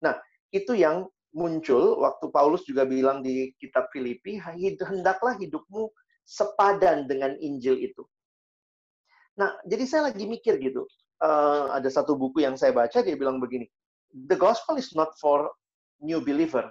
[0.00, 0.16] Nah,
[0.48, 1.04] itu yang
[1.36, 5.92] muncul waktu Paulus juga bilang di kitab Filipi, hendaklah hidupmu
[6.24, 8.04] sepadan dengan Injil itu.
[9.36, 10.88] Nah, jadi saya lagi mikir gitu.
[11.18, 13.66] Uh, ada satu buku yang saya baca, dia bilang begini,
[14.30, 15.50] The gospel is not for
[15.98, 16.70] new believer,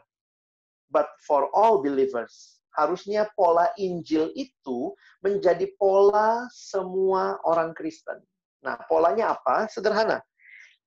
[0.90, 2.64] but for all believers.
[2.78, 4.94] Harusnya pola Injil itu
[5.26, 8.22] menjadi pola semua orang Kristen.
[8.64, 9.66] Nah, polanya apa?
[9.68, 10.22] Sederhana.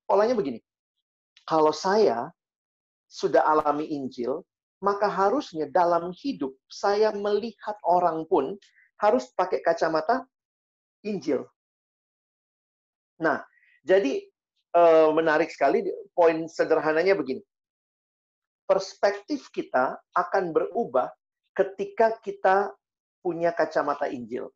[0.07, 0.62] Polanya begini.
[1.45, 2.31] Kalau saya
[3.11, 4.47] sudah alami Injil,
[4.81, 8.57] maka harusnya dalam hidup saya melihat orang pun
[9.03, 10.24] harus pakai kacamata
[11.05, 11.45] Injil.
[13.20, 13.45] Nah,
[13.81, 14.24] jadi
[14.77, 17.43] eh, menarik sekali poin sederhananya begini.
[18.69, 21.11] Perspektif kita akan berubah
[21.57, 22.70] ketika kita
[23.20, 24.48] punya kacamata Injil.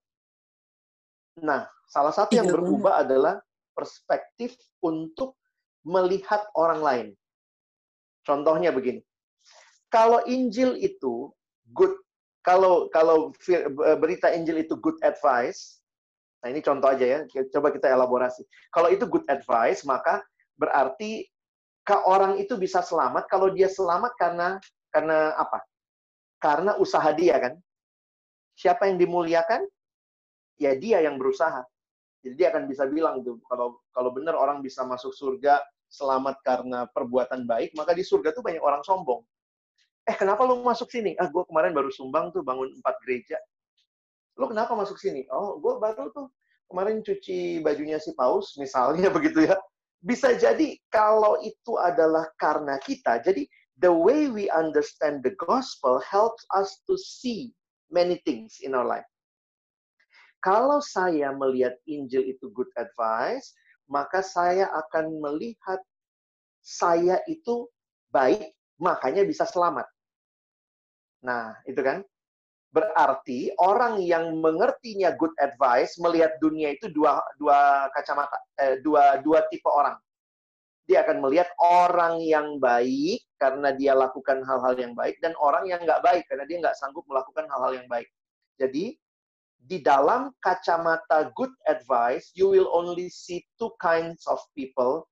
[1.42, 3.42] Nah, salah satu yang berubah adalah
[3.74, 5.34] perspektif untuk
[5.82, 7.08] melihat orang lain.
[8.24, 9.02] Contohnya begini.
[9.90, 11.34] Kalau Injil itu
[11.74, 11.92] good,
[12.46, 13.34] kalau kalau
[14.00, 15.83] berita Injil itu good advice,
[16.44, 17.18] nah ini contoh aja ya,
[17.56, 18.44] coba kita elaborasi.
[18.68, 20.20] Kalau itu good advice, maka
[20.60, 21.24] berarti
[21.80, 24.60] ke orang itu bisa selamat kalau dia selamat karena
[24.92, 25.64] karena apa?
[26.36, 27.56] Karena usaha dia kan.
[28.60, 29.64] Siapa yang dimuliakan?
[30.60, 31.64] Ya dia yang berusaha.
[32.20, 36.84] Jadi dia akan bisa bilang tuh kalau kalau benar orang bisa masuk surga selamat karena
[36.92, 39.20] perbuatan baik, maka di surga tuh banyak orang sombong.
[40.04, 41.16] Eh, kenapa lu masuk sini?
[41.16, 43.40] Ah, gue kemarin baru sumbang tuh bangun empat gereja.
[44.38, 45.26] Lu kenapa masuk sini?
[45.30, 46.30] Oh, gue baru tuh
[46.70, 49.56] kemarin cuci bajunya si Paus, misalnya begitu ya.
[50.04, 53.24] Bisa jadi kalau itu adalah karena kita.
[53.24, 53.48] Jadi,
[53.80, 57.56] the way we understand the gospel helps us to see
[57.88, 59.06] many things in our life.
[60.44, 63.56] Kalau saya melihat Injil itu good advice,
[63.88, 65.80] maka saya akan melihat
[66.60, 67.64] saya itu
[68.12, 69.88] baik, makanya bisa selamat.
[71.24, 72.04] Nah, itu kan?
[72.74, 79.46] Berarti orang yang mengertinya good advice melihat dunia itu dua dua kacamata, eh, dua dua
[79.46, 79.94] tipe orang.
[80.90, 85.86] Dia akan melihat orang yang baik karena dia lakukan hal-hal yang baik dan orang yang
[85.86, 88.10] nggak baik karena dia nggak sanggup melakukan hal-hal yang baik.
[88.58, 88.98] Jadi
[89.64, 95.06] di dalam kacamata good advice, you will only see two kinds of people.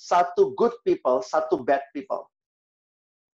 [0.00, 2.26] Satu good people, satu bad people.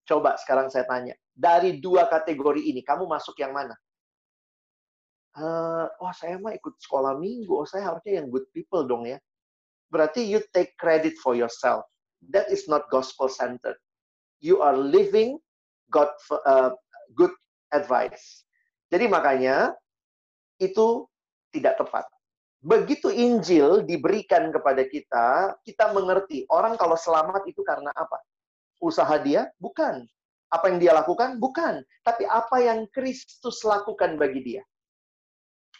[0.03, 3.73] Coba sekarang saya tanya, dari dua kategori ini, kamu masuk yang mana?
[5.33, 7.49] Uh, oh, saya mah ikut sekolah minggu.
[7.49, 9.17] Oh, saya harusnya yang good people dong ya.
[9.89, 11.85] Berarti you take credit for yourself.
[12.29, 13.77] That is not gospel-centered.
[14.45, 15.41] You are living
[15.89, 16.13] God
[16.45, 16.77] uh,
[17.17, 17.33] good
[17.73, 18.45] advice.
[18.93, 19.73] Jadi makanya
[20.61, 21.09] itu
[21.49, 22.05] tidak tepat.
[22.63, 28.21] Begitu Injil diberikan kepada kita, kita mengerti orang kalau selamat itu karena apa?
[28.79, 29.51] Usaha dia?
[29.59, 30.07] Bukan.
[30.53, 31.41] Apa yang dia lakukan?
[31.41, 31.81] Bukan.
[32.05, 34.63] Tapi apa yang Kristus lakukan bagi dia.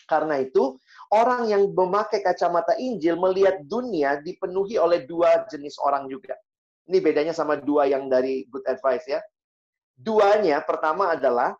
[0.10, 0.76] Karena itu,
[1.14, 6.36] orang yang memakai kacamata Injil melihat dunia dipenuhi oleh dua jenis orang juga.
[6.90, 9.24] Ini bedanya sama dua yang dari Good Advice ya.
[9.96, 11.56] Duanya pertama adalah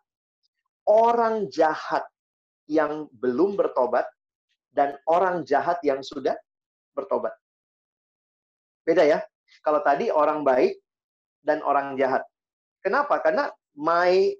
[0.84, 2.04] orang jahat
[2.68, 4.04] yang belum bertobat
[4.74, 6.36] dan orang jahat yang sudah
[6.92, 7.32] bertobat.
[8.84, 9.24] Beda ya.
[9.64, 10.76] Kalau tadi orang baik
[11.40, 12.26] dan orang jahat.
[12.84, 13.16] Kenapa?
[13.24, 14.36] Karena my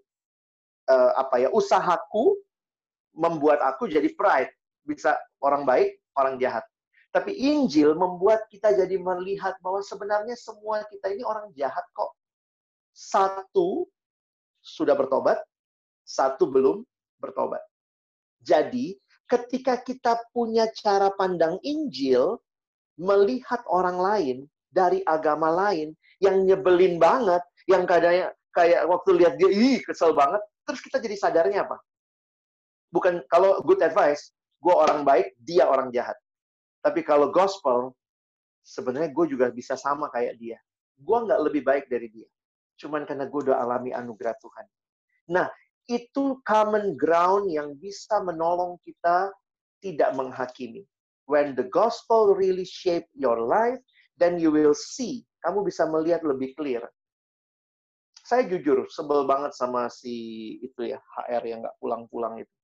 [0.93, 2.37] uh, apa ya usahaku
[3.17, 4.53] membuat aku jadi pride,
[4.85, 6.63] bisa orang baik, orang jahat.
[7.15, 12.11] Tapi Injil membuat kita jadi melihat bahwa sebenarnya semua kita ini orang jahat kok.
[12.91, 13.87] Satu
[14.59, 15.39] sudah bertobat,
[16.03, 16.83] satu belum
[17.23, 17.63] bertobat.
[18.43, 18.99] Jadi,
[19.31, 22.43] ketika kita punya cara pandang Injil,
[22.99, 24.37] melihat orang lain
[24.75, 30.41] dari agama lain yang nyebelin banget, yang kadangnya kayak waktu lihat dia, ih kesel banget,
[30.65, 31.77] terus kita jadi sadarnya apa?
[32.95, 34.31] Bukan kalau good advice,
[34.63, 36.15] gue orang baik, dia orang jahat.
[36.85, 37.97] Tapi kalau gospel,
[38.63, 40.59] sebenarnya gue juga bisa sama kayak dia.
[41.01, 42.29] Gue nggak lebih baik dari dia.
[42.79, 44.67] Cuman karena gue udah alami anugerah Tuhan.
[45.35, 45.49] Nah,
[45.89, 49.33] itu common ground yang bisa menolong kita
[49.85, 50.85] tidak menghakimi.
[51.29, 53.81] When the gospel really shape your life,
[54.17, 55.25] then you will see.
[55.45, 56.85] Kamu bisa melihat lebih clear.
[58.25, 60.99] Saya jujur, sebel banget sama si itu ya,
[61.29, 62.55] HR yang nggak pulang-pulang itu.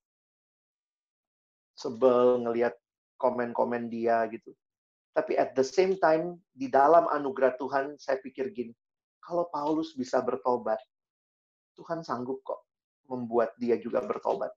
[1.77, 2.73] Sebel ngelihat
[3.20, 4.57] komen-komen dia gitu.
[5.12, 8.73] Tapi at the same time, di dalam anugerah Tuhan, saya pikir gini,
[9.20, 10.81] kalau Paulus bisa bertobat,
[11.77, 12.65] Tuhan sanggup kok
[13.05, 14.55] membuat dia juga bertobat.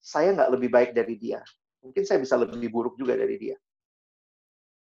[0.00, 1.44] Saya nggak lebih baik dari dia.
[1.84, 3.56] Mungkin saya bisa lebih buruk juga dari dia.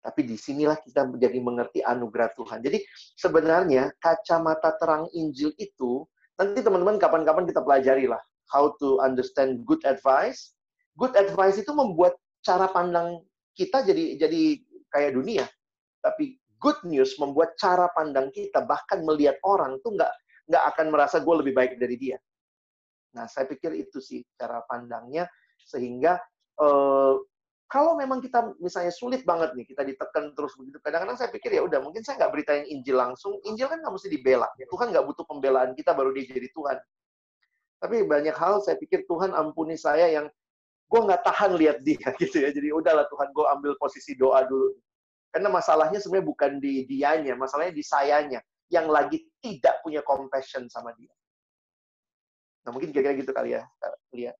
[0.04, 2.60] Tapi di sinilah kita menjadi mengerti anugerah Tuhan.
[2.60, 2.84] Jadi
[3.16, 6.04] sebenarnya kacamata terang Injil itu,
[6.36, 8.20] nanti teman-teman kapan-kapan kita pelajari lah.
[8.52, 10.52] How to understand good advice.
[11.00, 13.24] Good advice itu membuat cara pandang
[13.56, 14.60] kita jadi jadi
[14.92, 15.48] kayak dunia.
[16.04, 20.12] Tapi good news membuat cara pandang kita bahkan melihat orang tuh nggak
[20.52, 22.20] nggak akan merasa gue lebih baik dari dia.
[23.16, 25.24] Nah, saya pikir itu sih cara pandangnya
[25.64, 26.20] sehingga
[26.60, 27.14] eh,
[27.74, 31.66] kalau memang kita misalnya sulit banget nih kita ditekan terus begitu kadang-kadang saya pikir ya
[31.66, 35.26] udah mungkin saya nggak beritain Injil langsung Injil kan nggak mesti dibela Tuhan nggak butuh
[35.26, 36.78] pembelaan kita baru dia jadi Tuhan
[37.82, 40.30] tapi banyak hal saya pikir Tuhan ampuni saya yang
[40.88, 42.48] gue nggak tahan lihat dia gitu ya.
[42.54, 44.72] Jadi udahlah Tuhan gue ambil posisi doa dulu.
[45.34, 48.40] Karena masalahnya sebenarnya bukan di dianya, masalahnya di sayanya
[48.70, 51.10] yang lagi tidak punya compassion sama dia.
[52.64, 53.66] Nah mungkin kira-kira gitu kali ya,
[54.14, 54.38] lihat.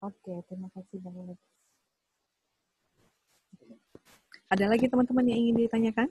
[0.00, 1.40] Oke, terima kasih Bang Alex.
[4.48, 6.08] Ada lagi teman-teman yang ingin ditanyakan?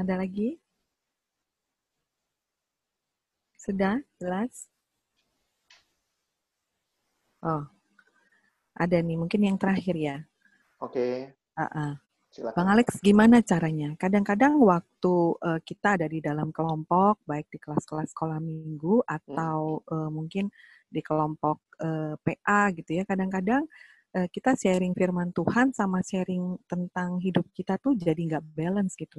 [0.00, 0.56] Ada lagi?
[3.60, 4.00] Sudah?
[4.16, 4.72] Jelas?
[7.44, 7.68] Oh,
[8.72, 9.20] ada nih.
[9.20, 10.16] Mungkin yang terakhir ya.
[10.80, 11.36] Oke.
[11.52, 12.07] Uh -uh.
[12.38, 12.54] Silakan.
[12.54, 13.98] Bang Alex, gimana caranya?
[13.98, 19.90] Kadang-kadang waktu uh, kita ada di dalam kelompok, baik di kelas-kelas sekolah minggu atau hmm.
[19.90, 20.46] uh, mungkin
[20.86, 23.66] di kelompok uh, PA gitu ya, kadang-kadang
[24.14, 29.18] uh, kita sharing firman Tuhan sama sharing tentang hidup kita tuh jadi nggak balance gitu.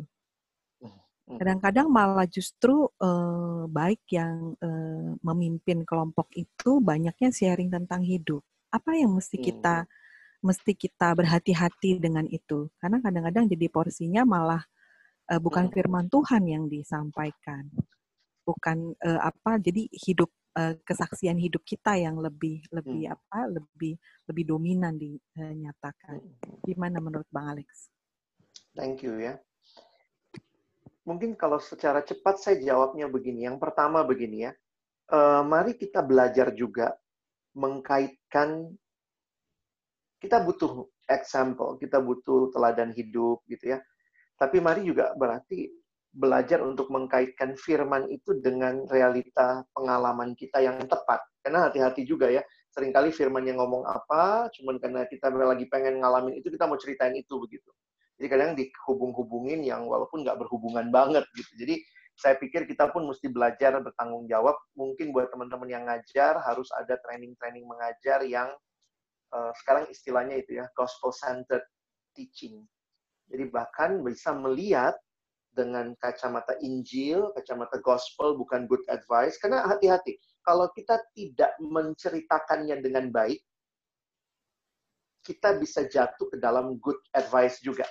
[0.79, 1.35] Hmm.
[1.35, 8.47] Kadang-kadang malah justru uh, baik yang uh, memimpin kelompok itu banyaknya sharing tentang hidup.
[8.71, 9.47] Apa yang mesti hmm.
[10.39, 12.71] Mesti kita berhati-hati dengan itu?
[12.79, 14.63] Karena kadang-kadang jadi porsinya malah
[15.31, 15.73] uh, bukan hmm.
[15.73, 17.67] firman Tuhan yang disampaikan,
[18.43, 19.59] bukan uh, apa.
[19.59, 23.15] Jadi hidup uh, kesaksian hidup kita yang lebih lebih hmm.
[23.15, 23.93] apa lebih
[24.27, 26.23] lebih dominan dinyatakan.
[26.63, 27.91] Gimana menurut Bang Alex?
[28.77, 29.39] Thank you ya
[31.09, 33.49] mungkin kalau secara cepat saya jawabnya begini.
[33.49, 34.51] Yang pertama begini ya,
[35.09, 36.93] uh, mari kita belajar juga
[37.57, 38.69] mengkaitkan
[40.19, 43.79] kita butuh example, kita butuh teladan hidup gitu ya.
[44.39, 45.67] Tapi mari juga berarti
[46.09, 51.21] belajar untuk mengkaitkan firman itu dengan realita pengalaman kita yang tepat.
[51.39, 52.43] Karena hati-hati juga ya,
[52.73, 56.77] sering kali firman yang ngomong apa, cuman karena kita lagi pengen ngalamin itu, kita mau
[56.77, 57.69] ceritain itu begitu.
[58.19, 61.51] Jadi kadang dihubung-hubungin yang walaupun nggak berhubungan banget gitu.
[61.55, 61.79] Jadi
[62.19, 64.59] saya pikir kita pun mesti belajar bertanggung jawab.
[64.75, 68.51] Mungkin buat teman-teman yang ngajar harus ada training-training mengajar yang
[69.33, 71.63] uh, sekarang istilahnya itu ya gospel centered
[72.13, 72.65] teaching.
[73.29, 74.97] Jadi bahkan bisa melihat
[75.53, 79.37] dengan kacamata Injil, kacamata gospel bukan good advice.
[79.37, 83.37] Karena hati-hati, kalau kita tidak menceritakannya dengan baik,
[85.21, 87.85] kita bisa jatuh ke dalam good advice juga.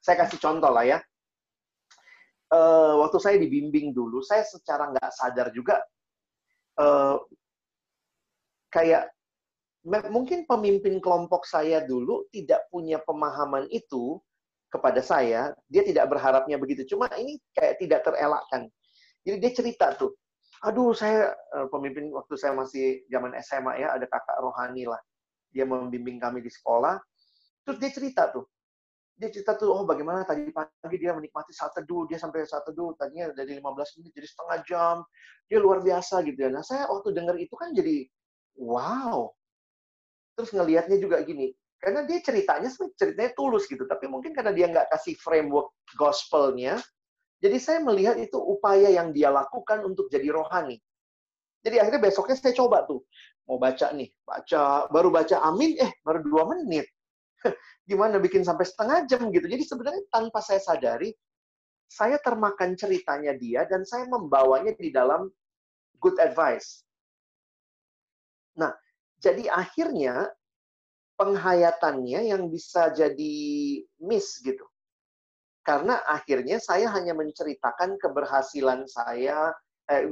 [0.00, 0.98] Saya kasih contoh lah ya.
[2.52, 5.80] Uh, waktu saya dibimbing dulu, saya secara nggak sadar juga
[6.80, 7.16] uh,
[8.72, 9.08] kayak
[9.84, 14.22] mungkin pemimpin kelompok saya dulu tidak punya pemahaman itu
[14.72, 16.86] kepada saya, dia tidak berharapnya begitu.
[16.96, 18.70] Cuma ini kayak tidak terelakkan.
[19.22, 20.16] Jadi dia cerita tuh,
[20.64, 24.98] aduh saya uh, pemimpin waktu saya masih zaman SMA ya, ada kakak rohani lah.
[25.52, 26.96] Dia membimbing kami di sekolah.
[27.62, 28.48] Terus dia cerita tuh,
[29.14, 32.96] dia cerita tuh, oh bagaimana tadi pagi dia menikmati saat teduh, dia sampai saat teduh,
[32.98, 34.96] tadinya dari 15 menit jadi setengah jam,
[35.46, 36.50] dia luar biasa gitu ya.
[36.50, 38.08] Nah saya waktu dengar itu kan jadi,
[38.58, 39.30] wow.
[40.32, 41.52] Terus ngelihatnya juga gini,
[41.82, 46.80] karena dia ceritanya ceritanya tulus gitu, tapi mungkin karena dia nggak kasih framework gospelnya,
[47.42, 50.78] jadi saya melihat itu upaya yang dia lakukan untuk jadi rohani.
[51.62, 53.02] Jadi akhirnya besoknya saya coba tuh,
[53.50, 56.86] mau baca nih, baca, baru baca amin, eh baru dua menit
[57.90, 59.46] gimana bikin sampai setengah jam gitu.
[59.46, 61.10] Jadi sebenarnya tanpa saya sadari,
[61.90, 65.28] saya termakan ceritanya dia dan saya membawanya di dalam
[65.98, 66.86] good advice.
[68.58, 68.72] Nah,
[69.22, 70.26] jadi akhirnya
[71.14, 73.34] penghayatannya yang bisa jadi
[74.02, 74.66] miss gitu.
[75.62, 79.54] Karena akhirnya saya hanya menceritakan keberhasilan saya,
[79.86, 80.10] eh,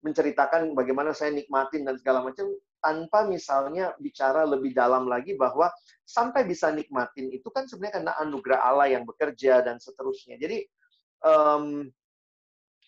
[0.00, 2.48] menceritakan bagaimana saya nikmatin dan segala macam
[2.80, 5.68] tanpa misalnya bicara lebih dalam lagi bahwa
[6.08, 10.40] sampai bisa nikmatin itu kan sebenarnya karena anugerah Allah yang bekerja dan seterusnya.
[10.40, 10.64] Jadi
[11.20, 11.84] um,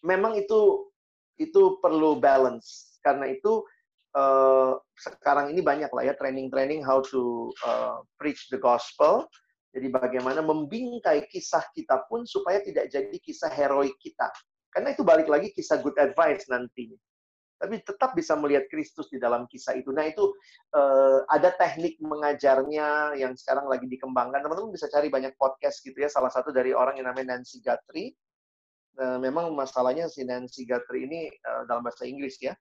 [0.00, 0.88] memang itu
[1.36, 3.68] itu perlu balance karena itu
[4.16, 9.26] uh, sekarang ini banyak lah ya training-training how to uh, preach the gospel.
[9.72, 14.28] Jadi bagaimana membingkai kisah kita pun supaya tidak jadi kisah heroik kita.
[14.68, 17.00] Karena itu balik lagi kisah good advice nantinya
[17.62, 19.94] tapi tetap bisa melihat Kristus di dalam kisah itu.
[19.94, 20.34] Nah itu
[20.74, 24.42] uh, ada teknik mengajarnya yang sekarang lagi dikembangkan.
[24.42, 26.10] Teman-teman bisa cari banyak podcast gitu ya.
[26.10, 28.18] Salah satu dari orang yang namanya Nancy Guthrie.
[28.98, 32.58] Uh, memang masalahnya si Nancy Guthrie ini uh, dalam bahasa Inggris ya.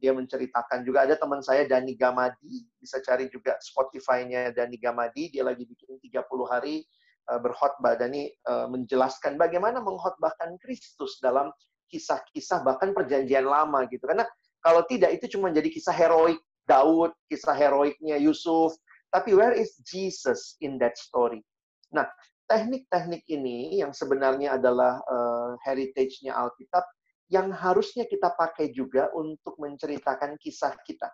[0.00, 5.28] Dia menceritakan juga ada teman saya Dani Gamadi, bisa cari juga Spotify-nya Dani Gamadi.
[5.30, 6.82] Dia lagi bikin 30 hari
[7.28, 8.00] uh, berkhotbah.
[8.00, 11.52] Dani uh, menjelaskan bagaimana mengkhotbahkan Kristus dalam
[11.92, 14.08] kisah-kisah bahkan perjanjian lama gitu.
[14.08, 14.24] Karena
[14.64, 18.72] kalau tidak itu cuma jadi kisah heroik Daud, kisah heroiknya Yusuf.
[19.10, 21.42] Tapi where is Jesus in that story?
[21.90, 22.06] Nah,
[22.46, 26.86] teknik-teknik ini yang sebenarnya adalah uh, heritage-nya Alkitab
[27.30, 31.08] yang harusnya kita pakai juga untuk menceritakan kisah kita.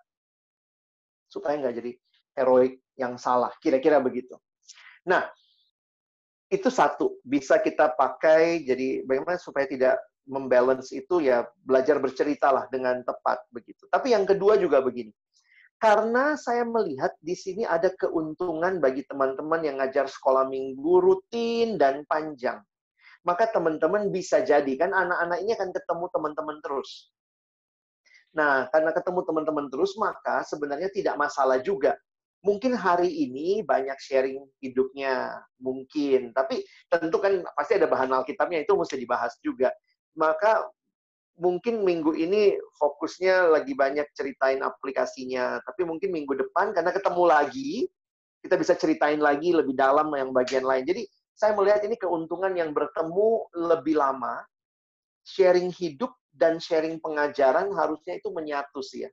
[1.29, 1.93] Supaya nggak jadi
[2.41, 3.53] heroik yang salah.
[3.61, 4.33] Kira-kira begitu.
[5.05, 5.29] Nah,
[6.49, 7.21] itu satu.
[7.21, 13.87] Bisa kita pakai, jadi bagaimana supaya tidak membalance itu ya belajar berceritalah dengan tepat begitu.
[13.93, 15.15] Tapi yang kedua juga begini.
[15.77, 22.03] Karena saya melihat di sini ada keuntungan bagi teman-teman yang ngajar sekolah minggu rutin dan
[22.09, 22.65] panjang.
[23.27, 27.11] Maka teman-teman bisa jadi kan anak-anak ini akan ketemu teman-teman terus.
[28.31, 31.99] Nah, karena ketemu teman-teman terus, maka sebenarnya tidak masalah juga.
[32.47, 36.31] Mungkin hari ini banyak sharing hidupnya, mungkin.
[36.31, 39.75] Tapi tentu kan pasti ada bahan Alkitabnya, itu mesti dibahas juga
[40.17, 40.65] maka
[41.37, 47.71] mungkin minggu ini fokusnya lagi banyak ceritain aplikasinya, tapi mungkin minggu depan karena ketemu lagi,
[48.41, 50.89] kita bisa ceritain lagi lebih dalam yang bagian lain.
[50.89, 51.05] Jadi
[51.37, 54.41] saya melihat ini keuntungan yang bertemu lebih lama,
[55.21, 59.11] sharing hidup dan sharing pengajaran harusnya itu menyatu sih ya.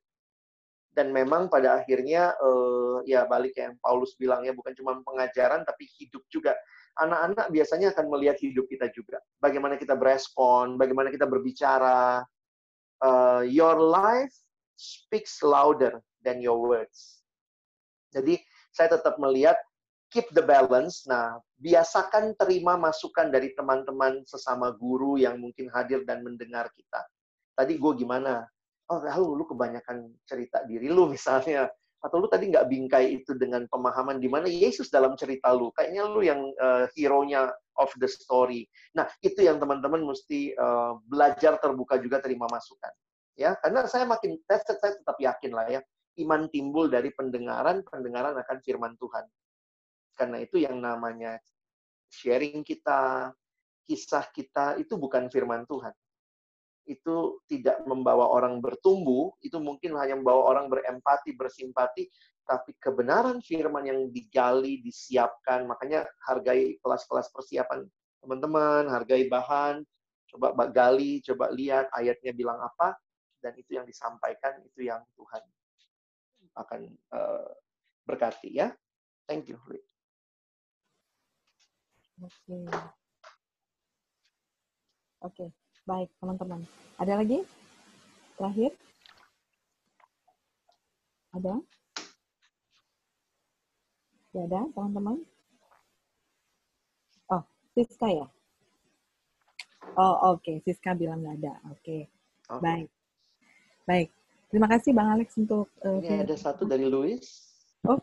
[0.94, 5.90] Dan memang pada akhirnya uh, ya balik yang Paulus bilang ya bukan cuma pengajaran tapi
[6.00, 6.56] hidup juga
[7.02, 9.20] anak-anak biasanya akan melihat hidup kita juga.
[9.42, 12.24] Bagaimana kita berespon, bagaimana kita berbicara.
[13.04, 14.32] Uh, your life
[14.80, 17.20] speaks louder than your words.
[18.16, 18.40] Jadi
[18.72, 19.60] saya tetap melihat
[20.14, 21.10] keep the balance.
[21.10, 27.02] Nah, biasakan terima masukan dari teman-teman sesama guru yang mungkin hadir dan mendengar kita.
[27.58, 28.46] Tadi gue gimana?
[28.94, 31.66] Oh, lalu lu kebanyakan cerita diri lu misalnya
[32.04, 36.04] atau lu tadi nggak bingkai itu dengan pemahaman di mana Yesus dalam cerita lu kayaknya
[36.04, 37.48] lu yang uh, hero-nya
[37.80, 42.92] of the story nah itu yang teman-teman mesti uh, belajar terbuka juga terima masukan
[43.40, 45.82] ya karena saya makin saya, saya tetap yakin lah ya
[46.28, 49.24] iman timbul dari pendengaran pendengaran akan firman Tuhan
[50.14, 51.38] karena itu yang namanya
[52.10, 53.32] sharing kita
[53.84, 55.92] kisah kita itu bukan firman Tuhan
[56.84, 62.12] itu tidak membawa orang bertumbuh, itu mungkin hanya membawa orang berempati, bersimpati,
[62.44, 67.88] tapi kebenaran firman yang digali, disiapkan, makanya hargai kelas-kelas persiapan
[68.24, 69.84] teman-teman, hargai bahan,
[70.32, 72.96] coba gali, coba lihat ayatnya bilang apa,
[73.44, 75.44] dan itu yang disampaikan, itu yang Tuhan
[76.56, 76.82] akan
[77.16, 77.52] uh,
[78.08, 78.72] berkati ya.
[79.28, 79.60] Thank you.
[82.24, 82.32] Oke.
[82.48, 82.64] Okay.
[85.20, 85.36] Oke.
[85.36, 85.50] Okay.
[85.84, 86.64] Baik, teman-teman.
[86.96, 87.44] Ada lagi?
[88.40, 88.72] Terakhir?
[91.36, 91.60] Ada?
[94.32, 95.20] Tidak ada, teman-teman?
[97.28, 97.44] Oh,
[97.76, 98.28] Siska ya?
[100.00, 100.40] Oh, oke.
[100.40, 100.64] Okay.
[100.64, 101.54] Siska bilang nggak ada.
[101.76, 101.84] Oke.
[101.84, 102.02] Okay.
[102.48, 102.64] okay.
[102.64, 102.88] Baik.
[103.84, 104.08] Baik.
[104.48, 105.68] Terima kasih Bang Alex untuk...
[105.84, 107.20] Uh, Ini ada satu dari Louis.
[107.84, 108.00] Oh,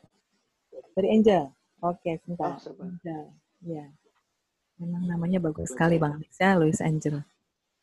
[0.93, 1.49] dari Angel.
[1.81, 2.61] Oke, okay, sebentar.
[2.61, 3.33] Oh, Angel.
[3.65, 3.89] Ya.
[4.81, 7.21] Memang namanya bagus sekali Bang Alex ya, Louis Angel.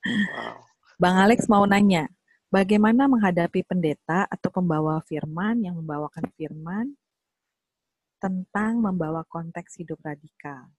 [0.02, 0.66] Wow.
[0.98, 2.10] Bang Alex mau nanya,
[2.50, 6.98] bagaimana menghadapi pendeta atau pembawa firman yang membawakan firman
[8.18, 10.74] tentang membawa konteks hidup radikal?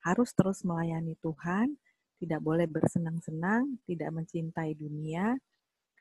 [0.00, 1.76] Harus terus melayani Tuhan,
[2.16, 5.36] tidak boleh bersenang-senang, tidak mencintai dunia,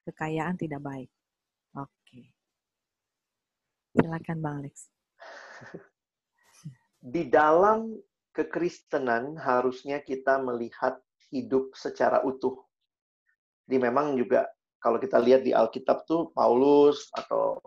[0.08, 1.12] kekayaan tidak baik.
[1.76, 2.32] Oke.
[4.00, 4.88] Silakan Bang Alex.
[7.04, 8.00] Di dalam
[8.38, 11.02] kekristenan harusnya kita melihat
[11.34, 12.62] hidup secara utuh.
[13.66, 14.46] Jadi memang juga
[14.78, 17.58] kalau kita lihat di Alkitab tuh Paulus atau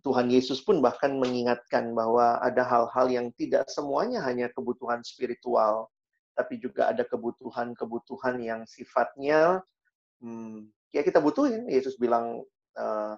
[0.00, 5.92] Tuhan Yesus pun bahkan mengingatkan bahwa ada hal-hal yang tidak semuanya hanya kebutuhan spiritual,
[6.32, 9.60] tapi juga ada kebutuhan-kebutuhan yang sifatnya
[10.22, 11.68] hmm, ya kita butuhin.
[11.68, 12.40] Yesus bilang
[12.78, 13.14] uh,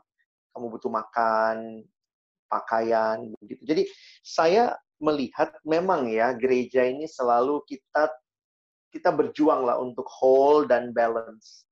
[0.56, 1.86] kamu butuh makan,
[2.48, 3.62] pakaian, begitu.
[3.68, 3.82] Jadi
[4.24, 8.10] saya melihat memang ya gereja ini selalu kita
[8.90, 11.68] kita berjuang lah untuk whole dan balance.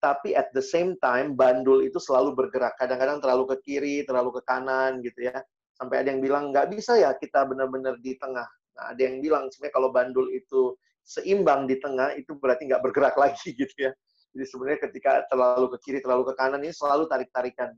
[0.00, 2.72] Tapi at the same time bandul itu selalu bergerak.
[2.80, 5.44] Kadang-kadang terlalu ke kiri, terlalu ke kanan gitu ya.
[5.76, 8.48] Sampai ada yang bilang nggak bisa ya kita benar-benar di tengah.
[8.76, 13.16] Nah, ada yang bilang sebenarnya kalau bandul itu seimbang di tengah itu berarti nggak bergerak
[13.22, 13.92] lagi gitu ya.
[14.30, 17.74] Jadi sebenarnya ketika terlalu ke kiri, terlalu ke kanan ini selalu tarik-tarikan.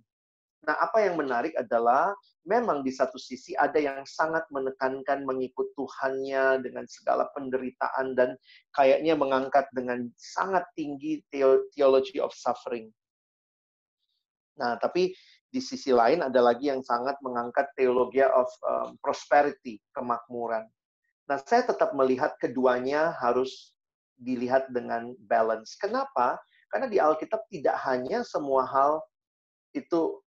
[0.62, 2.14] Nah, apa yang menarik adalah
[2.46, 8.38] memang di satu sisi ada yang sangat menekankan mengikut Tuhannya dengan segala penderitaan dan
[8.70, 11.18] kayaknya mengangkat dengan sangat tinggi
[11.74, 12.94] theology of suffering.
[14.54, 15.10] Nah, tapi
[15.50, 20.70] di sisi lain ada lagi yang sangat mengangkat teologi of um, prosperity, kemakmuran.
[21.26, 23.74] Nah, saya tetap melihat keduanya harus
[24.14, 25.74] dilihat dengan balance.
[25.74, 26.38] Kenapa?
[26.70, 29.02] Karena di Alkitab tidak hanya semua hal
[29.74, 30.21] itu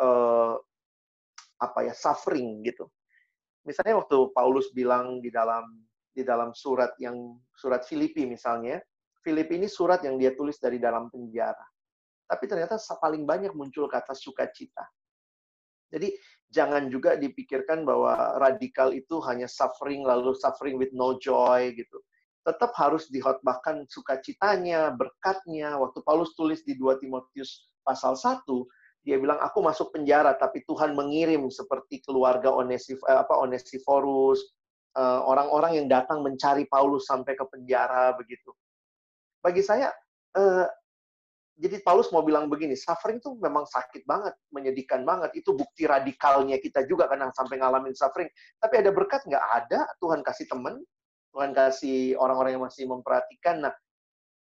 [0.00, 0.56] uh,
[1.60, 2.88] apa ya suffering gitu.
[3.68, 5.68] Misalnya waktu Paulus bilang di dalam
[6.10, 8.80] di dalam surat yang surat Filipi misalnya,
[9.20, 11.62] Filipi ini surat yang dia tulis dari dalam penjara.
[12.24, 14.86] Tapi ternyata paling banyak muncul kata sukacita.
[15.90, 16.14] Jadi
[16.46, 21.98] jangan juga dipikirkan bahwa radikal itu hanya suffering lalu suffering with no joy gitu.
[22.46, 25.76] Tetap harus dihotbahkan sukacitanya, berkatnya.
[25.76, 28.46] Waktu Paulus tulis di 2 Timotius pasal 1,
[29.00, 34.44] dia bilang aku masuk penjara tapi Tuhan mengirim seperti keluarga Onesif eh, apa Onesiforus
[34.96, 38.52] eh, orang-orang yang datang mencari Paulus sampai ke penjara begitu.
[39.40, 39.88] Bagi saya
[40.36, 40.68] uh,
[41.60, 45.36] jadi Paulus mau bilang begini, suffering itu memang sakit banget, menyedihkan banget.
[45.36, 48.32] Itu bukti radikalnya kita juga kadang sampai ngalamin suffering.
[48.56, 49.84] Tapi ada berkat nggak ada?
[50.00, 50.80] Tuhan kasih teman,
[51.36, 53.68] Tuhan kasih orang-orang yang masih memperhatikan.
[53.68, 53.76] Nah,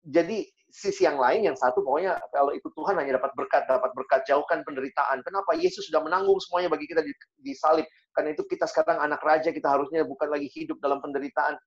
[0.01, 4.25] jadi sisi yang lain yang satu pokoknya kalau ikut Tuhan hanya dapat berkat dapat berkat
[4.25, 5.21] jauhkan penderitaan.
[5.21, 5.53] Kenapa?
[5.53, 7.13] Yesus sudah menanggung semuanya bagi kita di,
[7.45, 7.85] di salib.
[8.17, 11.61] Karena itu kita sekarang anak raja kita harusnya bukan lagi hidup dalam penderitaan.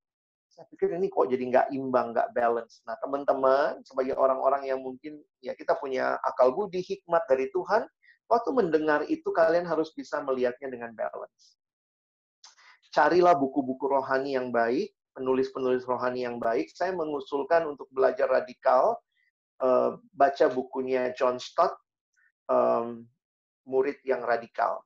[0.49, 2.81] Saya pikir ini kok jadi nggak imbang nggak balance.
[2.89, 7.85] Nah teman-teman sebagai orang-orang yang mungkin ya kita punya akal budi hikmat dari Tuhan
[8.25, 11.61] waktu mendengar itu kalian harus bisa melihatnya dengan balance.
[12.89, 18.99] Carilah buku-buku rohani yang baik penulis-penulis rohani yang baik, saya mengusulkan untuk belajar radikal,
[19.63, 21.73] uh, baca bukunya John Stott,
[23.65, 24.77] Murid yang Radikal.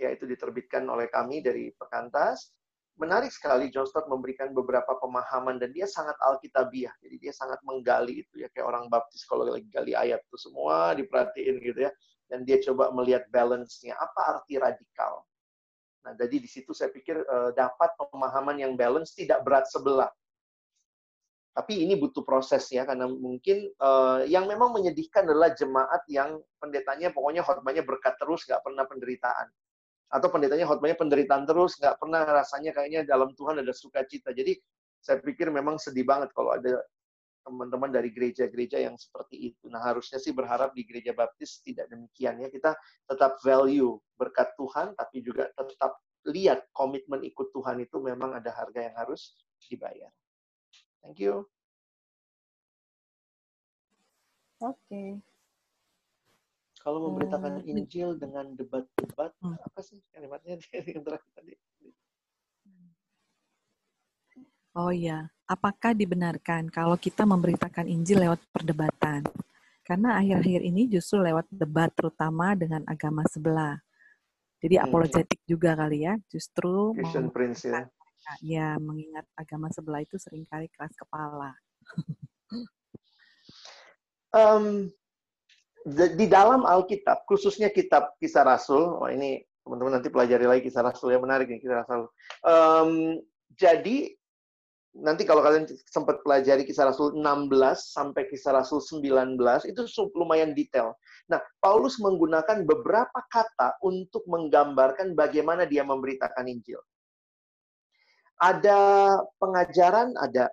[0.00, 2.56] Ya, itu diterbitkan oleh kami dari Pekantas.
[2.96, 6.96] Menarik sekali, John Stott memberikan beberapa pemahaman, dan dia sangat alkitabiah.
[7.04, 10.96] Jadi dia sangat menggali itu ya, kayak orang baptis kalau lagi gali ayat itu semua
[10.96, 11.92] diperhatiin gitu ya.
[12.32, 13.92] Dan dia coba melihat balance-nya.
[14.00, 15.20] Apa arti radikal?
[16.00, 20.08] Nah, jadi di situ saya pikir uh, dapat pemahaman yang balance tidak berat sebelah.
[21.50, 27.10] Tapi ini butuh proses ya, karena mungkin uh, yang memang menyedihkan adalah jemaat yang pendetanya
[27.12, 29.48] pokoknya khotbahnya berkat terus, nggak pernah penderitaan.
[30.08, 34.32] Atau pendetanya khotbahnya penderitaan terus, nggak pernah rasanya kayaknya dalam Tuhan ada sukacita.
[34.32, 34.56] Jadi
[35.02, 36.80] saya pikir memang sedih banget kalau ada
[37.44, 39.68] teman-teman dari gereja-gereja yang seperti itu.
[39.72, 42.48] Nah, harusnya sih berharap di gereja baptis tidak demikian ya.
[42.52, 42.76] Kita
[43.08, 45.98] tetap value berkat Tuhan, tapi juga tetap
[46.28, 50.12] lihat komitmen ikut Tuhan itu memang ada harga yang harus dibayar.
[51.00, 51.48] Thank you.
[54.60, 54.76] Oke.
[54.84, 55.08] Okay.
[56.80, 59.56] Kalau memberitakan uh, Injil dengan debat-debat, hmm.
[59.56, 60.56] apa sih kalimatnya
[60.96, 61.52] yang terakhir tadi?
[64.78, 69.26] Oh iya, apakah dibenarkan kalau kita memberitakan Injil lewat perdebatan?
[69.82, 73.74] Karena akhir-akhir ini justru lewat debat terutama dengan agama sebelah.
[74.62, 74.84] Jadi hmm.
[74.86, 77.82] apologetik juga kali ya, justru Christian Prince ya.
[78.46, 81.50] Ya, mengingat agama sebelah itu sering kali keras kepala.
[84.38, 84.86] um,
[86.14, 91.10] di dalam Alkitab, khususnya kitab Kisah Rasul, oh ini teman-teman nanti pelajari lagi Kisah Rasul
[91.10, 92.06] ya menarik nih Kisah Rasul.
[92.46, 93.18] Um,
[93.58, 94.19] jadi
[94.90, 97.46] nanti kalau kalian sempat pelajari kisah Rasul 16
[97.78, 99.38] sampai kisah Rasul 19
[99.70, 99.80] itu
[100.18, 100.98] lumayan detail.
[101.30, 106.82] Nah, Paulus menggunakan beberapa kata untuk menggambarkan bagaimana dia memberitakan Injil.
[108.40, 110.50] Ada pengajaran, ada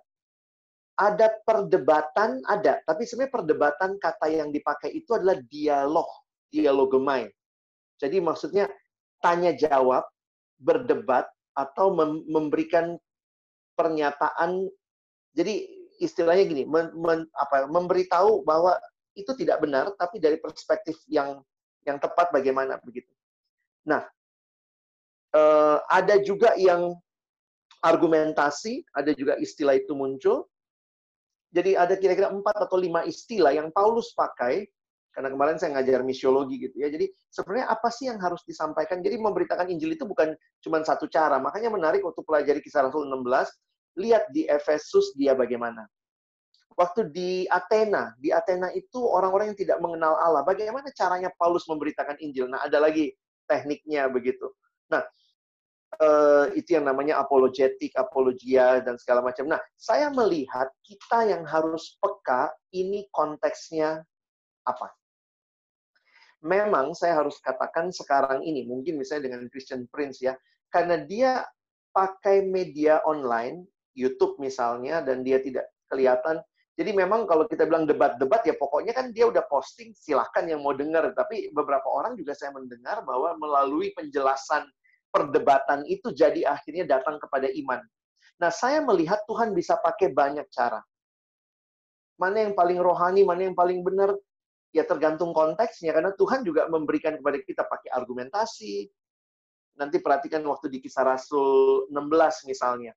[0.98, 2.82] ada perdebatan, ada.
[2.82, 6.06] Tapi sebenarnya perdebatan kata yang dipakai itu adalah dialog,
[6.50, 7.30] dialogemai.
[8.02, 8.66] Jadi maksudnya
[9.22, 10.02] tanya jawab,
[10.58, 11.94] berdebat atau
[12.26, 12.98] memberikan
[13.78, 14.66] pernyataan
[15.38, 15.70] jadi
[16.02, 18.74] istilahnya gini men, men, apa memberitahu bahwa
[19.14, 21.38] itu tidak benar tapi dari perspektif yang
[21.86, 23.08] yang tepat bagaimana begitu
[23.88, 24.04] Nah,
[25.32, 26.92] uh, ada juga yang
[27.80, 30.44] argumentasi, ada juga istilah itu muncul.
[31.48, 34.68] Jadi ada kira-kira empat atau lima istilah yang Paulus pakai,
[35.18, 36.94] karena kemarin saya ngajar misiologi gitu ya.
[36.94, 39.02] Jadi sebenarnya apa sih yang harus disampaikan?
[39.02, 40.30] Jadi memberitakan Injil itu bukan
[40.62, 41.42] cuma satu cara.
[41.42, 45.90] Makanya menarik untuk pelajari kisah Rasul 16, lihat di Efesus dia bagaimana.
[46.78, 50.46] Waktu di Athena, di Athena itu orang-orang yang tidak mengenal Allah.
[50.46, 52.46] Bagaimana caranya Paulus memberitakan Injil?
[52.46, 53.10] Nah, ada lagi
[53.50, 54.46] tekniknya begitu.
[54.86, 55.02] Nah,
[55.98, 59.50] uh, itu yang namanya apologetik, apologia, dan segala macam.
[59.50, 64.06] Nah, saya melihat kita yang harus peka, ini konteksnya
[64.62, 64.97] apa.
[66.46, 70.38] Memang saya harus katakan sekarang ini, mungkin misalnya dengan Christian Prince ya,
[70.70, 71.42] karena dia
[71.90, 73.66] pakai media online,
[73.98, 76.38] YouTube misalnya, dan dia tidak kelihatan.
[76.78, 80.70] Jadi memang kalau kita bilang debat-debat ya pokoknya kan dia udah posting, silahkan yang mau
[80.70, 81.10] dengar.
[81.10, 84.62] Tapi beberapa orang juga saya mendengar bahwa melalui penjelasan
[85.10, 87.82] perdebatan itu jadi akhirnya datang kepada iman.
[88.38, 90.78] Nah, saya melihat Tuhan bisa pakai banyak cara.
[92.14, 94.14] Mana yang paling rohani, mana yang paling benar,
[94.72, 95.94] ya tergantung konteksnya.
[95.96, 98.88] Karena Tuhan juga memberikan kepada kita pakai argumentasi.
[99.78, 102.92] Nanti perhatikan waktu di kisah Rasul 16 misalnya.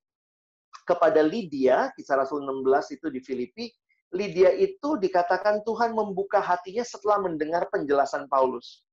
[0.82, 3.66] Kepada Lydia, kisah Rasul 16 itu di Filipi,
[4.12, 8.84] Lydia itu dikatakan Tuhan membuka hatinya setelah mendengar penjelasan Paulus.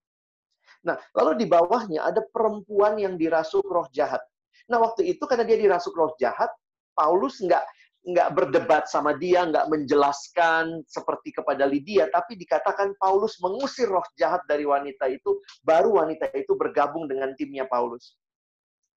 [0.86, 4.22] Nah, lalu di bawahnya ada perempuan yang dirasuk roh jahat.
[4.70, 6.52] Nah, waktu itu karena dia dirasuk roh jahat,
[6.94, 7.62] Paulus nggak
[8.06, 14.40] nggak berdebat sama dia, nggak menjelaskan seperti kepada Lydia, tapi dikatakan Paulus mengusir roh jahat
[14.46, 18.14] dari wanita itu, baru wanita itu bergabung dengan timnya Paulus.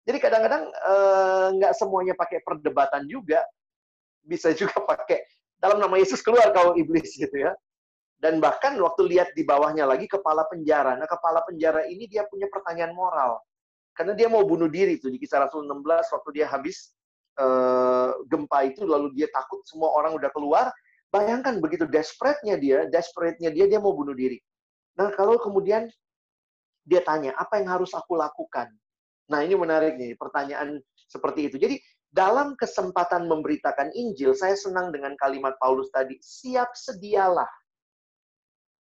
[0.05, 3.43] Jadi kadang-kadang eh, nggak semuanya pakai perdebatan juga,
[4.25, 5.25] bisa juga pakai
[5.61, 7.53] dalam nama Yesus keluar kau iblis gitu ya.
[8.21, 10.93] Dan bahkan waktu lihat di bawahnya lagi kepala penjara.
[10.93, 13.41] Nah, kepala penjara ini dia punya pertanyaan moral.
[13.97, 16.93] Karena dia mau bunuh diri tuh di kisah Rasul 16 waktu dia habis
[17.41, 20.69] uh, gempa itu lalu dia takut semua orang udah keluar.
[21.11, 24.39] Bayangkan begitu desperate-nya dia, desperate-nya dia dia mau bunuh diri.
[24.95, 25.91] Nah, kalau kemudian
[26.87, 28.71] dia tanya, apa yang harus aku lakukan?
[29.27, 30.79] Nah, ini menarik nih, pertanyaan
[31.11, 31.57] seperti itu.
[31.59, 37.47] Jadi, dalam kesempatan memberitakan Injil, saya senang dengan kalimat Paulus tadi, siap sedialah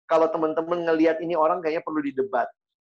[0.08, 2.48] kalau teman-teman ngelihat ini orang kayaknya perlu didebat.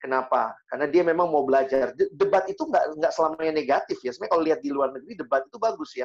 [0.03, 0.51] Kenapa?
[0.67, 1.95] Karena dia memang mau belajar.
[1.95, 4.11] Debat itu nggak nggak selamanya negatif ya.
[4.11, 6.03] Sebenarnya kalau lihat di luar negeri debat itu bagus ya.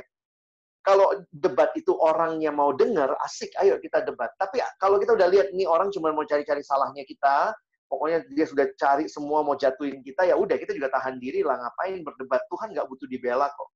[0.87, 4.31] Kalau debat itu orangnya mau dengar, asik, ayo kita debat.
[4.39, 7.51] Tapi kalau kita udah lihat ini orang cuma mau cari-cari salahnya kita,
[7.91, 11.59] pokoknya dia sudah cari semua mau jatuhin kita, ya udah kita juga tahan diri lah.
[11.59, 12.47] Ngapain berdebat?
[12.47, 13.69] Tuhan nggak butuh dibela kok.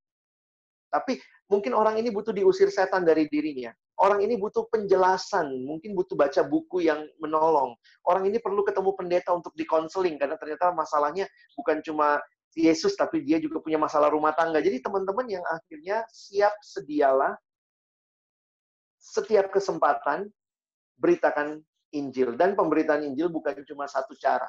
[0.94, 1.18] Tapi
[1.52, 3.68] mungkin orang ini butuh diusir setan dari dirinya.
[4.00, 7.76] Orang ini butuh penjelasan, mungkin butuh baca buku yang menolong.
[8.08, 12.16] Orang ini perlu ketemu pendeta untuk dikonseling karena ternyata masalahnya bukan cuma
[12.56, 14.64] Yesus tapi dia juga punya masalah rumah tangga.
[14.64, 17.36] Jadi teman-teman yang akhirnya siap sedialah
[18.96, 20.32] setiap kesempatan
[20.96, 21.60] beritakan
[21.92, 24.48] Injil dan pemberitaan Injil bukan cuma satu cara.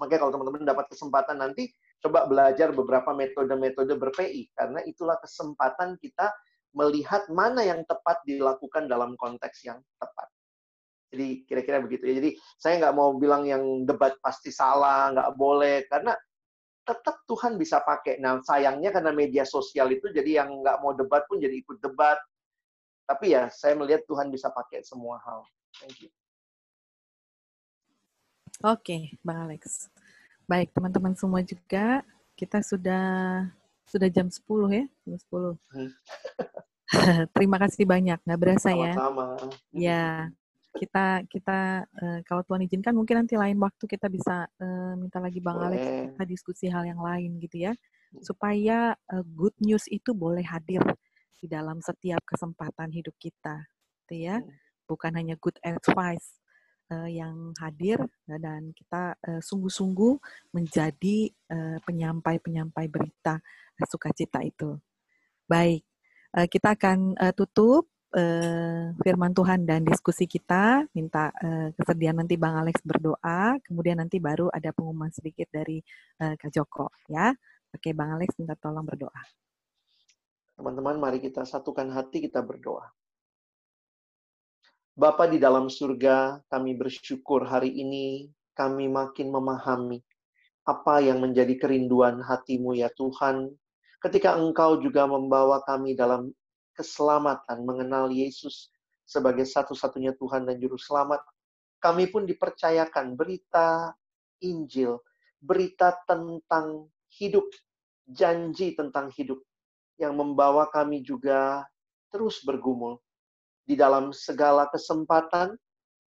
[0.00, 1.68] Makanya kalau teman-teman dapat kesempatan nanti
[1.98, 6.30] coba belajar beberapa metode-metode ber-PI karena itulah kesempatan kita
[6.76, 10.28] melihat mana yang tepat dilakukan dalam konteks yang tepat.
[11.08, 12.14] Jadi kira-kira begitu ya.
[12.20, 12.30] Jadi
[12.60, 16.12] saya nggak mau bilang yang debat pasti salah, nggak boleh karena
[16.84, 18.20] tetap Tuhan bisa pakai.
[18.20, 22.20] Nah sayangnya karena media sosial itu jadi yang nggak mau debat pun jadi ikut debat.
[23.08, 25.40] Tapi ya saya melihat Tuhan bisa pakai semua hal.
[25.80, 26.10] Thank you.
[28.60, 29.88] Oke, Bang Alex.
[30.48, 32.00] Baik, teman-teman semua juga,
[32.32, 33.44] kita sudah
[33.84, 34.40] sudah jam 10
[34.72, 35.60] ya, jam 10.
[35.76, 35.92] Hmm.
[37.36, 38.96] Terima kasih banyak, nggak berasa ya.
[38.96, 39.36] Sama-sama.
[39.76, 40.32] Ya,
[40.72, 45.36] kita kita uh, kalau Tuhan izinkan mungkin nanti lain waktu kita bisa uh, minta lagi
[45.44, 45.68] Bang boleh.
[45.68, 45.84] Alex
[46.16, 48.24] kita diskusi hal yang lain gitu ya, hmm.
[48.24, 50.80] supaya uh, good news itu boleh hadir
[51.36, 53.68] di dalam setiap kesempatan hidup kita,
[54.08, 54.40] gitu ya.
[54.40, 54.48] Hmm.
[54.88, 56.40] Bukan hanya good advice,
[56.92, 60.18] uh, yang hadir dan kita uh, sungguh-sungguh
[60.52, 63.40] menjadi uh, penyampai-penyampai berita
[63.86, 64.76] sukacita itu.
[65.48, 65.84] Baik,
[66.36, 70.84] uh, kita akan uh, tutup uh, firman Tuhan dan diskusi kita.
[70.92, 75.80] Minta uh, kesediaan nanti Bang Alex berdoa, kemudian nanti baru ada pengumuman sedikit dari
[76.20, 77.32] uh, Kak Joko, ya.
[77.68, 79.20] Oke, Bang Alex minta tolong berdoa.
[80.58, 82.97] Teman-teman, mari kita satukan hati, kita berdoa.
[84.98, 90.02] Bapa di dalam surga, kami bersyukur hari ini kami makin memahami
[90.66, 93.54] apa yang menjadi kerinduan hatimu ya Tuhan.
[94.02, 96.34] Ketika Engkau juga membawa kami dalam
[96.74, 98.74] keselamatan, mengenal Yesus
[99.06, 101.22] sebagai satu-satunya Tuhan dan Juru Selamat,
[101.78, 103.94] kami pun dipercayakan berita
[104.42, 104.98] Injil
[105.38, 107.46] berita tentang hidup,
[108.02, 109.38] janji tentang hidup
[109.94, 111.62] yang membawa kami juga
[112.10, 112.98] terus bergumul
[113.68, 115.52] di dalam segala kesempatan,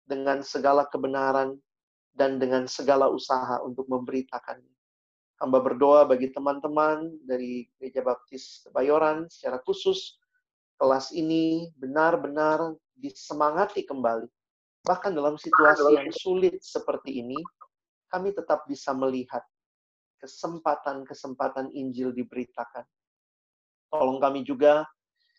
[0.02, 1.54] dengan segala kebenaran,
[2.18, 4.74] dan dengan segala usaha untuk memberitakannya.
[5.38, 10.18] Hamba berdoa bagi teman-teman dari Gereja Baptis Kebayoran secara khusus,
[10.82, 14.26] kelas ini benar-benar disemangati kembali.
[14.82, 17.38] Bahkan dalam situasi yang sulit seperti ini,
[18.10, 19.46] kami tetap bisa melihat
[20.22, 22.86] kesempatan-kesempatan Injil diberitakan.
[23.90, 24.86] Tolong kami juga,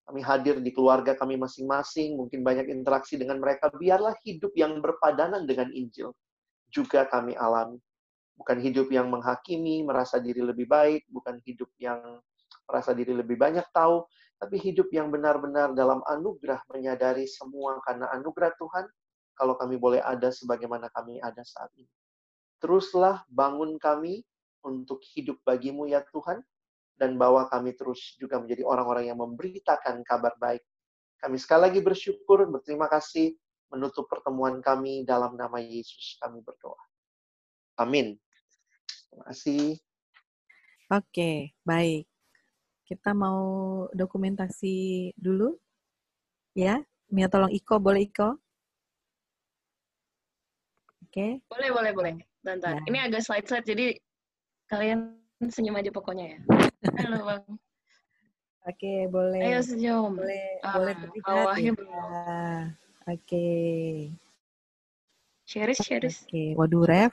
[0.03, 5.47] kami hadir di keluarga kami masing-masing, mungkin banyak interaksi dengan mereka, biarlah hidup yang berpadanan
[5.47, 6.11] dengan Injil
[6.73, 7.79] juga kami alami.
[8.35, 12.19] Bukan hidup yang menghakimi, merasa diri lebih baik, bukan hidup yang
[12.67, 14.03] merasa diri lebih banyak tahu,
[14.43, 18.85] tapi hidup yang benar-benar dalam anugerah menyadari semua karena anugerah Tuhan,
[19.39, 21.89] kalau kami boleh ada sebagaimana kami ada saat ini.
[22.59, 24.27] Teruslah bangun kami
[24.67, 26.43] untuk hidup bagimu ya Tuhan,
[27.03, 30.63] dan bawa kami terus juga menjadi orang-orang yang memberitakan kabar baik.
[31.19, 33.35] Kami sekali lagi bersyukur, berterima kasih,
[33.75, 36.79] menutup pertemuan kami dalam nama Yesus kami berdoa.
[37.83, 38.15] Amin.
[39.11, 39.83] Terima kasih.
[40.95, 42.07] Oke, baik.
[42.87, 43.43] Kita mau
[43.91, 45.59] dokumentasi dulu.
[46.55, 48.39] Ya, Mia tolong Iko, boleh Iko?
[51.03, 51.43] Oke.
[51.51, 52.15] Boleh, boleh, boleh.
[52.47, 52.79] Bentar.
[52.79, 52.83] Ya.
[52.87, 53.87] Ini agak slide-slide, jadi
[54.71, 56.39] kalian senyum aja pokoknya ya.
[57.03, 57.45] Halo, Bang.
[58.63, 59.43] Oke, boleh.
[59.43, 60.15] Ayo senyum.
[60.23, 61.73] Boleh, Ah, boleh terlihat ya.
[61.75, 62.05] belum.
[63.11, 63.47] Oke.
[65.43, 66.17] Sharis, sharis.
[66.31, 67.13] Oke, waduh ref.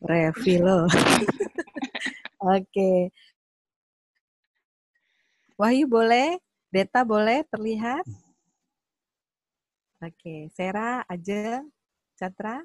[0.00, 0.88] Refill.
[2.56, 3.12] Oke.
[5.60, 6.40] Wahyu boleh?
[6.72, 8.04] Deta boleh terlihat?
[10.00, 11.68] Oke, Sera, Ajeng,
[12.16, 12.60] Catra.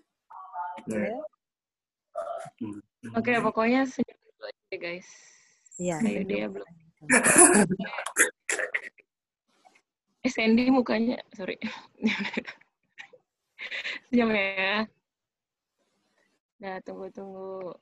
[3.15, 5.09] Oke, pokoknya senyum aja, guys.
[5.81, 5.97] Iya.
[6.01, 6.69] Ayo dia belum.
[10.21, 11.57] Eh, Sandy mukanya, sorry.
[14.05, 14.85] Senyum ya.
[16.61, 17.73] Nah, tunggu-tunggu.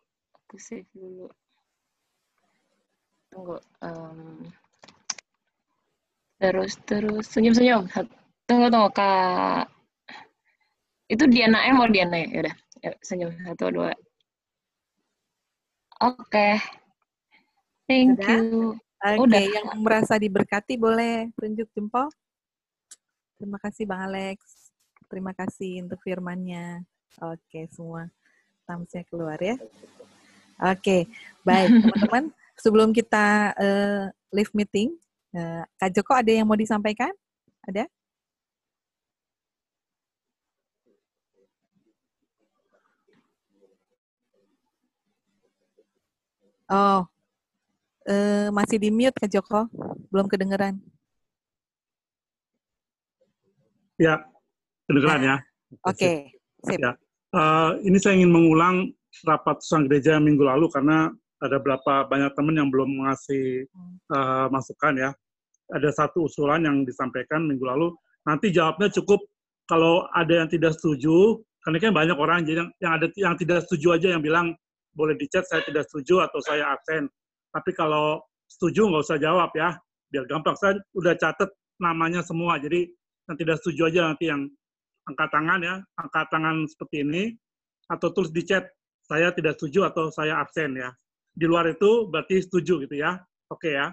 [0.47, 1.27] Aku save dulu.
[3.27, 3.59] Tunggu.
[3.83, 4.47] em,
[6.39, 7.27] terus, terus.
[7.27, 7.91] Senyum-senyum.
[8.47, 9.67] Tunggu, tunggu, Kak.
[11.11, 12.39] Itu Diana M mau Diana ya?
[12.39, 12.55] Yaudah.
[12.87, 13.35] Yuk, senyum.
[13.43, 13.91] Satu, dua.
[15.99, 16.49] Oke.
[17.83, 18.39] Thank Sudah?
[18.39, 18.79] you.
[18.99, 19.43] Oke, Udah.
[19.43, 22.07] yang merasa diberkati boleh tunjuk jempol.
[23.39, 24.69] Terima kasih Bang Alex.
[25.07, 26.83] Terima kasih untuk firmannya.
[27.23, 28.07] Oke, semua
[28.67, 29.55] thumbs-nya keluar ya.
[30.59, 31.07] Oke,
[31.43, 32.23] baik teman-teman.
[32.59, 34.95] Sebelum kita eh, live meeting,
[35.35, 37.11] eh, Kak Joko ada yang mau disampaikan?
[37.63, 37.87] Ada?
[46.69, 47.01] Oh,
[48.05, 49.65] eh, masih di mute Kak Joko,
[50.13, 50.77] belum kedengeran.
[53.97, 54.21] Ya,
[54.85, 55.35] kedengeran ya.
[55.89, 56.77] Oke, sip.
[56.77, 56.93] Ya.
[57.33, 58.93] Eh, ini saya ingin mengulang
[59.25, 61.09] rapat sang gereja minggu lalu karena
[61.41, 63.65] ada berapa banyak teman yang belum mengasih
[64.13, 65.09] eh, masukan ya.
[65.73, 67.97] Ada satu usulan yang disampaikan minggu lalu.
[68.29, 69.25] Nanti jawabnya cukup
[69.65, 73.65] kalau ada yang tidak setuju, karena kan banyak orang jadi yang, yang ada yang tidak
[73.65, 74.57] setuju aja yang bilang
[74.93, 77.09] boleh di chat saya tidak setuju atau saya absen.
[77.49, 79.77] Tapi kalau setuju nggak usah jawab ya,
[80.09, 80.57] biar gampang.
[80.57, 81.49] Saya udah catat
[81.79, 82.89] namanya semua, jadi
[83.29, 84.49] yang tidak setuju aja nanti yang
[85.05, 87.23] angkat tangan ya, angkat tangan seperti ini,
[87.89, 88.69] atau tulis di chat,
[89.05, 90.93] saya tidak setuju atau saya absen ya.
[91.33, 93.17] Di luar itu berarti setuju gitu ya.
[93.49, 93.89] Oke ya.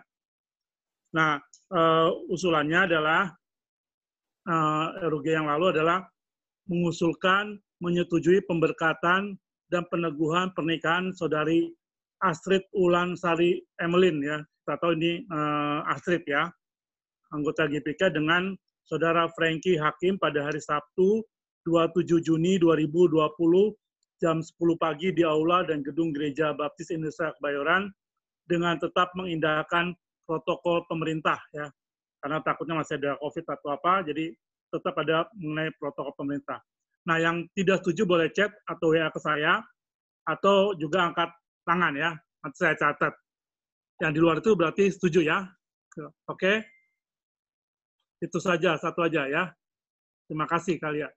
[1.17, 1.41] Nah,
[1.73, 3.23] eh, usulannya adalah,
[4.45, 6.05] eh, RUG yang lalu adalah
[6.69, 9.37] mengusulkan, menyetujui pemberkatan
[9.71, 11.75] dan peneguhan pernikahan saudari
[12.23, 14.39] Astrid Ulan Sari Emelin ya.
[14.63, 16.51] Kita tahu ini eh, Astrid ya,
[17.31, 18.55] anggota GPK dengan
[18.87, 21.23] Saudara Frankie Hakim pada hari Sabtu
[21.67, 23.11] 27 Juni 2020
[24.23, 27.91] jam 10 pagi di Aula dan Gedung Gereja Baptis Indonesia Kebayoran
[28.47, 29.93] dengan tetap mengindahkan
[30.25, 31.67] protokol pemerintah ya.
[32.23, 34.33] Karena takutnya masih ada COVID atau apa, jadi
[34.73, 36.59] tetap ada mengenai protokol pemerintah.
[37.07, 39.63] Nah, yang tidak setuju boleh chat atau WA ke saya
[40.27, 41.31] atau juga angkat
[41.63, 42.11] tangan ya.
[42.43, 43.15] Nanti saya catat.
[44.03, 45.47] Yang di luar itu berarti setuju ya.
[46.27, 46.67] Oke?
[48.19, 49.55] Itu saja, satu aja ya.
[50.27, 51.13] Terima kasih kalian.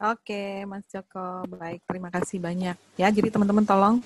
[0.00, 1.46] Oke, Mas Joko.
[1.46, 2.76] Baik, terima kasih banyak.
[2.98, 4.02] Ya, jadi teman-teman tolong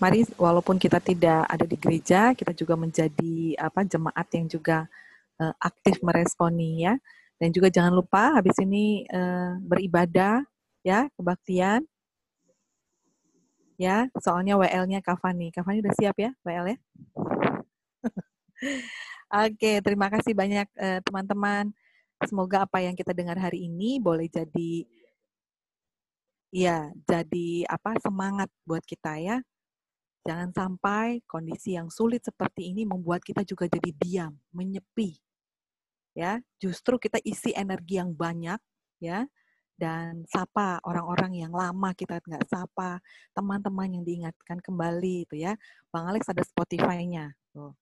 [0.00, 4.86] mari walaupun kita tidak ada di gereja, kita juga menjadi apa jemaat yang juga
[5.42, 6.94] eh, aktif meresponi ya.
[7.40, 10.42] Dan juga jangan lupa habis ini eh, beribadah
[10.86, 11.86] ya, kebaktian.
[13.80, 15.50] Ya, soalnya WL-nya Kavani.
[15.50, 16.78] Kavani udah siap ya WL ya?
[19.48, 21.72] Oke, terima kasih banyak eh, teman-teman.
[22.22, 24.86] Semoga apa yang kita dengar hari ini boleh jadi
[26.54, 29.42] ya, jadi apa semangat buat kita ya.
[30.22, 35.18] Jangan sampai kondisi yang sulit seperti ini membuat kita juga jadi diam, menyepi.
[36.12, 38.60] Ya, justru kita isi energi yang banyak
[39.00, 39.24] ya
[39.82, 43.02] dan sapa orang-orang yang lama kita nggak sapa,
[43.34, 45.58] teman-teman yang diingatkan kembali itu ya.
[45.90, 47.34] Bang Alex ada Spotify-nya.
[47.50, 47.74] Tuh.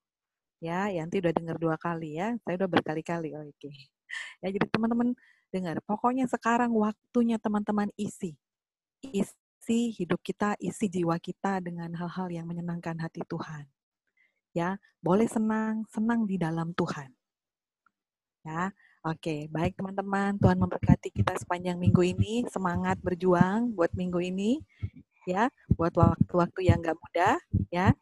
[0.64, 2.36] Ya, Yanti udah dengar dua kali ya.
[2.44, 3.36] Saya udah berkali-kali.
[3.36, 3.72] Oke.
[4.42, 5.14] Ya, jadi teman-teman
[5.54, 5.78] dengar.
[5.86, 8.34] Pokoknya sekarang waktunya teman-teman isi.
[9.04, 13.70] Isi hidup kita, isi jiwa kita dengan hal-hal yang menyenangkan hati Tuhan.
[14.50, 17.19] Ya, boleh senang, senang di dalam Tuhan.
[18.40, 20.36] Ya, Oke, baik teman-teman.
[20.36, 22.44] Tuhan memberkati kita sepanjang minggu ini.
[22.52, 24.60] Semangat berjuang buat minggu ini,
[25.24, 27.40] ya, buat waktu-waktu yang gak mudah,
[27.72, 27.96] ya.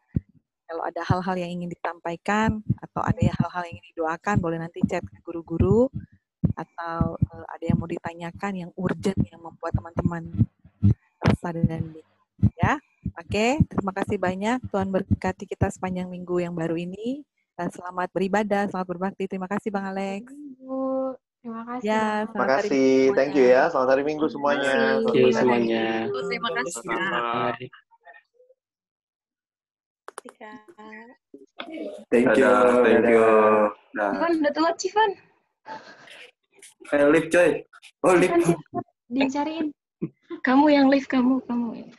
[0.66, 5.06] Kalau ada hal-hal yang ingin disampaikan atau ada hal-hal yang ingin didoakan, boleh nanti chat
[5.06, 5.86] ke guru-guru
[6.58, 10.50] atau uh, ada yang mau ditanyakan yang urgent yang membuat teman-teman
[11.22, 11.94] rasa dan
[12.58, 12.82] ya.
[13.14, 14.58] Oke, terima kasih banyak.
[14.66, 17.22] Tuhan berkati kita sepanjang minggu yang baru ini.
[17.58, 19.26] Dan selamat beribadah, selamat berbakti.
[19.26, 20.30] Terima kasih Bang Alex.
[21.42, 21.90] Terima kasih.
[21.90, 22.90] Ya, Terima kasih.
[23.18, 23.66] Thank you ya.
[23.66, 25.02] Selamat hari Minggu semuanya.
[25.02, 26.06] Thank you semuanya.
[26.06, 26.86] Terima kasih.
[32.14, 32.52] Thank you,
[32.86, 33.26] thank you.
[33.98, 35.10] Nah, Civan, udah telat Civan.
[36.94, 37.50] eh, lift coy.
[38.06, 38.38] Oh, lift.
[39.10, 39.74] Dicariin.
[40.46, 41.90] Kamu yang live kamu, kamu.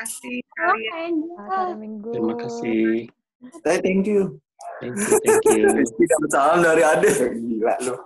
[0.00, 1.12] kasih Oh, kalian.
[1.32, 1.68] Angel.
[1.80, 2.12] Minggu.
[2.12, 3.08] Terima kasih.
[3.40, 4.36] Eh, thank you.
[4.80, 5.64] Thank you, thank you.
[5.72, 7.10] Rizky dapat salam dari Ade.
[7.36, 7.94] Gila lu.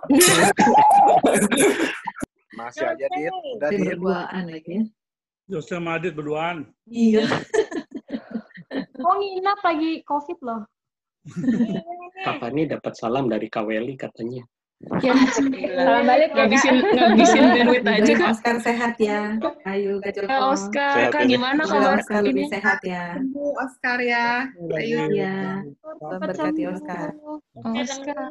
[2.59, 3.33] Masih aja, Dit.
[3.59, 3.87] Udah, Dia Dit.
[3.99, 4.83] berduaan lagi ya.
[5.45, 6.57] Yosef sama Adit berduaan.
[6.87, 7.27] Iya.
[9.05, 10.65] Oh, nginap lagi COVID loh.
[12.25, 14.41] Papa ini dapat salam dari Kaweli katanya.
[14.85, 16.45] Ya, Salam balik ya, Kak.
[16.45, 18.29] ngabisin ngabisin duit aja kak.
[18.31, 19.33] Oscar sehat ya.
[19.65, 20.27] Ayo Kak Joko.
[20.27, 21.31] Kak Oscar, Sehat kak ini.
[21.33, 22.51] gimana kabar Oscar lebih ini?
[22.53, 23.05] sehat ya.
[23.57, 24.27] Oscar ya.
[24.71, 24.99] Ayo.
[25.09, 25.35] Iya.
[25.81, 27.07] Tuhan berkati Oscar.
[27.57, 28.23] Oscar.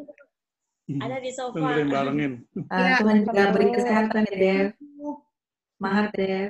[0.87, 1.57] Ada di sofa.
[1.57, 2.33] Dengerin barengin.
[2.69, 3.53] Ah, Ya, Tuhan juga terus.
[3.53, 4.67] beri kesehatan ya Dev.
[5.75, 6.49] Semangat Dev.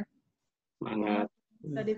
[0.76, 1.26] Semangat.
[1.64, 1.92] Tadi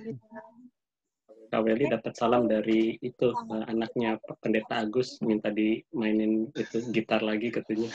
[1.47, 1.63] Vita.
[1.63, 7.55] Kaweli dapat salam dari itu eh, anaknya Pak Pendeta Agus minta dimainin itu gitar lagi
[7.55, 7.89] katanya.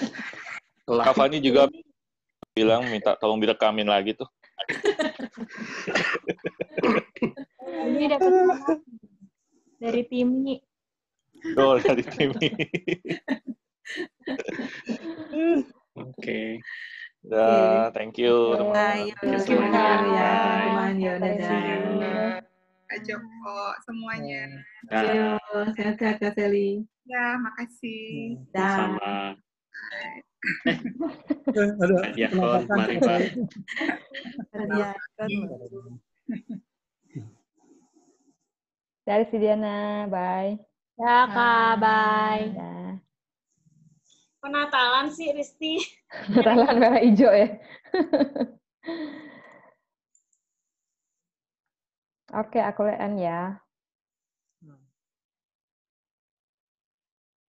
[0.88, 1.68] Kak Fani juga
[2.56, 4.28] bilang minta tolong direkamin lagi tuh.
[7.91, 8.32] Ini dapat
[9.82, 10.56] dari Timi.
[11.57, 12.38] Oh, dari tim
[15.98, 16.61] Oke.
[17.26, 18.53] Dah, thank you.
[18.61, 19.10] Semuanya.
[19.10, 20.94] ya teman-teman.
[21.02, 22.51] Ya dadah.
[22.92, 24.52] Kak Joko semuanya.
[24.92, 25.40] Ayo
[25.80, 26.84] sehat-sehat Kak Seli.
[27.08, 28.36] Ya, makasih.
[28.52, 28.68] Dah.
[28.76, 29.16] sama
[31.56, 33.20] Eh, ada Kak Diakon, mari Pak.
[34.76, 34.92] Ya.
[39.08, 40.60] Dari si Diana, bye.
[41.00, 41.80] Ya, Kak.
[41.80, 42.52] Bye.
[42.52, 43.00] Ya.
[44.44, 45.80] Penatalan sih, Risti.
[46.36, 47.56] Natalan merah hijau ya.
[52.40, 53.62] Oke, aku lihat ya.